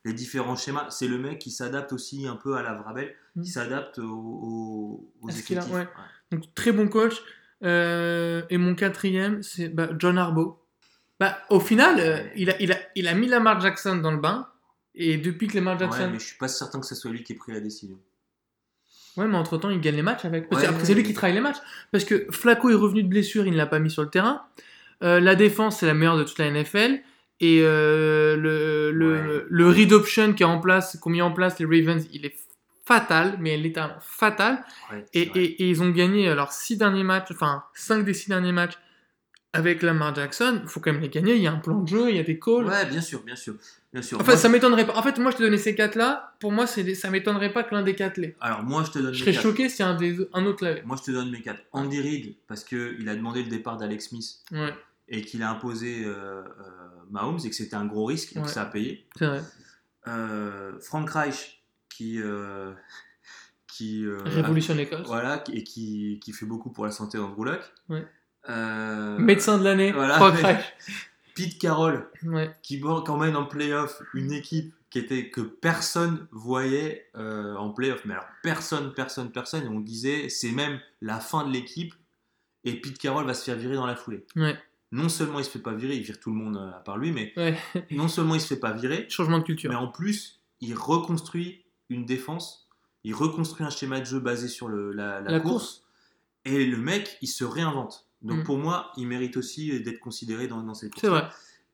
[0.06, 0.88] Les différents schémas.
[0.90, 3.42] C'est le mec qui s'adapte aussi un peu à la Vrabel, Mm.
[3.42, 5.88] qui s'adapte aux, ouais.
[6.32, 7.16] Donc, très bon coach.
[7.64, 10.58] Euh, et mon quatrième, c'est bah, John Harbaugh.
[11.20, 14.18] Bah, au final, euh, il, a, il, a, il a mis Lamar Jackson dans le
[14.18, 14.48] bain.
[14.96, 16.10] Et depuis que Lamar Ouais, Jackson.
[16.12, 17.98] mais je suis pas certain que ce soit lui qui ait pris la décision.
[19.18, 20.52] Ouais, mais entre temps, il gagne les matchs avec.
[20.52, 21.58] Ouais, après, c'est lui qui travaille les matchs.
[21.92, 24.44] Parce que Flacco est revenu de blessure, il ne l'a pas mis sur le terrain.
[25.04, 27.00] Euh, la défense, c'est la meilleure de toute la NFL.
[27.46, 29.46] Et euh, le, le, Ouais.
[29.50, 32.36] le read option qui est en place, qu'ont mis en place les Ravens, il est
[32.86, 34.64] fatal, mais littéralement fatal.
[34.92, 38.30] Ouais, Et, et, et ils ont gagné alors six derniers matchs, enfin 5 des six
[38.30, 38.78] derniers matchs
[39.56, 40.62] avec Lamar Jackson.
[40.64, 41.36] Il faut quand même les gagner.
[41.36, 42.66] Il y a un plan de jeu, il y a des calls.
[42.66, 43.56] Ouais, bien sûr, bien sûr.
[43.94, 44.20] Bien sûr.
[44.20, 44.96] Enfin, Moi, ça m'étonnerait pas.
[44.98, 46.34] En fait, moi, je te donnais ces quatre là.
[46.40, 48.36] Pour moi, c'est ça m'étonnerait pas que l'un des quatre l'ait.
[48.42, 50.82] Alors, moi, je te donne Je serais choqué si un, des, un autre l'avait.
[50.84, 51.62] Moi, je te donne mes quatre.
[51.74, 54.74] Andy Reid, parce qu'il a demandé le départ d'Alex Smith Ouais,
[55.08, 56.12] et qu'il a imposé euh,
[56.44, 56.44] euh,
[57.12, 58.46] Mahomes et que c'était un gros risque et Ouais.
[58.46, 59.08] que ça a payé.
[59.16, 59.42] c'est vrai.
[60.08, 62.20] Euh, Frank Reich, qui.
[63.68, 65.08] qui euh, Révolution Écosse.
[65.08, 67.62] Voilà, et qui, qui fait beaucoup pour la santé d'Andrew Luck.
[67.90, 68.06] Ouais.
[69.20, 70.16] Médecin de l'année, voilà.
[70.18, 70.64] Frank Reich.
[71.36, 72.56] Pete Carroll, Ouais.
[72.62, 78.06] qui emmène en playoff une équipe qui était que personne voyait euh, en playoff.
[78.06, 79.64] Mais alors personne, personne, personne.
[79.66, 81.96] Et on disait c'est même la fin de l'équipe
[82.64, 84.24] et Pete Carroll va se faire virer dans la foulée.
[84.36, 84.56] Ouais.
[84.94, 86.98] Non seulement il se fait pas virer, il vire tout le monde euh, à part
[86.98, 87.58] lui, mais Ouais.
[87.92, 89.70] non seulement il se fait pas virer, Changement de culture.
[89.70, 92.70] mais en plus il reconstruit une défense,
[93.04, 95.84] il reconstruit un schéma de jeu basé sur le- la, la La course, course.
[96.46, 98.08] et le mec il se réinvente.
[98.22, 98.44] Donc Mm.
[98.44, 101.02] pour moi, il mérite aussi d'être considéré dans, dans cette course.
[101.02, 101.28] C'est vrai.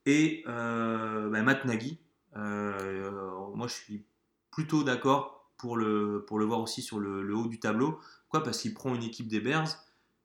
[0.08, 2.00] Et euh, bah, Matt Nagy,
[2.38, 3.12] euh,
[3.54, 4.04] moi je suis
[4.52, 8.00] plutôt d'accord pour le, pour le voir aussi sur le, le haut du tableau.
[8.24, 8.44] Pourquoi?
[8.44, 9.68] Parce qu'il prend une équipe des Bears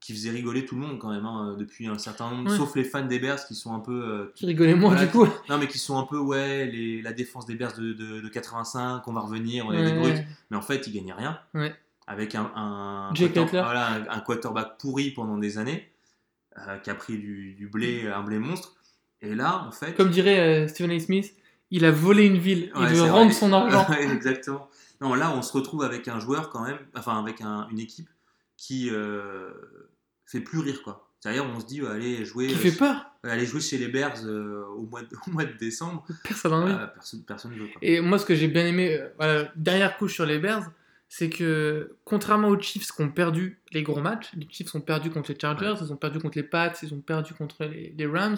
[0.04, 2.56] qui faisait rigoler tout le monde quand même hein, depuis un certain nombre, Ouais.
[2.58, 3.92] sauf les fans des Bears qui sont un peu.
[4.04, 5.26] euh, Tu rigolais moins Voilà, du coup.
[5.48, 8.28] non mais qui sont un peu ouais les, la défense des Bears de, de, de
[8.28, 11.38] 85, on va revenir, on est des brutes, mais en fait ils gagnent rien.
[11.54, 11.74] Ouais.
[12.06, 15.90] Avec un, un, quarter- voilà, un, un quarterback pourri pendant des années,
[16.58, 18.74] euh, qui a pris du, du blé, un blé monstre.
[19.22, 21.00] Et là, en fait, Comme dirait euh, Stephen A.
[21.00, 21.32] Smith,
[21.70, 22.70] il a volé une ville.
[22.76, 23.08] Il veut vrai.
[23.08, 23.86] rendre son argent.
[23.98, 24.68] Exactement.
[25.00, 28.10] Non, là, on se retrouve avec un joueur quand même, enfin avec un- une équipe
[28.58, 29.48] qui euh,
[30.26, 31.10] fait plus rire quoi.
[31.20, 33.06] C'est-à-dire, on se dit, euh, allez jouer, Qui euh, fait peur.
[33.22, 36.04] allez jouer chez les Bears euh, au, mois de, au mois de décembre.
[36.22, 36.66] Personne n'en.
[36.68, 37.78] Euh, personne, personne ne veut quoi.
[37.80, 40.70] Et moi, ce que j'ai bien aimé, euh, voilà, dernière couche sur les Bears,
[41.08, 45.10] c'est que contrairement aux Chiefs qui ont perdu les gros matchs, les Chiefs ont perdu
[45.10, 48.06] contre les Chargers, ils ont perdu contre les Pats, ils ont perdu contre les, les
[48.06, 48.36] Rams.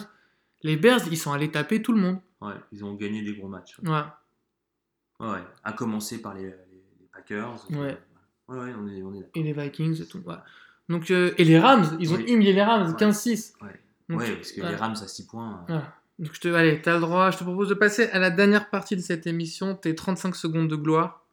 [0.63, 2.19] Les Bears, ils sont allés taper tout le monde.
[2.39, 3.75] Ouais, ils ont gagné des gros matchs.
[3.83, 4.21] Voilà.
[5.19, 5.43] Ouais, ouais.
[5.63, 6.49] À commencer par les, les-
[6.99, 7.65] les Packers.
[7.71, 7.97] Ouais.
[8.47, 9.29] Ouais, ouais, on est, on est.
[9.35, 10.21] Et les Vikings et tout.
[10.23, 10.45] voilà.
[10.89, 12.23] Donc, euh, et les Rams, ils ont Oui.
[12.31, 12.95] humilié les Rams, Ouais.
[12.97, 13.53] 15-6.
[13.61, 13.67] Ouais.
[14.09, 15.51] Donc, ouais, parce que les Rams à 6 points.
[15.53, 15.93] euh, Voilà.
[16.19, 17.29] Donc, je te, allez, t'as le droit.
[17.31, 20.67] Je te propose de passer à la dernière partie de cette émission, tes 35 secondes
[20.69, 21.23] de gloire.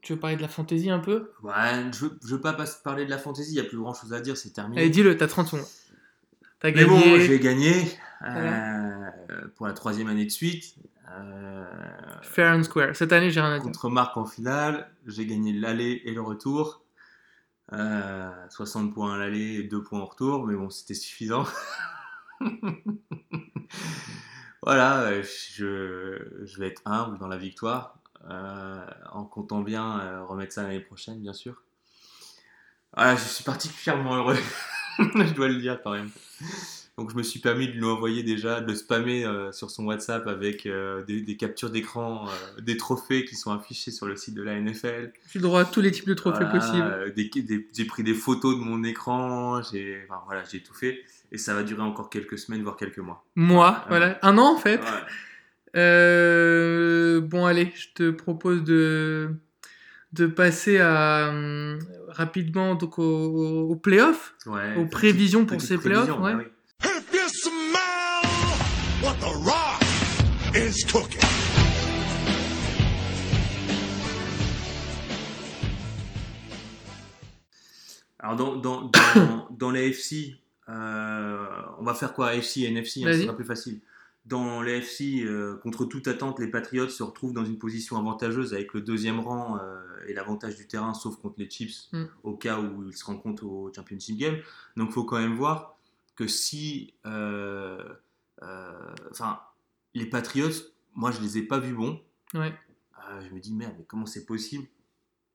[0.00, 1.30] Tu veux parler de la fantaisie un peu?
[1.42, 1.52] Ouais,
[1.92, 4.20] je, je veux pas parler de la fantasy, il n'y a plus grand chose à
[4.20, 4.80] dire, c'est terminé.
[4.80, 5.66] Allez, dis-le, t'as 30 secondes.
[6.60, 6.86] T'as Mais gagné.
[6.88, 7.74] bon, j'ai gagné
[8.22, 9.12] euh, Voilà.
[9.56, 10.76] pour la troisième année de suite.
[11.10, 11.64] euh,
[12.22, 12.94] Fair and square.
[12.96, 13.64] Cette année, j'ai rien à dire.
[13.64, 16.82] contre Marc en finale, j'ai gagné l'aller et le retour.
[17.72, 21.46] Euh, 60 points à l'aller et 2 points au retour, mais bon, c'était suffisant.
[24.62, 27.98] voilà, euh, je, vais être humble dans la victoire,
[28.28, 31.62] euh, en comptant bien euh, remettre ça l'année prochaine, bien sûr.
[32.94, 34.38] Voilà, je suis particulièrement heureux,
[34.98, 36.10] je dois le dire quand même.
[36.96, 39.84] Donc je me suis permis de lui envoyer déjà, de le spammer euh, sur son
[39.86, 44.14] WhatsApp avec euh, des, des captures d'écran, euh, des trophées qui sont affichés sur le
[44.14, 45.12] site de la NFL.
[45.32, 47.12] J'ai le droit à tous les types de trophées Voilà, possibles.
[47.16, 51.00] des- des- j'ai pris des photos de mon écran, j'ai enfin, voilà, j'ai tout fait.
[51.32, 53.24] Et ça va durer encore quelques semaines, voire quelques mois.
[53.34, 53.76] Moi, Ouais.
[53.88, 54.18] voilà.
[54.22, 54.80] Un an, en fait.
[55.74, 57.20] Ouais.
[57.22, 59.30] Bon, allez, je te propose de,
[60.12, 61.32] de passer à,
[62.08, 63.02] rapidement donc, au,
[63.68, 64.34] au playoff.
[64.46, 66.34] Ouais, Aux petite- prévisions pour ces playoffs, prévision, ouais.
[66.34, 66.50] bah oui.
[70.64, 71.20] Is cooking.
[78.18, 80.36] Alors dans, dans, dans, dans la FC,
[80.68, 81.46] euh,
[81.78, 83.80] on va faire quoi AFC et NFC, hein, ce sera plus facile.
[84.26, 88.54] Dans la FC, euh, contre toute attente, les Patriots se retrouvent dans une position avantageuse
[88.54, 92.04] avec le deuxième rang euh, et l'avantage du terrain, sauf contre les Chiefs, Mm.
[92.22, 94.36] au cas où ils se rencontrent au Championship Game.
[94.78, 95.76] Donc il faut quand même voir
[96.16, 96.94] que si...
[97.04, 97.78] euh,
[98.42, 99.38] euh, Enfin,
[99.94, 100.50] les Patriots,
[100.94, 102.00] moi je les ai pas vus bons.
[102.34, 102.52] Ouais.
[103.10, 104.66] Euh, je me dis, merde, mais comment c'est possible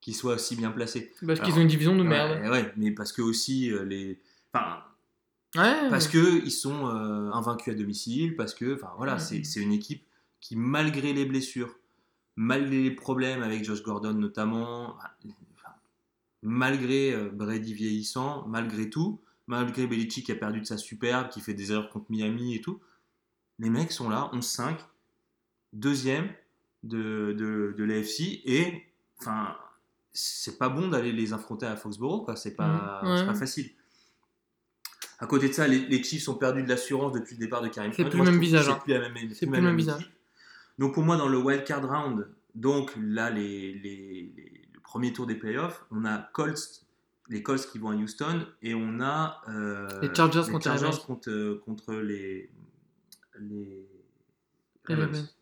[0.01, 2.41] qu'ils soient aussi bien placés Parce qu'ils ont une division de merde.
[2.41, 4.19] Ouais, ouais, mais parce que aussi euh, les.
[4.53, 4.83] Enfin,
[5.55, 5.89] Ouais.
[5.89, 10.03] parce que ils sont euh, invaincus à domicile, parce que, enfin voilà, c'est une équipe
[10.41, 11.75] qui, malgré les blessures,
[12.35, 15.09] malgré les problèmes avec Josh Gordon notamment, enfin,
[16.43, 21.55] malgré Brady vieillissant, malgré tout, malgré Belichick qui a perdu de sa superbe, qui fait
[21.55, 22.79] des erreurs contre Miami et tout,
[23.59, 24.75] les mecs sont là, 11-5,
[25.73, 26.29] deuxième
[26.83, 28.83] de, de, de l'AFC, et
[29.19, 29.55] enfin,
[30.13, 33.25] c'est pas bon d'aller les affronter à Foxborough, quoi, c'est pas, ouais.
[33.25, 33.69] pas facile.
[35.19, 37.67] À côté de ça, les, les Chiefs ont perdu de l'assurance depuis le départ de
[37.67, 38.65] Karim C'est plus le même visage.
[38.65, 38.99] C'est plus la
[39.61, 40.11] même, plus visage.
[40.77, 45.11] Donc pour moi, dans le wild card round, donc là, les, les- les- le premier
[45.11, 46.85] tour des playoffs, on a Colts,
[47.27, 51.93] les Colts qui vont à Houston, et on a euh, Les Chargers contre Chargers contre
[51.95, 52.49] les,
[53.39, 53.87] les
[54.85, 55.05] Ravens.
[55.07, 55.35] Ravens.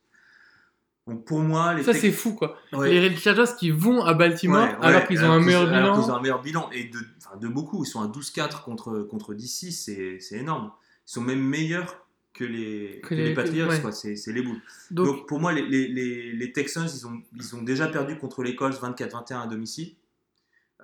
[1.07, 2.57] Donc pour moi, les Ça, c'est fou, quoi.
[2.73, 2.91] Ouais.
[3.09, 6.03] Les Chargers qui vont à Baltimore Ouais, ouais, alors qu'ils ont un meilleur alors qu'ils
[6.03, 6.13] bilan.
[6.15, 7.83] ont un meilleur bilan et de, enfin, de beaucoup.
[7.85, 10.71] Ils sont à 12-4 contre, contre DC, c'est énorme.
[11.07, 13.69] Ils sont même meilleurs que les, Que que les- les Patriots.
[13.93, 14.59] C'est les boules.
[14.91, 18.43] Donc, Donc, pour moi, les, les, les, Texans, ils ont, ils ont déjà perdu contre
[18.43, 19.95] les Colts 24-21 à domicile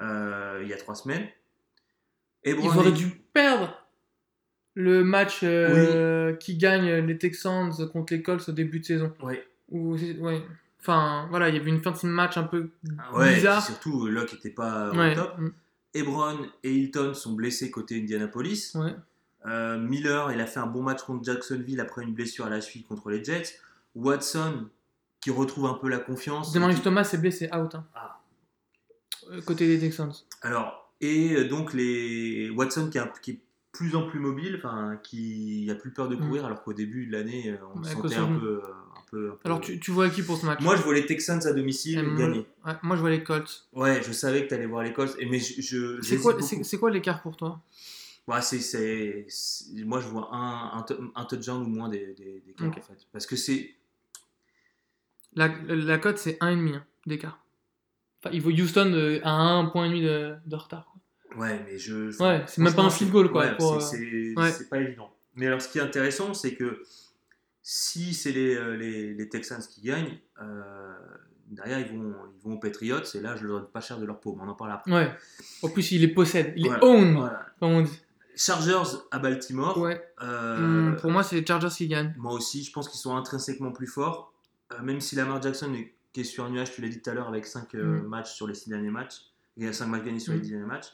[0.02, 1.27] euh, il y a trois semaines.
[2.45, 3.82] Et ils Brown auraient dû perdre
[4.76, 9.14] le match euh, qui gagne les Texans contre les Colts au début de saison.
[9.22, 9.48] Ouais.
[9.70, 10.41] Ou c'est- ouais.
[10.80, 12.70] Enfin, voilà, il y avait une fin de match un peu
[13.00, 13.64] Ah ouais, bizarre.
[13.66, 15.16] surtout, Locke n'était pas au Ouais.
[15.16, 15.38] top.
[15.38, 15.50] mm,
[15.94, 18.72] Ebron et Hilton sont blessés côté Indianapolis.
[18.76, 18.95] ouais.
[19.45, 22.62] Euh, Miller, il a fait un bon match contre Jacksonville après une blessure à la
[22.62, 23.60] suite contre les Jets.
[23.95, 24.70] Watson,
[25.22, 26.52] qui retrouve un peu la confiance.
[26.54, 27.76] Demarius Thomas est blessé, out.
[27.76, 27.86] hein.
[27.94, 28.20] Ah.
[29.32, 30.12] Euh, Côté des Texans.
[30.41, 33.40] Alors, et donc les Watson qui un- qui
[33.74, 37.12] plus en plus mobile, enfin, qui a plus peur de courir, alors qu'au début de
[37.12, 37.84] l'année, euh, on Mm.
[37.84, 40.38] Ouais, sentait que un peu, un peu, un peu- Alors, tu, tu vois qui pour
[40.38, 40.62] ce match?
[40.62, 42.45] Moi, je vois les Texans à domicile Euh, moi- gagner.
[42.66, 43.68] ouais, moi, je vois les Colts.
[43.74, 46.91] Ouais, je savais que tu allais voir les Colts, et mais je, je C'est quoi,
[46.91, 47.62] l'écart pour toi?
[48.28, 52.14] Ouais, c'est, c'est- c'est- moi, je vois un, un, tou- un touchdown ou moins des,
[52.14, 52.78] des, des Colts, Ok.
[52.78, 53.08] en fait.
[53.12, 53.74] Parce que c'est.
[55.36, 57.44] La, la cote, c'est 1,5 hein, d'écart.
[58.24, 60.93] Enfin, il faut Houston euh, à 1,5 de, de retard.
[61.38, 62.15] Ouais, mais je.
[62.22, 64.51] Ouais, c'est même pas un field goal, quoi, ouais, pour, c'est, euh, ouais.
[64.69, 65.11] pas évident.
[65.35, 66.84] Mais alors, ce qui est intéressant, c'est que
[67.61, 70.93] si c'est les, euh, les, les Texans qui gagnent, euh,
[71.47, 74.05] derrière, ils vont, ils vont aux Patriots, et là, je leur donne pas cher de
[74.05, 74.39] leur paume.
[74.41, 74.91] On en parle après.
[74.91, 75.11] Ouais.
[75.61, 76.53] En plus, il les possède.
[76.55, 77.45] Il Ouais, est own, Voilà.
[77.60, 77.99] comme on dit.
[78.35, 79.77] Chargers à Baltimore.
[79.77, 80.03] Ouais.
[80.23, 80.57] euh,
[80.91, 82.14] Hum, pour moi, c'est les Chargers qui gagnent.
[82.18, 84.34] Moi aussi, je pense qu'ils sont intrinsèquement plus forts.
[84.73, 87.10] Euh, même si Lamar Jackson est, qui est sur un nuage, tu l'as dit tout
[87.10, 88.01] à l'heure, avec 5 Mm.
[88.07, 89.18] matchs sur les 6 derniers matchs.
[89.55, 90.41] Il y a 5 matchs gagnés sur les Mm.
[90.41, 90.88] 10 derniers matchs.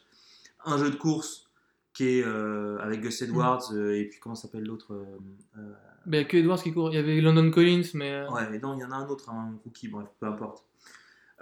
[0.66, 1.50] Un jeu de course
[1.94, 5.18] qui est euh, avec Gus Edwards euh, et puis comment s'appelle l'autre euh,
[5.58, 5.74] euh,
[6.06, 6.90] Ben, il y a que Edwards qui court.
[6.92, 8.12] Il y avait London Collins, mais.
[8.12, 10.66] euh, Ouais, mais non, il y en a un autre, un rookie, bref, peu importe.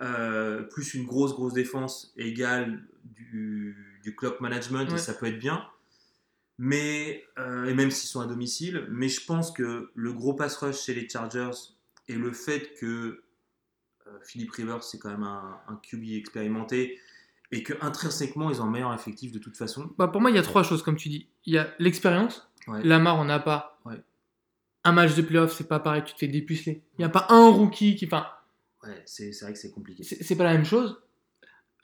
[0.01, 4.95] Euh, plus une grosse, grosse défense égale du, du clock management, Ouais.
[4.95, 5.65] et ça peut être bien.
[6.59, 10.55] Mais, euh, et même s'ils sont à domicile, mais je pense que le gros pass
[10.57, 11.51] rush chez les Chargers
[12.07, 13.23] et le fait que
[14.07, 16.99] euh, Philip Rivers, c'est quand même un, un QB expérimenté
[17.51, 19.89] et que intrinsèquement, ils ont un meilleur effectif de toute façon.
[19.97, 21.27] Bah, pour moi, il y a trois choses, comme tu dis.
[21.45, 22.49] Il y a l'expérience.
[22.67, 22.83] Ouais.
[22.83, 23.79] Lamar, on n'a pas.
[23.85, 24.01] Ouais.
[24.83, 26.83] Un match de playoff, c'est pas pareil, tu te fais dépuceler.
[26.97, 28.05] Il n'y a pas un rookie qui.
[28.05, 28.27] Enfin,
[28.83, 30.03] Ouais, c'est vrai que c'est compliqué.
[30.03, 31.01] c'est pas la même chose.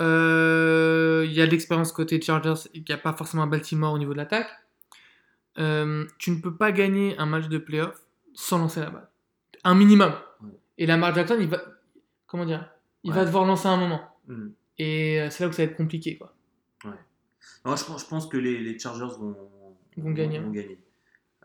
[0.02, 3.48] Euh, Il y a de l'expérience côté Chargers et qu'il n'y a pas forcément à
[3.48, 4.50] Baltimore au niveau de l'attaque.
[5.60, 8.02] Euh, tu ne peux pas gagner un match de playoff
[8.34, 9.10] sans lancer la balle.
[9.64, 10.14] Un minimum.
[10.42, 10.50] Ouais.
[10.78, 11.62] Et Lamar Jackson, il va.
[12.28, 12.70] Comment dire
[13.04, 14.02] Il va devoir lancer un moment.
[14.28, 14.50] Hmm.
[14.80, 16.18] Et euh, c'est là où ça va être compliqué.
[16.18, 16.34] Quoi.
[17.66, 19.38] Non, je, pense, je pense que les, les Chargers vont,
[19.98, 20.40] Vont gagner.
[20.40, 20.78] vont gagner.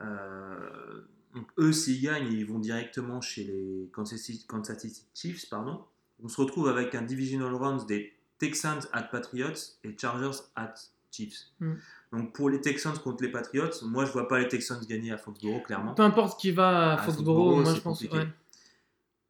[0.00, 1.02] Euh,
[1.34, 5.48] donc, eux, s'ils gagnent, ils vont directement chez les Kansas City, Kansas City Chiefs.
[5.48, 5.84] Pardon.
[6.22, 10.74] On se retrouve avec un divisional round des Texans at Patriots et Chargers at
[11.12, 11.50] Chiefs.
[11.60, 11.74] Mm.
[12.12, 15.18] Donc pour les Texans contre les Patriots, moi je vois pas les Texans gagner à
[15.18, 15.94] Foxborough clairement.
[15.94, 18.02] Peu importe qui va à À Foxborough, Foxborough, moi je pense.
[18.02, 18.28] ouais.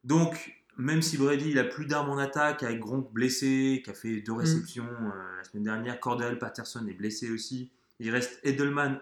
[0.03, 3.93] Donc même si Brady il a plus d'armes en attaque avec Gronk blessé, qui a
[3.93, 4.23] fait Mm.
[4.23, 7.69] deux réceptions euh, la semaine dernière, Cordell Patterson est blessé aussi.
[7.99, 8.99] Il reste Edelman,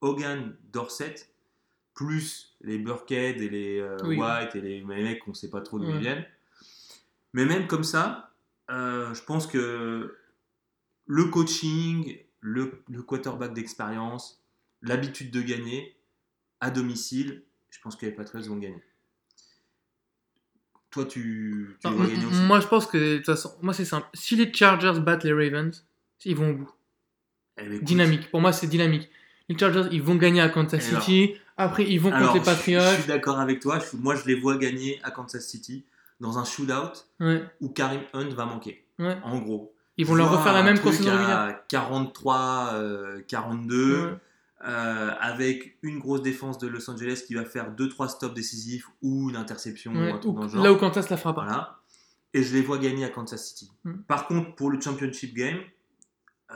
[0.00, 1.14] Hogan, Dorset,
[1.94, 4.16] plus les Burkhead et les euh, Oui.
[4.18, 5.94] White et les, les mecs qu'on sait pas trop d'où Ouais.
[5.94, 6.24] ils viennent.
[7.34, 8.32] Mais même comme ça,
[8.70, 10.16] euh, je pense que
[11.06, 14.42] le coaching, le, le quarterback d'expérience,
[14.82, 15.96] l'habitude de gagner
[16.60, 18.82] à domicile, je pense que les Patriots vont gagner.
[20.90, 24.06] Toi, tu, tu gagner aussi moi je pense que de toute façon, moi c'est simple.
[24.14, 25.84] Si les Chargers battent les Ravens,
[26.24, 26.70] ils vont au bout.
[27.60, 28.30] Eh ben, Dynamique.
[28.30, 29.10] Pour moi c'est dynamique.
[29.48, 31.34] Les Chargers ils vont gagner à Kansas alors City.
[31.58, 32.80] Après ils vont Alors, contre les Patriots.
[32.80, 33.78] Je, suis d'accord avec toi.
[33.78, 35.84] Je- moi, je les vois gagner à Kansas City
[36.20, 38.84] dans un shootout Ouais, où Karim Hunt va manquer.
[38.98, 39.16] ouais.
[39.22, 39.74] En gros.
[39.98, 41.28] Ils vont leur refaire la même régulière.
[41.28, 44.06] à 43, euh, 42.
[44.06, 44.12] Ouais.
[44.66, 49.30] Euh, avec une grosse défense de Los Angeles qui va faire 2-3 stops décisifs ou
[49.30, 50.62] une interception Ouais, ou un truc dans le genre.
[50.64, 51.44] là où Kansas la fera pas.
[51.44, 51.78] Voilà.
[52.34, 53.70] Et je les vois gagner à Kansas City.
[53.84, 53.92] Mm.
[54.08, 55.58] Par contre, pour le championship game,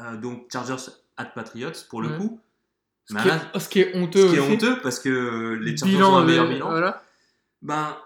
[0.01, 2.17] euh, donc Chargers at Patriots, pour le Ouais.
[2.19, 2.41] coup,
[3.07, 5.59] Ce, bah qui là, est, ce qui est honteux ce qui est honteux parce que
[5.63, 7.03] les Chargers Bilan, ont un meilleur bilan, Voilà.
[7.63, 7.97] ben,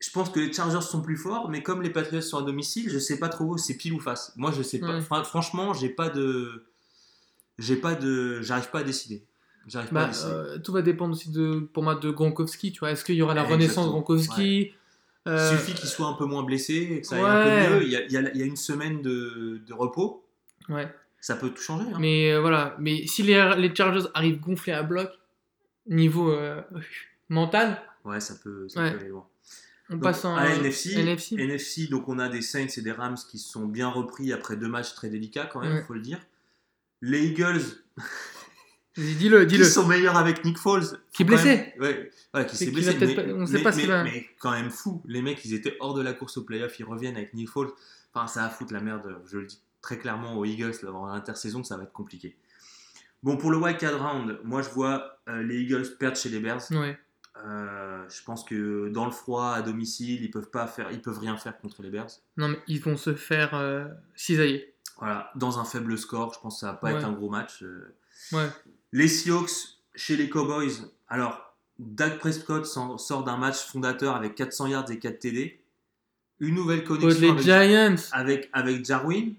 [0.00, 2.88] je pense que les Chargers sont plus forts, mais comme les Patriots sont à domicile,
[2.90, 4.32] je sais pas trop, c'est pile ou face.
[4.36, 4.94] Moi, je sais pas.
[4.96, 5.00] Ouais.
[5.00, 6.66] Fra- franchement, j'ai pas de.
[7.58, 9.24] j'ai pas de, j'arrive pas à décider.
[9.68, 12.72] J'arrive pas à Bah, euh, tout va dépendre aussi de, pour moi de Gronkowski.
[12.72, 14.72] Tu vois, est-ce qu'il y aura la renaissance de Gronkowski
[15.26, 17.28] Il Euh, suffit qu'il soit un peu moins blessé, et que ça aille ouais.
[17.28, 17.82] un peu mieux.
[17.84, 20.24] Il y a, il y a- il y a une semaine de, de repos,
[20.70, 20.88] Ouais.
[21.20, 21.84] ça peut tout changer.
[21.92, 21.98] hein.
[22.00, 22.74] Mais euh, voilà.
[22.78, 25.10] Mais si les, les Chargers arrivent gonflés à bloc,
[25.86, 26.34] niveau
[27.28, 28.92] mental, Ouais, ça peut, ça Ouais.
[28.92, 29.26] peut aller loin.
[29.90, 31.34] on Donc, passe en à NFC, NFC.
[31.36, 34.56] NFC, donc on a des Saints et des Rams qui se sont bien repris après
[34.56, 35.82] deux matchs très délicats quand même, Ouais.
[35.82, 36.20] faut le dire.
[37.02, 37.60] Les Eagles,
[38.98, 39.64] Vas-y, Dis-le, qui dis-le.
[39.64, 40.82] sont meilleurs avec Nick Foles?
[41.12, 41.72] Qui est blessé.
[41.78, 42.96] même- Ouais, qui s'est blessé.
[43.00, 45.02] mais, pas- on sait mais- pas s'il mais- va- mais quand même fou.
[45.06, 47.72] Les mecs, ils étaient hors de la course au playoff, ils reviennent avec Nick Foles.
[48.12, 51.06] Enfin, ça va foutre la merde, je le dis très clairement aux Eagles, là, avant
[51.06, 52.36] l'intersaison, ça va être compliqué.
[53.22, 56.40] Bon, pour le wild card round, moi je vois euh, les Eagles perdre chez les
[56.40, 56.62] Bears.
[56.72, 56.98] Ouais.
[57.46, 61.18] Euh, je pense que dans le froid, à domicile, ils peuvent pas faire, ils peuvent
[61.20, 62.10] rien faire contre les Bears.
[62.36, 64.74] Non, mais ils vont se faire euh, cisailler.
[64.98, 66.98] Voilà, dans un faible score, je pense que ça va pas Ouais.
[66.98, 67.62] être un gros match.
[68.32, 68.48] Ouais.
[68.92, 69.50] Les Seahawks
[69.94, 70.72] chez les Cowboys.
[71.08, 75.60] Alors, Dak Prescott sort d'un match fondateur avec 400 yards et 4 TD.
[76.40, 77.96] Une nouvelle connexion les avec, Giants.
[78.12, 79.34] avec, avec Jarwin.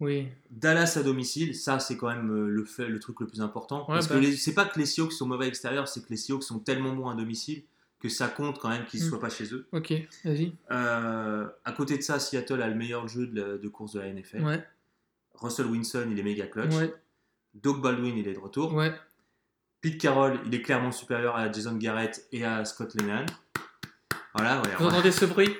[0.00, 0.28] Oui.
[0.50, 3.80] Dallas à domicile, ça c'est quand même euh, le, fait, le truc le plus important.
[3.88, 4.20] Ouais, Parce bah.
[4.20, 6.60] que c'est pas que les Seahawks sont mauvais à l'extérieur, c'est que les Seahawks sont
[6.60, 7.62] tellement bons à domicile
[7.98, 9.08] que ça compte quand même qu'ils ne Mm.
[9.08, 9.66] soient pas chez eux.
[9.72, 9.92] Ok,
[10.24, 10.52] vas-y.
[10.70, 14.44] Euh, à côté de ça, Seattle a le meilleur jeu de, course de la NFL.
[14.44, 14.64] Ouais.
[15.34, 16.74] Russell Wilson, il est méga clutch.
[16.76, 16.94] Ouais.
[17.62, 18.74] Doug Baldwin, il est de retour.
[18.74, 18.92] Ouais.
[19.80, 23.24] Pete Carroll, il est clairement supérieur à Jason Garrett et à Scott Lennon.
[24.34, 24.68] Voilà, ouais.
[24.78, 24.92] Vous ouais.
[24.92, 25.54] entendez ce bruit?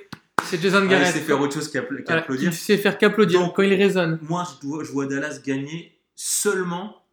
[0.45, 1.13] C'est Jason Ah, il Garrett.
[1.13, 2.51] sait faire autre chose Voilà, qu'applaudir.
[2.51, 4.19] il sait faire qu'applaudir quand il résonne.
[4.23, 7.05] Moi, je, vois Dallas gagner seulement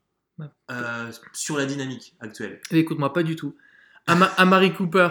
[0.72, 2.60] euh, sur la dynamique actuelle.
[2.72, 3.56] Eh, Écoute-moi, pas du tout.
[4.08, 5.10] Ama- Amari Cooper,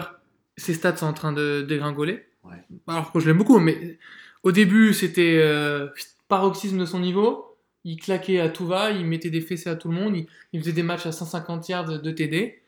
[0.57, 2.25] ses stats sont en train de dégringoler.
[2.43, 2.63] Ouais.
[2.87, 3.99] Alors que je l'aime beaucoup, mais
[4.43, 5.87] au début, c'était euh,
[6.27, 7.54] paroxysme de son niveau.
[7.85, 10.59] Il claquait à tout va, il mettait des fessées à tout le monde, il, il
[10.59, 12.59] faisait des matchs à 150 yards de TD.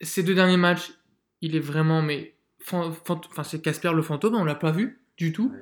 [0.00, 0.92] Ces deux derniers matchs,
[1.42, 2.32] il est vraiment, mais
[2.64, 5.52] enfin c'est Casper le fantôme, on l'a pas vu du tout.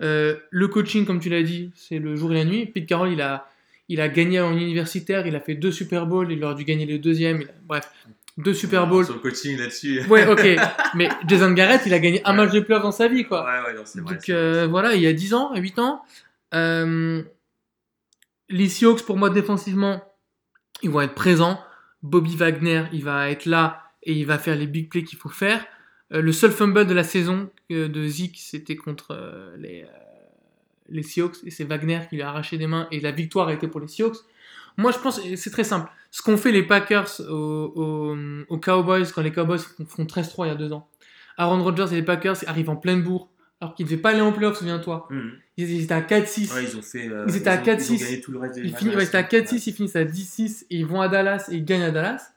[0.00, 2.66] Euh, le coaching, comme tu l'as dit, c'est le jour et la nuit.
[2.66, 3.48] Pete Carroll, il a,
[3.88, 6.86] il a gagné en universitaire, il a fait deux Super Bowls, il aurait dû gagner
[6.86, 7.42] le deuxième.
[7.42, 7.90] a- bref,
[8.38, 9.04] deux Super Bowls.
[9.06, 10.02] Sur le coaching là-dessus.
[10.08, 10.44] Ouais, ok.
[10.94, 13.44] Mais Jason Garrett, il a gagné un match de playoff dans sa vie, quoi.
[13.44, 14.14] Ouais, ouais, non, c'est vrai.
[14.14, 16.02] Donc euh, voilà, il y a 10 ans, 8 ans.
[16.54, 17.22] Euh,
[18.52, 20.02] les Seahawks, pour moi, défensivement,
[20.82, 21.60] ils vont être présents.
[22.02, 25.28] Bobby Wagner, il va être là et il va faire les big plays qu'il faut
[25.28, 25.64] faire.
[26.12, 29.84] Euh, le seul fumble de la saison euh, de Zeke, c'était contre euh, les,
[30.88, 31.36] les Seahawks.
[31.44, 32.88] Et c'est Wagner qui lui a arraché des mains.
[32.90, 34.16] Et la victoire a été pour les Seahawks.
[34.76, 35.90] Moi, je pense, c'est très simple.
[36.10, 38.14] Ce qu'ont fait les Packers aux,
[38.48, 40.88] aux- Cowboys quand les Cowboys font, font 13-3 il y a deux ans.
[41.38, 43.28] Aaron Rodgers et les Packers arrivent en pleine bourre.
[43.62, 45.06] Alors qu'ils ne devaient pas aller en playoff, souviens-toi.
[45.10, 45.32] Mhm.
[45.56, 46.52] Ils, ils étaient à 4-6.
[46.52, 47.08] Ouais, ils ont fait.
[47.08, 47.92] euh, Ils étaient à ont- 4-6.
[47.92, 49.28] Ils ont gagné tout le reste des Ils de ouais, à saison.
[49.28, 52.32] 4-6, ils finissent à 10-6 et ils vont à Dallas et ils gagnent à Dallas.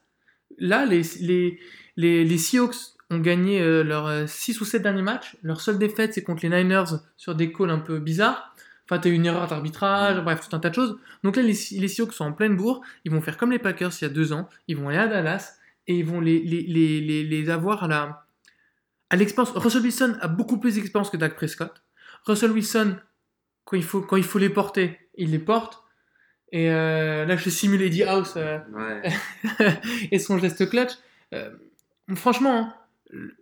[0.59, 1.59] Là, les, les,
[1.97, 2.75] les, les Seahawks
[3.09, 5.35] ont gagné euh, leurs 6 ou 7 derniers matchs.
[5.41, 6.83] Leur seule défaite, c'est contre les Niners
[7.17, 8.55] sur des calls un peu bizarres.
[8.87, 10.95] Enfin, t'as eu une erreur d'arbitrage, bref, tout un tas de choses.
[11.23, 12.81] Donc là, les, les Seahawks sont en pleine bourre.
[13.03, 14.47] Ils vont faire comme les Packers il y a deux ans.
[14.67, 15.57] Ils vont aller à Dallas
[15.87, 18.24] et ils vont les, les, les, les, les avoir à la
[19.09, 19.55] à l'expérience.
[19.55, 21.83] Russell Wilson a beaucoup plus d'expérience que Dak Prescott.
[22.25, 22.97] Russell Wilson,
[23.63, 25.83] quand il faut, quand il faut les porter, il les porte.
[26.51, 29.01] Et euh, là, je simule Eddie House euh, Ouais.
[30.11, 30.91] et son geste clutch.
[31.33, 31.49] Euh,
[32.15, 32.73] franchement,
[33.11, 33.33] hein,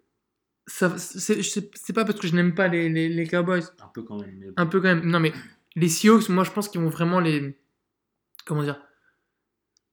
[0.67, 4.35] c'est, pas parce que je n'aime pas les, les, les Cowboys, Un peu quand même.
[4.39, 5.05] mais un peu quand même.
[5.05, 5.33] Non, mais
[5.75, 7.57] les Seahawks, moi, je pense qu'ils vont vraiment les.
[8.45, 8.79] Comment dire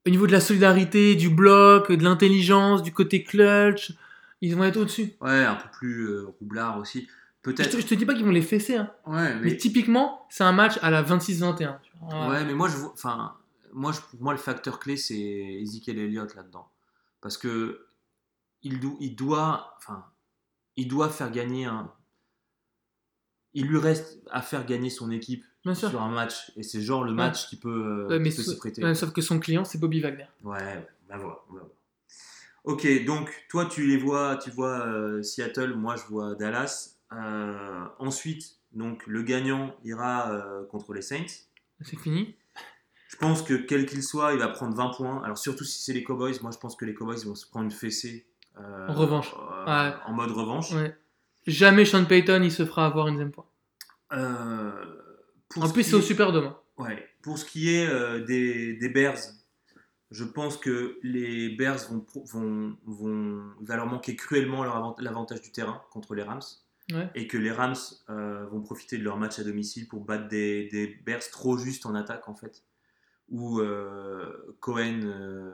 [0.07, 3.93] Au niveau de la solidarité, du bloc, de l'intelligence, du côté clutch,
[4.41, 5.13] ils vont être au-dessus.
[5.21, 7.03] Ouais, un peu plus euh, roublard aussi.
[7.07, 7.71] Je Peut-être.
[7.71, 8.93] te, je te dis pas qu'ils vont les fesser, hein.
[9.07, 9.57] Ouais, mais mais.
[9.57, 11.79] typiquement, c'est un match à la 26-21.
[11.83, 12.29] tu vois.
[12.29, 12.93] Ouais, mais moi, je vois.
[12.93, 13.35] Enfin,
[13.73, 16.69] moi, je- pour moi, le facteur clé, c'est Ezekiel Elliott là-dedans.
[17.21, 17.87] Parce que.
[18.63, 19.75] Il, do- il doit.
[19.79, 20.05] Enfin.
[20.77, 21.91] Il doit faire gagner un.
[23.55, 25.89] Il lui reste à faire gagner son équipe Bien sûr.
[25.91, 26.53] sur un match.
[26.57, 27.69] Et c'est genre le match qui peut,
[28.05, 28.85] euh, Ouais, mais qui peut sau- s'y prêter.
[28.85, 30.27] ouais, sauf que son client, c'est Bobby Wagner.
[30.45, 31.45] Ouais, on va voir.
[32.65, 36.97] Ok, donc toi tu les vois, tu vois euh, Seattle, moi je vois Dallas.
[37.13, 41.27] Euh, ensuite, donc le gagnant ira euh, contre les Saints.
[41.81, 42.35] C'est fini.
[43.09, 45.23] Je pense que quel qu'il soit, il va prendre 20 points.
[45.25, 47.65] Alors surtout si c'est les Cowboys, moi je pense que les Cowboys vont se prendre
[47.65, 48.27] une fessée.
[48.57, 49.33] En revanche.
[49.33, 49.93] Ouais.
[50.07, 50.71] En mode revanche.
[50.73, 50.95] Ouais.
[51.47, 53.51] Jamais Sean Payton, il se fera avoir une deuxième fois.
[55.57, 56.45] En plus, c'est au est- Superdome.
[56.47, 56.57] hein.
[56.79, 57.09] Ouais.
[57.23, 57.89] Pour ce qui est
[58.27, 59.17] des, des Bears,
[60.11, 61.79] je pense que les Bears
[62.33, 62.77] vont,
[63.61, 64.65] va leur manquer cruellement
[64.99, 66.41] l'avantage du terrain contre les Rams.
[66.93, 67.09] Ouais.
[67.15, 67.77] Et que les Rams
[68.09, 71.87] euh, vont profiter de leur match à domicile pour battre des, des Bears trop justes
[71.87, 72.65] en attaque en fait.
[73.29, 75.53] où euh, Cohen, euh,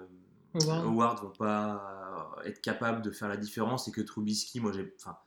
[0.55, 0.85] Howard.
[0.87, 5.19] Howard vont pas être capables de faire la différence et que Trubisky, moi, j'ai, enfin,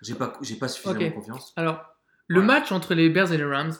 [0.00, 1.52] j'ai pas, j'ai pas suffisamment confiance.
[1.56, 1.84] Alors,
[2.28, 2.46] le Ouais.
[2.46, 3.74] match entre les Bears et les Rams,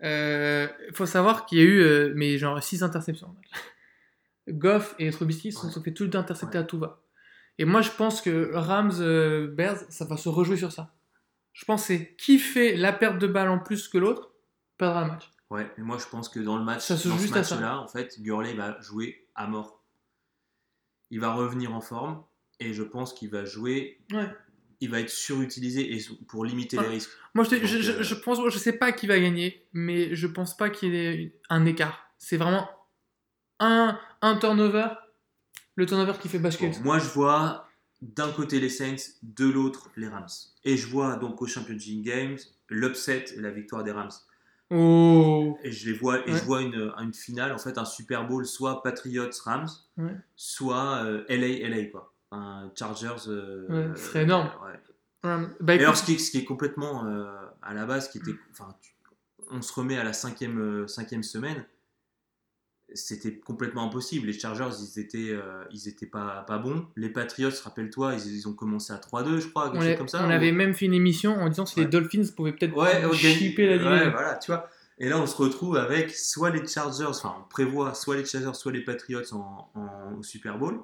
[0.00, 3.34] il faut savoir qu'il y a eu mais genre 6 interceptions.
[4.48, 7.00] Goff et Trubisky se sont fait tout le temps intercepter à tout va.
[7.58, 10.92] Et moi, je pense que Rams-Bears, ça va se rejouer sur ça.
[11.52, 14.32] Je pense c'est qui fait la perte de balle en plus que l'autre
[14.76, 15.30] perdra le match.
[15.50, 17.86] Ouais, mais moi, je pense que dans le match, Ça se dans ce match-là, en
[17.86, 19.82] fait, Gurley va jouer à mort.
[21.10, 22.24] Il va revenir en forme
[22.58, 24.00] et je pense qu'il va jouer.
[24.12, 24.28] Ouais.
[24.80, 26.84] Il va être surutilisé et pour limiter Ouais.
[26.84, 27.10] les risques.
[27.34, 30.14] Moi, je, Donc, je, je, euh, je pense, je sais pas qui va gagner, mais
[30.16, 32.10] je pense pas qu'il y ait un écart.
[32.18, 32.68] C'est vraiment
[33.60, 34.88] un, un turnover,
[35.76, 36.70] le turnover qui fait basculer.
[36.70, 37.68] Bon, moi, je vois
[38.02, 40.26] d'un côté les Saints, de l'autre les Rams.
[40.64, 42.36] Et je vois donc au Championship Games
[42.68, 44.10] l'upset et la victoire des Rams.
[44.70, 46.38] Oh Et je les vois, et Ouais.
[46.38, 49.68] je vois une, une finale, en fait, un Super Bowl, soit Patriots Rams,
[49.98, 50.16] Ouais.
[50.36, 52.12] soit euh, LA LA quoi.
[52.32, 53.28] Un Chargers.
[53.28, 54.50] euh, Ouais, ce serait énorme.
[55.60, 57.26] Bah, Et alors, ce qui est, ce qui est complètement euh,
[57.62, 58.74] à la base, qui était, enfin,
[59.50, 61.64] on se remet à la cinquième, cinquième semaine,
[62.94, 64.26] c'était complètement impossible.
[64.26, 66.86] Les Chargers, ils étaient, euh, ils étaient pas, pas bons.
[66.96, 69.94] Les Patriots, rappelle-toi, ils, ils ont commencé à 3-2, je crois, quelque on, chose a-
[69.96, 70.22] comme ça.
[70.24, 71.86] on ou- avait même fait une émission en disant si les.
[71.86, 73.14] Dolphins pouvaient peut-être Ouais, ok.
[73.14, 73.90] chipper la division.
[73.92, 74.68] Ouais, voilà, tu vois.
[74.98, 78.54] Et là, on se retrouve avec soit les Chargers, enfin, on prévoit soit les Chargers,
[78.54, 80.78] soit les Patriots en, en- au Super Bowl,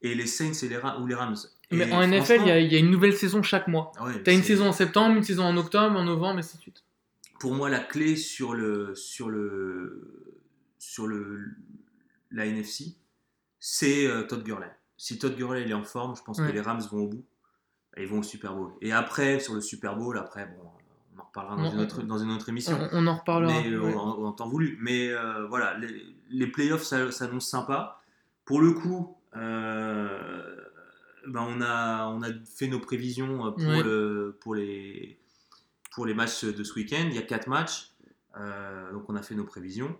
[0.00, 1.36] et les Saints et les ou les Rams.
[1.70, 3.92] Mais Et en NFL, il y, a- y une nouvelle saison chaque mois.
[3.98, 6.38] Ah ouais, T'as une c'est- saison en septembre, une saison en octobre, en novembre, et
[6.38, 6.82] ainsi de suite.
[7.38, 10.37] pour moi la clé sur le sur le
[10.88, 11.40] sur le
[12.30, 12.96] la NFC
[13.60, 14.70] c'est euh, Todd Gurley.
[14.96, 16.48] Si Todd Gurley il est en forme, je pense Ouais.
[16.48, 17.24] que les Rams vont au bout
[17.96, 18.72] et ils vont au Super Bowl.
[18.80, 20.70] Et après sur le Super Bowl, après bon,
[21.16, 22.78] on en reparlera dans, une, autre, dans une autre émission.
[22.92, 23.52] On, on en reparlera.
[23.62, 23.94] mais euh, ouais.
[23.94, 24.78] en, en temps voulu.
[24.80, 28.00] Mais euh, voilà, les, les playoffs ça- s'annoncent sympa.
[28.44, 30.56] Pour le coup, euh,
[31.26, 33.82] ben on, a, on a fait nos prévisions pour, Ouais.
[33.82, 35.18] le, pour, les,
[35.92, 37.04] pour les matchs de ce week-end.
[37.10, 37.92] Il y a quatre matchs,
[38.38, 39.96] euh, donc on a fait nos prévisions.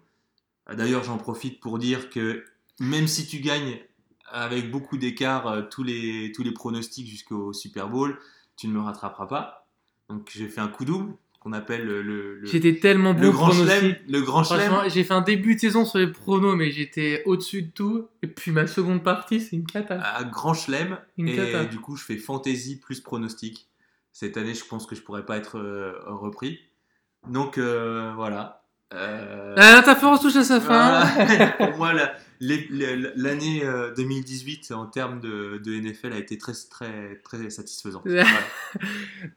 [0.73, 2.45] D'ailleurs, j'en profite pour dire que
[2.81, 3.79] même si tu gagnes
[4.31, 8.19] avec beaucoup d'écart euh, tous, les, tous les pronostics jusqu'au Super Bowl,
[8.57, 9.67] tu ne me rattraperas pas.
[10.09, 13.97] Donc j'ai fait un coup double qu'on appelle le, J'étais tellement le bon grand chelem.
[14.09, 14.89] Le grand chelem.
[14.89, 18.09] j'ai fait un début de saison sur les pronos, mais j'étais au-dessus de tout.
[18.23, 20.01] Et puis ma seconde partie, c'est une cata.
[20.01, 20.99] à grand chelem.
[21.17, 21.65] Et cata.
[21.65, 23.69] du coup, je fais fantasy plus pronostic.
[24.13, 26.59] Cette année, je pense que je pourrais pas être euh, repris.
[27.29, 28.58] Donc euh, voilà.
[28.95, 31.05] Euh, Ah, L'interférence touche à sa fin.
[31.59, 37.21] Pour moi, la- l'année euh, 2018 en termes de, de NFL a été très très
[37.25, 38.03] très satisfaisante.
[38.07, 38.23] Ouais.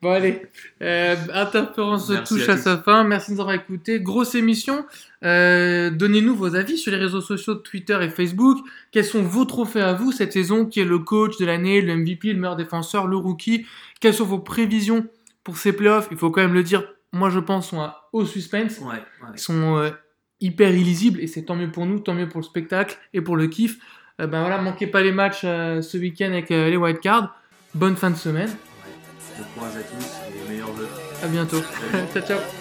[0.01, 0.41] Bon allez,
[0.81, 3.03] euh, Interférence Merci touche à à, sa fin.
[3.03, 3.99] Merci de nous avoir écoutés.
[3.99, 4.85] Grosse émission.
[5.23, 8.59] Euh, Donnez-nous vos avis sur les réseaux sociaux Twitter et Facebook.
[8.91, 10.65] Quels sont vos trophées à vous cette saison?
[10.65, 13.65] Qui est le coach de l'année, le MVP, le meilleur défenseur, le rookie?
[13.99, 15.07] Quelles sont vos prévisions
[15.43, 16.07] pour ces playoffs?
[16.11, 16.83] Il faut quand même le dire.
[17.13, 18.79] Moi, je pense sont à haut suspense.
[18.79, 19.29] Ouais, ouais.
[19.33, 19.89] Ils sont euh,
[20.39, 23.35] hyper illisibles et c'est tant mieux pour nous, tant mieux pour le spectacle et pour
[23.35, 23.77] le kiff.
[24.19, 27.35] Euh, ben voilà, manquez pas les matchs euh, ce week-end avec les wildcards.
[27.73, 28.49] Bonne fin de semaine.
[29.38, 30.89] Bon courage à tous et meilleurs vœux.
[31.23, 31.61] À bientôt.
[32.13, 32.60] ciao ciao.